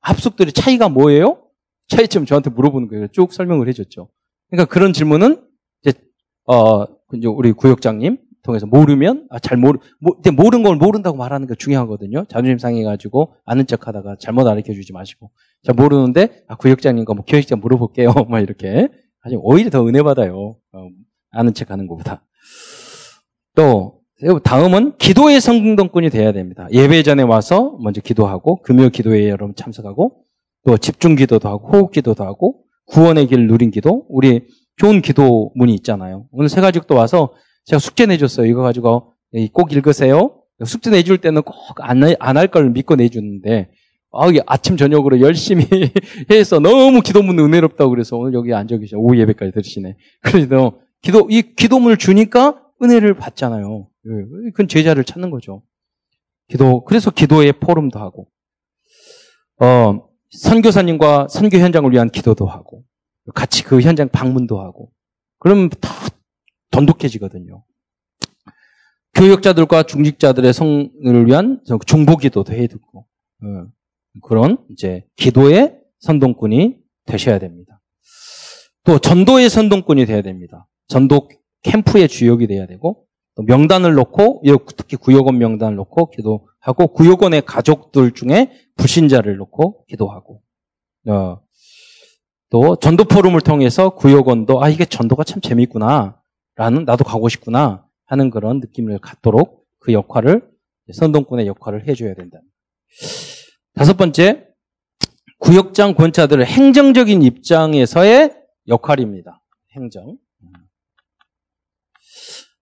합숙들의 0.00 0.52
차이가 0.52 0.88
뭐예요? 0.88 1.38
차이점 1.86 2.26
저한테 2.26 2.50
물어보는 2.50 2.88
거예요. 2.88 3.06
쭉 3.12 3.32
설명을 3.32 3.68
해줬죠. 3.68 4.08
그러니까 4.50 4.72
그런 4.72 4.92
질문은 4.92 5.46
이제, 5.82 5.96
어, 6.46 6.84
이제 7.14 7.28
우리 7.28 7.52
구역장님, 7.52 8.18
통해서 8.42 8.66
모르면 8.66 9.26
아, 9.30 9.38
잘 9.38 9.56
모르 9.56 9.78
모, 10.00 10.16
모르는 10.34 10.62
걸 10.62 10.76
모른다고 10.76 11.16
말하는 11.16 11.46
게 11.46 11.54
중요하거든요. 11.54 12.24
자존심 12.28 12.58
상해 12.58 12.82
가지고 12.82 13.34
아는 13.44 13.66
척하다가 13.66 14.16
잘못 14.18 14.46
알려주지 14.46 14.92
마시고 14.92 15.30
자 15.62 15.72
모르는데 15.72 16.44
아 16.48 16.56
구역장님과 16.56 17.14
뭐 17.14 17.24
교육장 17.24 17.60
물어볼게요. 17.60 18.12
막 18.28 18.40
이렇게 18.40 18.88
아니 19.20 19.36
오히려 19.36 19.70
더 19.70 19.86
은혜 19.86 20.02
받아요. 20.02 20.56
어, 20.72 20.88
아는 21.30 21.54
척하는 21.54 21.86
것보다 21.86 22.24
또 23.54 24.00
다음은 24.42 24.96
기도의 24.98 25.40
성공동꾼이 25.40 26.10
돼야 26.10 26.32
됩니다. 26.32 26.66
예배 26.72 27.02
전에 27.02 27.22
와서 27.22 27.76
먼저 27.80 28.00
기도하고 28.00 28.62
금요 28.62 28.88
기도회에 28.88 29.28
여러분 29.28 29.54
참석하고 29.54 30.24
또 30.64 30.76
집중 30.78 31.14
기도도 31.14 31.48
하고 31.48 31.68
호흡 31.68 31.92
기도도 31.92 32.24
하고 32.24 32.64
구원의 32.86 33.28
길 33.28 33.46
누린 33.46 33.70
기도 33.70 34.06
우리 34.08 34.46
좋은 34.76 35.00
기도문이 35.00 35.74
있잖아요. 35.76 36.26
오늘 36.32 36.48
세 36.48 36.60
가지도 36.60 36.94
와서 36.94 37.32
제가 37.64 37.78
숙제 37.78 38.06
내줬어요. 38.06 38.46
이거 38.46 38.62
가지고 38.62 39.12
꼭 39.52 39.72
읽으세요. 39.72 40.42
숙제 40.64 40.90
내줄 40.90 41.18
때는 41.18 41.42
꼭안안할 41.42 42.48
걸 42.48 42.70
믿고 42.70 42.96
내주는데 42.96 43.70
아, 44.12 44.28
아침 44.46 44.76
저녁으로 44.76 45.20
열심히 45.20 45.64
해서 46.30 46.58
너무 46.58 47.00
기도문 47.00 47.38
은혜롭다고 47.38 47.90
그래서 47.90 48.16
오늘 48.16 48.34
여기 48.34 48.52
앉아 48.52 48.76
계셔. 48.78 48.98
오후 48.98 49.18
예배까지 49.18 49.52
들으시네. 49.52 49.96
그래서 50.20 50.78
기도 51.00 51.26
이 51.30 51.54
기도문을 51.54 51.96
주니까 51.96 52.62
은혜를 52.82 53.14
받잖아요. 53.14 53.88
예, 54.06 54.50
그건 54.50 54.68
제자를 54.68 55.04
찾는 55.04 55.30
거죠. 55.30 55.62
기도 56.48 56.84
그래서 56.84 57.10
기도의 57.10 57.54
포럼도 57.54 57.98
하고 57.98 58.28
어 59.60 60.08
선교사님과 60.30 61.28
선교 61.28 61.58
현장을 61.58 61.90
위한 61.92 62.10
기도도 62.10 62.46
하고 62.46 62.84
같이 63.34 63.64
그 63.64 63.80
현장 63.80 64.08
방문도 64.08 64.60
하고 64.60 64.90
그러면 65.38 65.70
다 65.80 65.90
돈독해지거든요. 66.72 67.62
교역자들과 69.14 69.84
중직자들의 69.84 70.52
성을 70.52 71.26
위한 71.26 71.60
중보기도도 71.86 72.52
해두고 72.52 73.06
어, 73.44 73.66
그런 74.22 74.58
이제 74.70 75.04
기도의 75.16 75.78
선동꾼이 76.00 76.78
되셔야 77.06 77.38
됩니다. 77.38 77.80
또 78.84 78.98
전도의 78.98 79.48
선동꾼이 79.48 80.06
돼야 80.06 80.22
됩니다. 80.22 80.66
전도 80.88 81.28
캠프의 81.62 82.08
주역이 82.08 82.46
돼야 82.48 82.66
되고 82.66 83.06
또 83.34 83.42
명단을 83.42 83.94
놓고 83.94 84.42
특히 84.76 84.96
구역원 84.96 85.38
명단을 85.38 85.76
놓고 85.76 86.10
기도하고 86.10 86.88
구역원의 86.88 87.42
가족들 87.42 88.12
중에 88.12 88.50
불신자를 88.76 89.36
놓고 89.36 89.84
기도하고 89.86 90.42
어, 91.08 91.40
또 92.50 92.76
전도 92.76 93.04
포럼을 93.04 93.40
통해서 93.40 93.90
구역원도 93.90 94.62
아 94.62 94.68
이게 94.68 94.84
전도가 94.84 95.24
참 95.24 95.40
재밌구나 95.40 96.21
라는 96.62 96.84
나도 96.84 97.02
가고 97.02 97.28
싶구나 97.28 97.84
하는 98.04 98.30
그런 98.30 98.60
느낌을 98.60 98.98
갖도록 99.00 99.66
그 99.80 99.92
역할을 99.92 100.48
선동꾼의 100.92 101.46
역할을 101.48 101.88
해줘야 101.88 102.14
된다. 102.14 102.38
다섯 103.74 103.96
번째 103.96 104.46
구역장 105.38 105.94
권차들의 105.94 106.46
행정적인 106.46 107.22
입장에서의 107.22 108.36
역할입니다. 108.68 109.42
행정. 109.74 110.18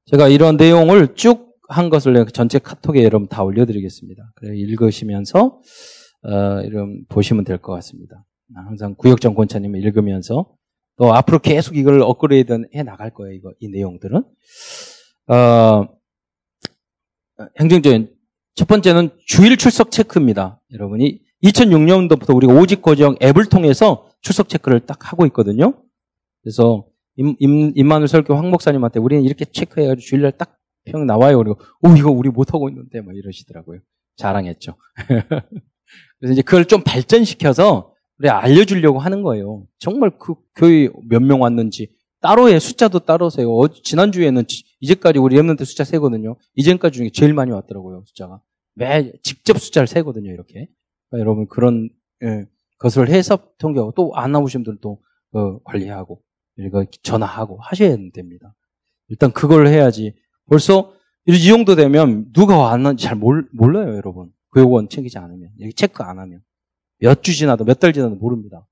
제가 0.07 0.29
이런 0.29 0.57
내용을 0.57 1.15
쭉 1.15 1.51
한 1.71 1.89
것을 1.89 2.27
전체 2.33 2.59
카톡에 2.59 3.05
여러분 3.05 3.29
다 3.29 3.45
올려드리겠습니다. 3.45 4.33
그래 4.35 4.57
읽으시면서 4.57 5.61
어, 6.23 6.61
이런 6.65 7.05
보시면 7.09 7.45
될 7.45 7.59
것 7.59 7.73
같습니다. 7.75 8.25
항상 8.55 8.97
구역장 8.97 9.35
권차님을 9.35 9.81
읽으면서 9.85 10.53
또 11.01 11.15
앞으로 11.15 11.39
계속 11.39 11.77
이걸 11.77 12.03
업그레이드 12.03 12.67
해 12.75 12.83
나갈 12.83 13.11
거예요. 13.11 13.33
이거 13.33 13.53
이 13.59 13.69
내용들은 13.69 14.23
어, 15.29 15.89
행정적인 17.59 18.15
첫 18.55 18.69
번째는 18.69 19.11
주일 19.27 19.57
출석 19.57 19.91
체크입니다. 19.91 20.61
여러분이 20.73 21.23
2006년도부터 21.43 22.37
우리가 22.37 22.53
오직 22.53 22.83
고정 22.83 23.17
앱을 23.23 23.47
통해서 23.47 24.11
출석 24.21 24.49
체크를 24.51 24.81
딱 24.81 25.11
하고 25.11 25.25
있거든요. 25.27 25.83
그래서 26.43 26.87
임, 27.17 27.35
임, 27.39 27.73
임마누 27.75 28.07
설교 28.07 28.35
황 28.35 28.51
목사님한테 28.51 29.01
우리는 29.01 29.25
이렇게 29.25 29.47
체크해가지고 29.47 30.01
주일날 30.07 30.33
딱 30.33 30.61
평 30.85 31.07
나와요. 31.07 31.39
그리고 31.39 31.59
오 31.83 31.95
이거 31.97 32.11
우리 32.11 32.31
못하고 32.31 32.69
있는데 32.69 33.01
뭐 33.01 33.13
이러시더라고요. 33.13 33.81
자랑했죠. 34.17 34.77
그래서 36.19 36.33
이제 36.33 36.43
그걸 36.43 36.65
좀 36.67 36.83
발전시켜서 36.83 37.90
우리 38.21 38.29
알려주려고 38.29 38.99
하는 38.99 39.23
거예요. 39.23 39.67
정말 39.79 40.11
그 40.19 40.35
교회 40.55 40.89
몇 41.09 41.23
명 41.23 41.41
왔는지 41.41 41.89
따로 42.21 42.51
해 42.51 42.59
숫자도 42.59 43.01
따로 43.01 43.31
세요. 43.31 43.51
어, 43.57 43.69
지난 43.69 44.13
주에는 44.13 44.45
이제까지 44.81 45.19
우리 45.19 45.37
랩런트 45.37 45.65
숫자 45.65 45.85
세거든요. 45.85 46.37
이전까지 46.55 46.99
중에 46.99 47.11
제일 47.15 47.33
많이 47.33 47.51
왔더라고요. 47.51 48.05
숫자가. 48.07 48.43
매 48.75 49.11
직접 49.23 49.59
숫자를 49.59 49.87
세거든요. 49.87 50.31
이렇게. 50.31 50.69
그러니까 51.09 51.19
여러분 51.21 51.49
그런 51.49 51.89
예, 52.23 52.45
것을 52.79 53.09
해서 53.09 53.39
통계하고 53.59 53.93
또 53.93 54.13
안 54.15 54.33
나오신 54.33 54.65
분들도 54.65 55.03
어, 55.33 55.59
관리하고 55.63 56.21
이거 56.59 56.85
전화하고 57.03 57.59
하셔야 57.63 57.97
됩니다. 58.13 58.55
일단 59.09 59.33
그걸 59.33 59.67
해야지. 59.67 60.15
벌써 60.47 60.93
이 61.27 61.47
정도 61.49 61.75
되면 61.75 62.31
누가 62.35 62.59
왔는지 62.59 63.05
잘 63.05 63.17
몰, 63.17 63.49
몰라요, 63.55 63.95
여러분. 63.97 64.31
교육원 64.53 64.89
챙기지 64.91 65.17
않으면. 65.17 65.51
여기 65.61 65.73
체크 65.73 66.03
안 66.03 66.19
하면. 66.19 66.41
몇 67.01 67.23
주 67.23 67.35
지나도 67.35 67.65
몇 67.65 67.79
달 67.81 67.93
지나도 67.93 68.17
모릅니다. 68.17 68.67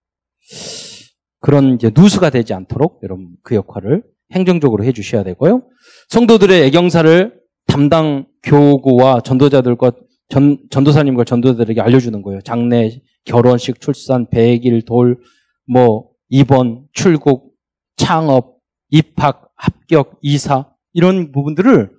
그런 1.40 1.74
이제 1.74 1.90
누수가 1.94 2.30
되지 2.30 2.52
않도록 2.54 3.00
여러분 3.02 3.28
그 3.42 3.54
역할을 3.54 4.02
행정적으로 4.32 4.84
해 4.84 4.92
주셔야 4.92 5.22
되고요. 5.22 5.62
성도들의 6.08 6.64
애경사를 6.66 7.38
담당 7.66 8.26
교구와 8.42 9.20
전도자들과 9.20 9.92
전, 10.28 10.58
전도사님과 10.70 11.24
전도자들에게 11.24 11.80
알려주는 11.80 12.20
거예요. 12.22 12.40
장례, 12.42 13.00
결혼식, 13.24 13.80
출산, 13.80 14.28
백일, 14.28 14.82
돌, 14.82 15.18
뭐, 15.66 16.10
입원, 16.28 16.84
출국, 16.92 17.54
창업, 17.96 18.58
입학, 18.90 19.50
합격, 19.56 20.18
이사 20.20 20.66
이런 20.92 21.32
부분들을 21.32 21.90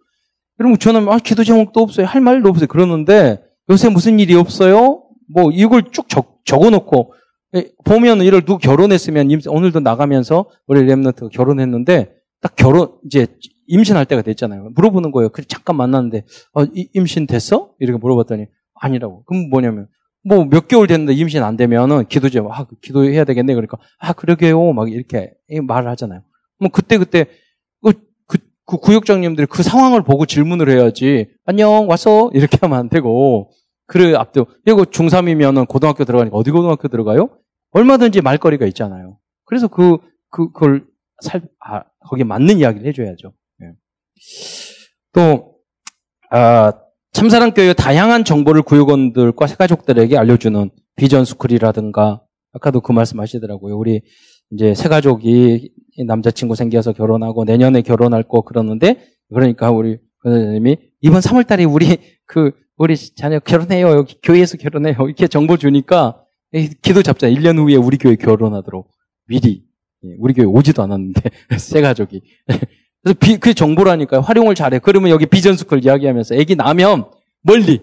여러분 0.60 0.78
저는 0.78 1.08
아, 1.10 1.18
기도 1.18 1.44
제목도 1.44 1.80
없어요. 1.80 2.06
할 2.06 2.22
말도 2.22 2.50
없어요. 2.50 2.68
그러는데 2.68 3.42
요새 3.70 3.90
무슨 3.90 4.20
일이 4.20 4.36
없어요? 4.36 5.04
뭐 5.34 5.52
이걸 5.52 5.84
쭉 5.92 6.10
적, 6.10 6.40
적어놓고 6.46 7.14
예, 7.56 7.70
보면 7.84 8.22
이를 8.22 8.42
누구 8.42 8.60
결혼했으면 8.60 9.30
오늘도 9.48 9.80
나가면서 9.80 10.46
우리 10.68 10.82
랩런트 10.82 11.32
결혼했는데 11.32 12.14
딱 12.42 12.56
결혼 12.56 12.92
이제 13.06 13.28
임신할 13.68 14.06
때가 14.06 14.22
됐잖아요. 14.22 14.72
물어보는 14.76 15.12
거예요. 15.12 15.30
그 15.30 15.46
잠깐 15.46 15.76
만났는데 15.78 16.24
어, 16.54 16.64
임신 16.94 17.28
됐어? 17.28 17.72
이렇게 17.80 17.98
물어봤더니 17.98 18.46
아니라고. 18.76 19.24
그럼 19.26 19.50
뭐냐면 19.50 19.88
뭐 20.28 20.46
몇 20.46 20.68
개월 20.68 20.88
됐는데 20.88 21.14
임신 21.14 21.44
안 21.44 21.58
되면은 21.58 22.06
기도제 22.08 22.40
아 22.50 22.66
기도해야 22.82 23.24
되겠네 23.24 23.54
그러니까 23.54 23.78
아 24.00 24.14
그러게요 24.14 24.74
막 24.74 24.92
이렇게 24.92 25.34
말을 25.64 25.90
하잖아요. 25.92 26.22
뭐 26.60 26.70
그때 26.72 26.98
그때 26.98 27.26
그, 27.82 27.94
그, 28.28 28.38
그 28.66 28.78
구역장님들이 28.78 29.48
그 29.48 29.64
상황을 29.64 30.04
보고 30.04 30.26
질문을 30.26 30.70
해야지 30.70 31.30
안녕 31.46 31.88
왔어 31.90 32.30
이렇게 32.34 32.58
하면 32.62 32.80
안 32.80 32.90
되고 32.90 33.52
그래 33.90 34.14
앞도 34.14 34.46
이거 34.68 34.84
중3이면은 34.84 35.68
고등학교 35.68 36.06
들어가니까 36.06 36.38
어디 36.38 36.52
고등학교 36.52 36.88
들어가요? 36.88 37.30
얼마든지 37.72 38.22
말거리가 38.22 38.68
있잖아요. 38.68 39.18
그래서 39.46 39.68
그, 39.68 39.98
그, 40.30 40.52
그걸 40.52 40.86
살, 41.22 41.42
아, 41.60 41.84
거기에 42.08 42.24
맞는 42.24 42.60
이야기를 42.60 42.88
해줘야죠. 42.88 43.34
네. 43.58 43.74
또, 45.12 45.56
아, 46.30 46.72
참사랑교회 47.14 47.74
다양한 47.74 48.26
정보를 48.26 48.62
구역원들과 48.62 49.48
새가족들에게 49.48 50.16
알려주는 50.16 50.70
비전 50.96 51.26
스쿨이라든가, 51.26 52.22
아까도 52.54 52.82
그 52.82 52.92
말씀 52.92 53.20
하시더라고요. 53.20 53.76
우리 53.76 54.02
이제 54.52 54.76
새가족이 54.76 55.72
남자친구 56.06 56.54
생겨서 56.54 56.94
결혼하고 56.94 57.44
내년에 57.44 57.82
결혼할 57.82 58.22
거 58.22 58.42
그러는데, 58.42 59.04
그러니까 59.34 59.72
우리 59.72 59.98
선생님이 60.24 60.78
이번 61.02 61.22
3월 61.22 61.48
달에 61.48 61.64
우리 61.64 61.98
그, 62.28 62.52
우리 62.80 62.96
자녀 62.96 63.40
결혼해요. 63.40 63.90
여기 63.90 64.16
교회에서 64.24 64.58
결혼해요. 64.58 64.96
이렇게 65.02 65.28
정보 65.28 65.58
주니까 65.58 66.24
기도 66.82 67.04
잡자. 67.04 67.30
1년 67.30 67.60
후에 67.60 67.76
우리 67.76 67.98
교회 67.98 68.16
결혼하도록 68.16 68.90
미리 69.28 69.66
예, 70.06 70.16
우리 70.18 70.34
교회 70.34 70.46
오지도 70.46 70.82
않았는데 70.82 71.22
새 71.60 71.82
가족이 71.82 72.22
그래서 73.04 73.20
비, 73.20 73.38
그 73.38 73.54
정보라니까요. 73.54 74.22
활용을 74.22 74.56
잘해. 74.56 74.80
그러면 74.80 75.12
여기 75.12 75.26
비전스쿨 75.26 75.84
이야기하면서 75.84 76.36
애기 76.36 76.56
나면 76.56 77.12
멀리 77.42 77.82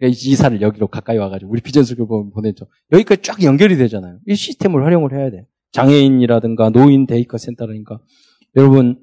이사를 0.00 0.60
여기로 0.60 0.88
가까이 0.88 1.18
와가지고 1.18 1.48
우리 1.52 1.60
비전스쿨 1.60 2.06
보내죠. 2.34 2.66
여기까지 2.90 3.22
쫙 3.22 3.42
연결이 3.44 3.76
되잖아요. 3.76 4.18
이 4.26 4.34
시스템을 4.34 4.84
활용을 4.84 5.12
해야 5.12 5.30
돼. 5.30 5.46
장애인이라든가 5.70 6.70
노인 6.70 7.06
daycare 7.06 7.38
센터라든가 7.38 8.00
여러분 8.56 8.98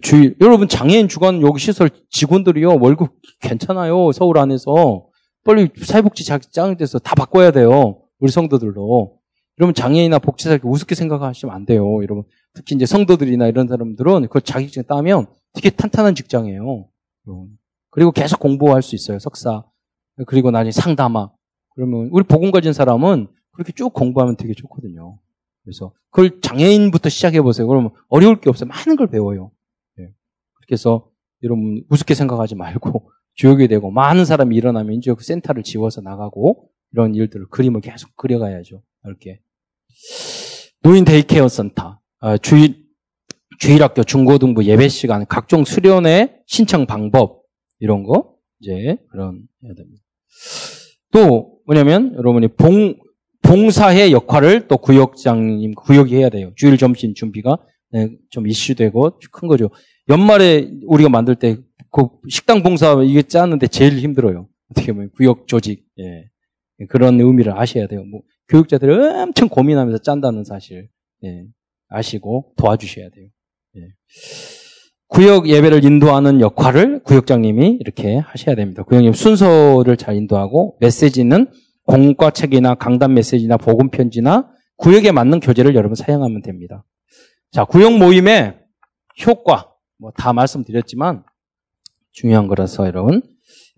주일 0.00 0.36
여러분 0.40 0.66
장애인 0.66 1.08
주간 1.08 1.42
여기 1.42 1.60
시설 1.60 1.90
직원들이요 2.10 2.78
월급 2.80 3.12
괜찮아요 3.40 4.12
서울 4.12 4.38
안에서 4.38 5.06
빨리 5.44 5.68
사회복지 5.76 6.24
짱이 6.24 6.76
돼서 6.76 6.98
다 6.98 7.14
바꿔야 7.14 7.50
돼요. 7.50 8.00
우리 8.18 8.32
성도들로. 8.32 9.18
여러분 9.60 9.74
장애인이나 9.74 10.18
복지사 10.18 10.52
이렇게 10.52 10.66
우습게 10.66 10.94
생각하시면 10.94 11.54
안 11.54 11.66
돼요. 11.66 12.02
여러분 12.02 12.24
특히 12.54 12.74
이제 12.74 12.86
성도들이나 12.86 13.46
이런 13.46 13.68
사람들은 13.68 14.28
그 14.28 14.40
자격증 14.40 14.84
따면 14.84 15.26
되게 15.52 15.68
탄탄한 15.70 16.14
직장이에요. 16.14 16.88
그리고 17.90 18.10
계속 18.10 18.40
공부할 18.40 18.82
수 18.82 18.94
있어요. 18.94 19.18
석사. 19.18 19.64
그리고 20.26 20.50
나중에 20.50 20.72
상담하. 20.72 21.30
그러면 21.74 22.08
우리 22.10 22.24
복음 22.24 22.50
가진 22.50 22.72
사람은 22.72 23.28
그렇게 23.52 23.72
쭉 23.72 23.92
공부하면 23.92 24.36
되게 24.36 24.54
좋거든요. 24.54 25.18
그래서 25.62 25.92
그걸 26.10 26.40
장애인부터 26.40 27.10
시작해 27.10 27.42
보세요. 27.42 27.66
그러면 27.66 27.90
어려울 28.08 28.40
게 28.40 28.48
없어요. 28.48 28.68
많은 28.68 28.96
걸 28.96 29.08
배워요. 29.08 29.50
해서 30.72 31.08
여러분 31.42 31.84
우습게 31.90 32.14
생각하지 32.14 32.54
말고 32.54 33.10
주역이 33.34 33.68
되고 33.68 33.90
많은 33.90 34.24
사람이 34.24 34.54
일어나면 34.56 34.96
이제 34.96 35.12
그 35.12 35.24
센터를 35.24 35.62
지어서 35.62 36.00
나가고 36.00 36.70
이런 36.92 37.14
일들을 37.14 37.46
그림을 37.50 37.80
계속 37.80 38.14
그려가야죠. 38.16 38.82
이렇게 39.04 39.40
노인 40.82 41.04
daycare 41.04 41.48
센터, 41.48 41.98
아, 42.20 42.36
주일 42.36 42.84
주일학교 43.58 44.02
중고등부 44.02 44.64
예배 44.64 44.88
시간, 44.88 45.26
각종 45.26 45.64
수련회 45.64 46.40
신청 46.46 46.86
방법 46.86 47.44
이런 47.78 48.02
거 48.02 48.34
이제 48.60 48.98
그런 49.10 49.42
해야 49.64 49.74
됩니다. 49.74 50.02
또 51.12 51.58
뭐냐면 51.66 52.14
여러분이 52.16 52.48
봉 52.48 52.96
봉사의 53.42 54.12
역할을 54.12 54.68
또 54.68 54.78
구역장님 54.78 55.74
구역이 55.74 56.16
해야 56.16 56.30
돼요. 56.30 56.52
주일 56.56 56.78
점심 56.78 57.14
준비가 57.14 57.58
네, 57.90 58.10
좀 58.30 58.46
이슈되고 58.48 59.20
큰 59.30 59.48
거죠. 59.48 59.70
연말에 60.08 60.70
우리가 60.86 61.08
만들 61.08 61.34
때 61.34 61.56
그 61.94 62.08
식당 62.28 62.64
봉사 62.64 63.00
이게 63.04 63.22
짜는데 63.22 63.68
제일 63.68 63.98
힘들어요. 63.98 64.48
어떻게 64.68 64.92
보면 64.92 65.10
구역 65.16 65.46
조직 65.46 65.86
예. 66.00 66.28
그런 66.88 67.20
의미를 67.20 67.56
아셔야 67.56 67.86
돼요. 67.86 68.02
뭐 68.04 68.22
교육자들이 68.48 68.92
엄청 68.92 69.48
고민하면서 69.48 70.02
짠다는 70.02 70.42
사실 70.42 70.88
예. 71.22 71.46
아시고 71.88 72.52
도와주셔야 72.56 73.10
돼요. 73.10 73.28
예. 73.76 73.80
구역 75.06 75.48
예배를 75.48 75.84
인도하는 75.84 76.40
역할을 76.40 77.04
구역장님이 77.04 77.78
이렇게 77.80 78.16
하셔야 78.16 78.56
됩니다. 78.56 78.82
구역님 78.82 79.12
순서를 79.12 79.96
잘 79.96 80.16
인도하고 80.16 80.76
메시지는 80.80 81.46
공과 81.86 82.30
책이나 82.30 82.74
강단 82.74 83.14
메시지나 83.14 83.56
복음 83.56 83.90
편지나 83.90 84.50
구역에 84.78 85.12
맞는 85.12 85.38
교재를 85.38 85.76
여러분 85.76 85.94
사용하면 85.94 86.42
됩니다. 86.42 86.84
자, 87.52 87.64
구역 87.64 87.96
모임의 87.98 88.58
효과 89.24 89.73
뭐 89.98 90.10
다 90.16 90.32
말씀드렸지만 90.32 91.24
중요한 92.12 92.46
거라서 92.48 92.86
여러분 92.86 93.22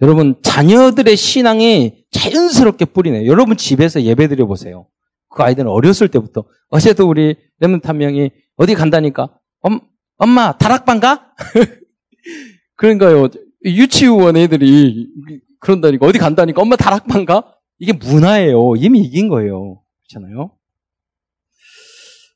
여러분 0.03 0.37
자녀들의 0.43 1.17
신앙이 1.17 2.05
자연스럽게 2.11 2.87
뿌리네요. 2.87 3.27
여러분 3.31 3.57
집에서 3.57 4.03
예배 4.03 4.29
드려 4.29 4.47
보세요. 4.47 4.87
그 5.31 5.43
아이들은 5.43 5.71
어렸을 5.71 6.09
때부터 6.09 6.45
어제도 6.69 7.09
우리 7.09 7.37
렘넌트 7.61 7.87
한 7.87 7.99
명이 7.99 8.31
어디 8.57 8.75
간다니까 8.75 9.39
엄, 9.61 9.81
엄마 10.19 10.57
다락방 10.57 11.01
가? 11.01 11.33
그러니까요 12.77 13.29
유치원 13.65 14.37
애들이 14.37 15.09
그런다니까 15.61 16.07
어디 16.07 16.19
간다니까 16.19 16.61
엄마 16.63 16.77
다락방 16.77 17.25
가? 17.25 17.55
이게 17.79 17.93
문화예요. 17.93 18.75
이미 18.77 19.01
이긴 19.01 19.29
거예요. 19.29 19.83
그렇잖아요. 20.09 20.53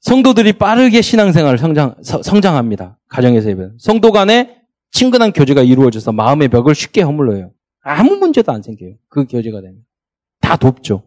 성도들이 0.00 0.54
빠르게 0.54 1.02
신앙생활을 1.02 1.58
성장, 1.58 1.94
성장합니다. 2.02 2.98
가정에서 3.08 3.50
예배. 3.50 3.68
성도 3.78 4.12
간에 4.12 4.62
친근한 4.92 5.32
교제가 5.32 5.62
이루어져서 5.62 6.12
마음의 6.12 6.48
벽을 6.48 6.74
쉽게 6.74 7.02
허물러요. 7.02 7.52
아무 7.82 8.16
문제도 8.16 8.50
안 8.50 8.62
생겨요. 8.62 8.94
그 9.08 9.26
교제가 9.26 9.60
되면. 9.60 9.76
다 10.40 10.56
돕죠. 10.56 11.04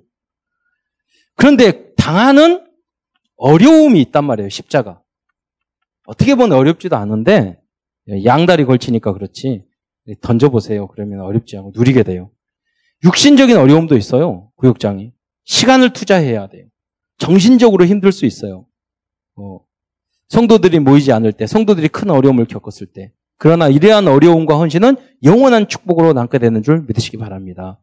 그런데 1.35 1.93
당하는 1.95 2.65
어려움이 3.37 3.99
있단 4.01 4.23
말이에요. 4.25 4.49
십자가. 4.49 5.01
어떻게 6.05 6.35
보면 6.35 6.53
어렵지도 6.53 6.95
않은데 6.95 7.59
양다리 8.25 8.65
걸치니까 8.65 9.13
그렇지. 9.13 9.65
던져보세요. 10.21 10.87
그러면 10.87 11.21
어렵지 11.21 11.57
않고 11.57 11.71
누리게 11.75 12.03
돼요. 12.03 12.29
육신적인 13.03 13.57
어려움도 13.57 13.97
있어요. 13.97 14.51
구역장이. 14.57 15.13
시간을 15.45 15.93
투자해야 15.93 16.47
돼요. 16.47 16.67
정신적으로 17.17 17.85
힘들 17.85 18.11
수 18.11 18.25
있어요. 18.25 18.65
어, 19.35 19.59
성도들이 20.29 20.79
모이지 20.79 21.11
않을 21.11 21.33
때, 21.33 21.47
성도들이 21.47 21.89
큰 21.89 22.09
어려움을 22.09 22.45
겪었을 22.45 22.87
때. 22.87 23.11
그러나 23.37 23.67
이러한 23.67 24.07
어려움과 24.07 24.57
헌신은 24.57 24.95
영원한 25.23 25.67
축복으로 25.67 26.13
남게 26.13 26.39
되는 26.39 26.63
줄 26.63 26.85
믿으시기 26.87 27.17
바랍니다. 27.17 27.79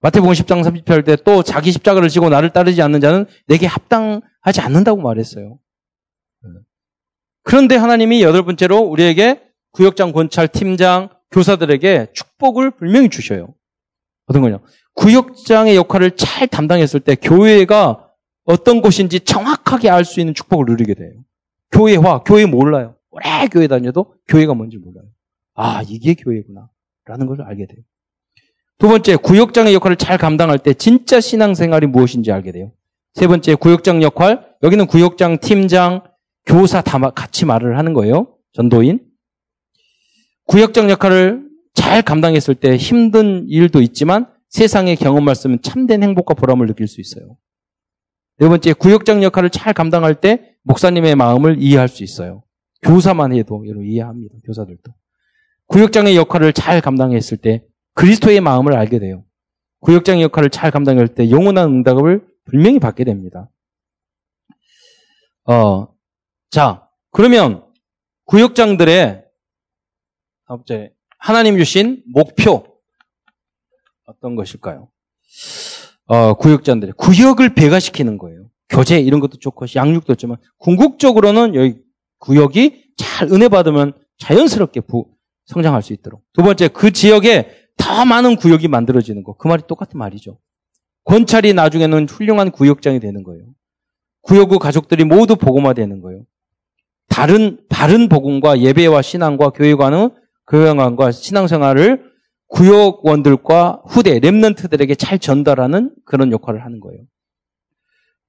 마태복음 0.00 0.32
10장 0.32 0.62
30절 0.62 1.04
때 1.04 1.16
또 1.16 1.42
자기 1.42 1.72
십자가를 1.72 2.08
지고 2.08 2.28
나를 2.28 2.50
따르지 2.50 2.80
않는 2.82 3.00
자는 3.00 3.26
내게 3.46 3.66
합당하지 3.66 4.60
않는다고 4.60 5.00
말했어요. 5.02 5.58
그런데 7.42 7.76
하나님이 7.76 8.22
여덟 8.22 8.44
번째로 8.44 8.78
우리에게 8.80 9.42
구역장 9.72 10.12
권찰 10.12 10.48
팀장 10.48 11.10
교사들에게 11.30 12.08
축복을 12.12 12.72
분명히 12.72 13.08
주셔요. 13.08 13.54
어떤 14.26 14.42
거냐? 14.42 14.58
구역장의 14.94 15.76
역할을 15.76 16.12
잘 16.16 16.48
담당했을 16.48 17.00
때 17.00 17.14
교회가 17.14 18.05
어떤 18.46 18.80
곳인지 18.80 19.20
정확하게 19.20 19.90
알 19.90 20.04
수 20.04 20.20
있는 20.20 20.32
축복을 20.34 20.64
누리게 20.66 20.94
돼요. 20.94 21.12
교회화, 21.72 22.22
교회 22.22 22.46
몰라요. 22.46 22.94
오래 23.10 23.46
교회 23.48 23.66
다녀도 23.66 24.14
교회가 24.28 24.54
뭔지 24.54 24.78
몰라요. 24.78 25.04
아, 25.54 25.82
이게 25.88 26.14
교회구나. 26.14 26.68
라는 27.04 27.26
걸 27.26 27.42
알게 27.42 27.66
돼요. 27.66 27.80
두 28.78 28.88
번째, 28.88 29.16
구역장의 29.16 29.74
역할을 29.74 29.96
잘 29.96 30.18
감당할 30.18 30.58
때 30.58 30.74
진짜 30.74 31.20
신앙생활이 31.20 31.86
무엇인지 31.86 32.30
알게 32.30 32.52
돼요. 32.52 32.72
세 33.14 33.26
번째, 33.26 33.54
구역장 33.54 34.02
역할. 34.02 34.46
여기는 34.62 34.86
구역장, 34.86 35.38
팀장, 35.38 36.02
교사 36.44 36.82
다 36.82 36.98
같이 37.10 37.46
말을 37.46 37.78
하는 37.78 37.94
거예요. 37.94 38.36
전도인. 38.52 39.00
구역장 40.46 40.90
역할을 40.90 41.46
잘 41.74 42.02
감당했을 42.02 42.54
때 42.54 42.76
힘든 42.76 43.46
일도 43.48 43.80
있지만 43.82 44.26
세상의 44.50 44.96
경험 44.96 45.24
말씀은 45.24 45.62
참된 45.62 46.02
행복과 46.02 46.34
보람을 46.34 46.66
느낄 46.66 46.86
수 46.86 47.00
있어요. 47.00 47.36
네 48.38 48.48
번째, 48.48 48.72
구역장 48.74 49.22
역할을 49.22 49.50
잘 49.50 49.72
감당할 49.72 50.14
때 50.20 50.54
목사님의 50.62 51.16
마음을 51.16 51.56
이해할 51.58 51.88
수 51.88 52.04
있어요. 52.04 52.42
교사만 52.82 53.32
해도 53.32 53.64
여러분 53.66 53.86
이해합니다. 53.86 54.34
교사들도. 54.44 54.92
구역장의 55.68 56.16
역할을 56.16 56.52
잘 56.52 56.80
감당했을 56.80 57.38
때 57.38 57.64
그리스도의 57.94 58.40
마음을 58.40 58.76
알게 58.76 58.98
돼요. 58.98 59.24
구역장의 59.80 60.22
역할을 60.24 60.50
잘 60.50 60.70
감당할 60.70 61.08
때 61.08 61.30
영원한 61.30 61.68
응답을 61.68 62.26
분명히 62.44 62.78
받게 62.78 63.04
됩니다. 63.04 63.50
어, 65.44 65.88
자, 66.50 66.88
그러면 67.10 67.64
구역장들의 68.26 69.24
하나님 71.18 71.58
주신 71.58 72.02
목표 72.06 72.80
어떤 74.04 74.36
것일까요? 74.36 74.90
어, 76.06 76.34
구역자들의 76.34 76.94
구역을 76.96 77.54
배가시키는 77.54 78.18
거예요. 78.18 78.46
교제 78.68 78.98
이런 78.98 79.20
것도 79.20 79.38
좋고 79.38 79.66
양육도 79.74 80.14
좋지만 80.14 80.38
궁극적으로는 80.58 81.54
여기 81.54 81.78
구역이 82.18 82.92
잘 82.96 83.32
은혜 83.32 83.48
받으면 83.48 83.92
자연스럽게 84.18 84.80
부, 84.80 85.06
성장할 85.46 85.82
수 85.82 85.92
있도록. 85.92 86.22
두 86.32 86.42
번째 86.42 86.68
그 86.68 86.90
지역에 86.90 87.50
더 87.76 88.04
많은 88.04 88.36
구역이 88.36 88.68
만들어지는 88.68 89.22
거. 89.22 89.36
그 89.36 89.48
말이 89.48 89.62
똑같은 89.66 89.98
말이죠. 89.98 90.38
권찰이 91.04 91.54
나중에는 91.54 92.08
훌륭한 92.08 92.50
구역장이 92.50 92.98
되는 93.00 93.22
거예요. 93.22 93.44
구역구 94.22 94.58
가족들이 94.58 95.04
모두 95.04 95.36
복음화되는 95.36 96.00
거예요. 96.00 96.22
다른 97.08 97.60
바른 97.68 98.08
복음과 98.08 98.60
예배와 98.60 99.02
신앙과 99.02 99.50
교회관은 99.50 100.10
교회관과 100.48 101.12
신앙생활을 101.12 102.05
구역원들과 102.48 103.82
후대 103.86 104.18
렘넌트들에게 104.18 104.94
잘 104.94 105.18
전달하는 105.18 105.94
그런 106.04 106.32
역할을 106.32 106.64
하는 106.64 106.80
거예요. 106.80 107.02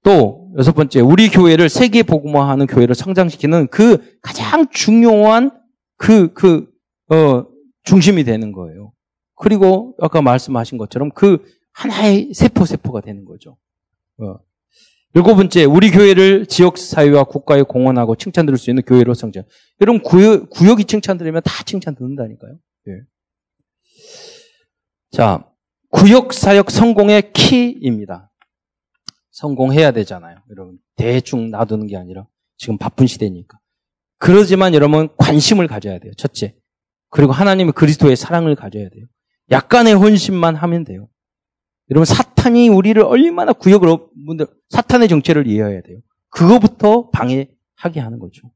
또 0.03 0.51
여섯 0.57 0.74
번째 0.74 1.01
우리 1.01 1.30
교회를 1.30 1.70
세계 1.70 2.03
복음화하는 2.03 2.68
교회를 2.68 2.95
성장시키는 2.95 3.68
그 3.68 4.18
가장 4.22 4.68
중요한 4.72 5.51
그그 5.97 6.34
그, 6.34 7.15
어, 7.15 7.45
중심이 7.84 8.24
되는 8.24 8.51
거예요. 8.51 8.93
그리고 9.36 9.95
아까 9.99 10.22
말씀하신 10.22 10.78
것처럼 10.78 11.11
그 11.11 11.43
하나의 11.74 12.32
세포 12.34 12.65
세포가 12.65 13.01
되는 13.01 13.26
거죠. 13.26 13.57
어. 14.20 14.39
일곱 15.13 15.36
번째, 15.36 15.63
우리 15.63 15.89
교회를 15.89 16.45
지역 16.45 16.78
사회와 16.78 17.24
국가에 17.24 17.63
공헌하고 17.63 18.15
칭찬 18.15 18.45
들을 18.45 18.57
수 18.57 18.70
있는 18.70 18.84
교회로 18.84 19.13
성장. 19.13 19.43
여러분, 19.82 20.01
구역, 20.01 20.49
구역이 20.49 20.86
칭찬 20.86 21.18
들으면 21.18 21.41
다 21.43 21.63
칭찬 21.63 21.95
듣는다니까요. 21.95 22.57
예. 22.88 22.91
자, 25.18 25.51
구역사역 25.89 26.70
성공의 26.70 27.34
키입니다. 27.34 28.32
성공해야 29.32 29.89
되잖아요. 29.89 30.38
여러분, 30.51 30.78
대충 30.95 31.49
놔두는 31.49 31.88
게 31.88 31.97
아니라 31.97 32.28
지금 32.57 32.78
바쁜 32.78 33.07
시대니까. 33.07 33.57
그러지만 34.20 34.76
여러분, 34.76 35.09
관심을 35.18 35.65
가져야 35.65 35.97
돼요. 35.97 36.13
첫째. 36.18 36.55
그리고 37.09 37.32
하나님의 37.32 37.74
그리스도의 37.74 38.15
사랑을 38.15 38.53
가져야 38.53 38.89
돼요. 38.89 39.07
약간의 39.49 39.95
혼신만 39.95 40.55
하면 40.55 40.84
돼요. 40.84 41.09
여러분 41.89 42.05
사탄이 42.05 42.70
우리를 42.70 43.01
얼마나 43.01 43.53
구역으로 43.53 44.11
사탄의 44.70 45.07
정체를 45.07 45.47
이해해야 45.47 45.82
돼요. 45.82 45.97
그거부터 46.30 47.09
방해하게 47.09 48.01
하는 48.01 48.20
거죠. 48.20 48.51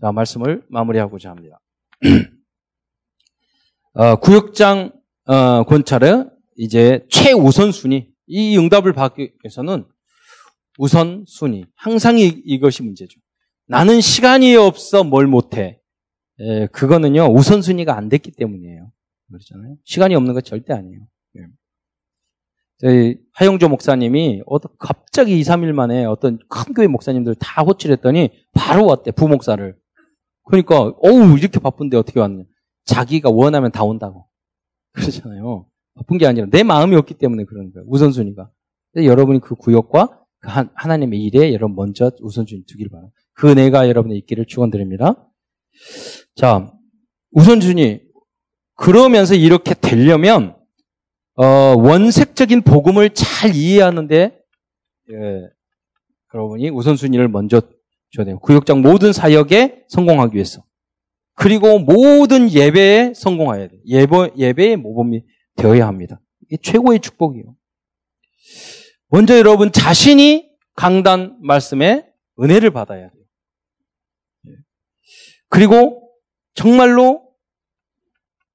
자, 0.00 0.12
말씀을 0.12 0.64
마무리하고자 0.68 1.30
합니다. 1.30 1.58
어, 3.94 4.14
구역장 4.20 4.92
어, 5.26 5.64
권찰의 5.64 6.30
이제 6.56 7.04
최우선 7.10 7.72
순위 7.72 8.08
이 8.26 8.56
응답을 8.56 8.92
받기 8.92 9.32
위해서는 9.42 9.84
우선 10.78 11.24
순위 11.26 11.64
항상 11.74 12.18
이, 12.18 12.26
이것이 12.44 12.82
문제죠. 12.82 13.18
나는 13.66 14.00
시간이 14.00 14.54
없어 14.56 15.04
뭘 15.04 15.26
못해. 15.26 15.80
에, 16.38 16.66
그거는요 16.68 17.26
우선 17.32 17.60
순위가 17.60 17.96
안 17.96 18.08
됐기 18.08 18.32
때문이에요. 18.32 18.92
그렇잖아요. 19.28 19.76
시간이 19.84 20.14
없는 20.14 20.34
거 20.34 20.40
절대 20.40 20.72
아니에요. 20.72 21.00
예. 21.38 21.46
저희 22.78 23.18
하영조 23.32 23.68
목사님이 23.68 24.42
갑자기 24.78 25.38
2, 25.40 25.42
3일 25.42 25.72
만에 25.72 26.04
어떤 26.04 26.38
큰 26.48 26.72
교회 26.74 26.86
목사님들 26.86 27.34
다 27.36 27.62
호출했더니 27.62 28.30
바로 28.52 28.86
왔대 28.86 29.10
부목사를. 29.10 29.76
그러니까 30.44 30.92
어우 31.02 31.36
이렇게 31.38 31.58
바쁜데 31.58 31.96
어떻게 31.96 32.20
왔냐. 32.20 32.44
자기가 32.84 33.30
원하면 33.30 33.72
다 33.72 33.82
온다고. 33.82 34.28
그렇잖아요. 34.96 35.66
바쁜 35.94 36.18
게 36.18 36.26
아니라 36.26 36.46
내 36.50 36.62
마음이 36.62 36.96
없기 36.96 37.14
때문에 37.14 37.44
그런 37.44 37.72
거예요. 37.72 37.86
우선순위가. 37.88 38.50
여러분이 38.96 39.40
그 39.40 39.54
구역과 39.54 40.20
그 40.40 40.48
하나님의 40.74 41.22
일에 41.22 41.52
여러분 41.52 41.76
먼저 41.76 42.10
우선순위 42.20 42.64
두길 42.66 42.88
바랍니다. 42.88 43.14
그 43.34 43.50
은혜가 43.50 43.88
여러분의 43.88 44.18
있기를 44.18 44.46
축원드립니다. 44.46 45.30
자, 46.34 46.72
우선순위 47.32 48.00
그러면서 48.74 49.34
이렇게 49.34 49.74
되려면 49.74 50.56
어, 51.34 51.44
원색적인 51.44 52.62
복음을 52.62 53.10
잘 53.10 53.54
이해하는데 53.54 54.38
예, 55.10 55.42
여러분이 56.34 56.70
우선순위를 56.70 57.28
먼저 57.28 57.60
줘야 58.14 58.24
돼요. 58.24 58.38
구역장 58.38 58.80
모든 58.80 59.12
사역에 59.12 59.84
성공하기 59.88 60.34
위해서. 60.34 60.64
그리고 61.36 61.78
모든 61.78 62.50
예배에 62.50 63.12
성공해야 63.14 63.68
돼요. 63.68 63.80
예배, 63.86 64.32
예배의 64.36 64.76
모범이 64.76 65.22
되어야 65.54 65.86
합니다. 65.86 66.20
이게 66.46 66.56
최고의 66.56 67.00
축복이에요. 67.00 67.54
먼저 69.08 69.36
여러분 69.38 69.70
자신이 69.70 70.50
강단 70.74 71.38
말씀에 71.42 72.06
은혜를 72.40 72.70
받아야 72.70 73.10
돼요. 73.10 73.22
예. 74.48 74.52
그리고 75.48 76.10
정말로 76.54 77.26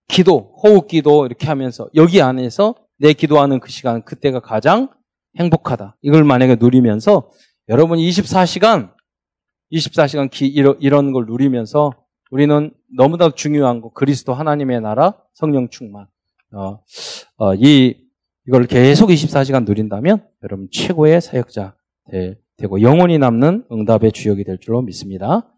기도, 0.08 0.56
호흡 0.64 0.88
기도 0.88 1.26
이렇게 1.26 1.48
하면서 1.48 1.88
여기 1.96 2.22
안에서 2.22 2.76
내 2.98 3.14
기도하는 3.14 3.60
그 3.60 3.70
시간, 3.70 4.04
그때가 4.04 4.40
가장 4.40 4.90
행복하다. 5.40 5.98
이걸 6.02 6.24
만약에 6.24 6.56
누리면서 6.60 7.32
여러분 7.70 8.00
24시간, 8.00 8.92
24시간 9.72 10.30
기, 10.30 10.48
이런, 10.48 10.76
이런 10.80 11.14
걸 11.14 11.26
누리면서 11.28 11.94
우리는 12.32 12.72
너무나 12.98 13.30
중요한 13.30 13.82
거 13.82 13.92
그리스도 13.92 14.34
하나님의 14.34 14.82
나라 14.82 15.16
성령 15.34 15.70
충만. 15.70 16.08
어, 16.54 16.80
어, 17.38 17.56
이 17.56 17.96
이걸 18.48 18.66
계속 18.66 19.10
24시간 19.10 19.66
누린다면 19.66 20.28
여러분 20.44 20.68
최고의 20.72 21.22
사역자 21.22 21.76
되, 22.10 22.68
고 22.68 22.82
영원히 22.82 23.18
남는 23.18 23.66
응답의 23.72 24.14
주역이 24.14 24.46
될 24.46 24.58
줄로 24.60 24.82
믿습니다. 24.82 25.54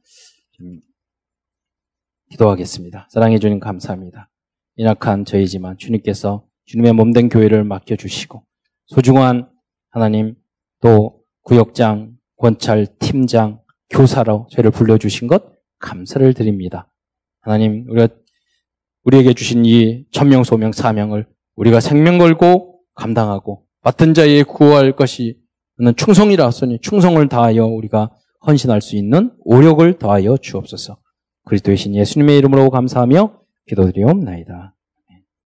기도하겠습니다. 2.32 3.08
사랑해 3.12 3.38
주님 3.38 3.60
감사합니다. 3.60 4.30
인약한 4.76 5.26
저희지만 5.26 5.78
주님께서 5.78 6.48
주님의 6.66 6.94
몸된 6.94 7.30
교회를 7.30 7.64
맡겨 7.64 7.98
주시고 7.98 8.44
소중한 8.88 9.52
하나님 9.90 10.36
또 10.82 11.22
구역장, 11.44 12.18
권찰, 12.38 12.88
팀장, 12.98 13.62
교사로 13.90 14.48
저희를 14.50 14.72
불러 14.72 14.98
주신 14.98 15.28
것 15.28 15.53
감사를 15.84 16.34
드립니다. 16.34 16.90
하나님 17.42 17.86
우리가 17.90 18.08
우리에게 19.04 19.34
주신 19.34 19.66
이 19.66 20.06
천명 20.12 20.44
소명 20.44 20.72
사명을 20.72 21.28
우리가 21.56 21.82
생명 21.82 22.18
걸고 22.18 22.80
감당하고 22.96 23.66
맡은 23.82 24.14
자에 24.14 24.44
구할 24.44 24.96
것이 24.96 25.44
는 25.80 25.96
충성이라 25.96 26.50
하니 26.50 26.80
충성을 26.82 27.28
다하여 27.28 27.66
우리가 27.66 28.12
헌신할 28.46 28.82
수 28.82 28.96
있는 28.96 29.32
오력을 29.40 29.98
더하여 29.98 30.38
주옵소서. 30.38 30.98
그리스도의 31.46 31.78
신 31.78 31.96
예수님의 31.96 32.38
이름으로 32.38 32.70
감사하며 32.70 33.40
기도드리옵나이다. 33.68 34.76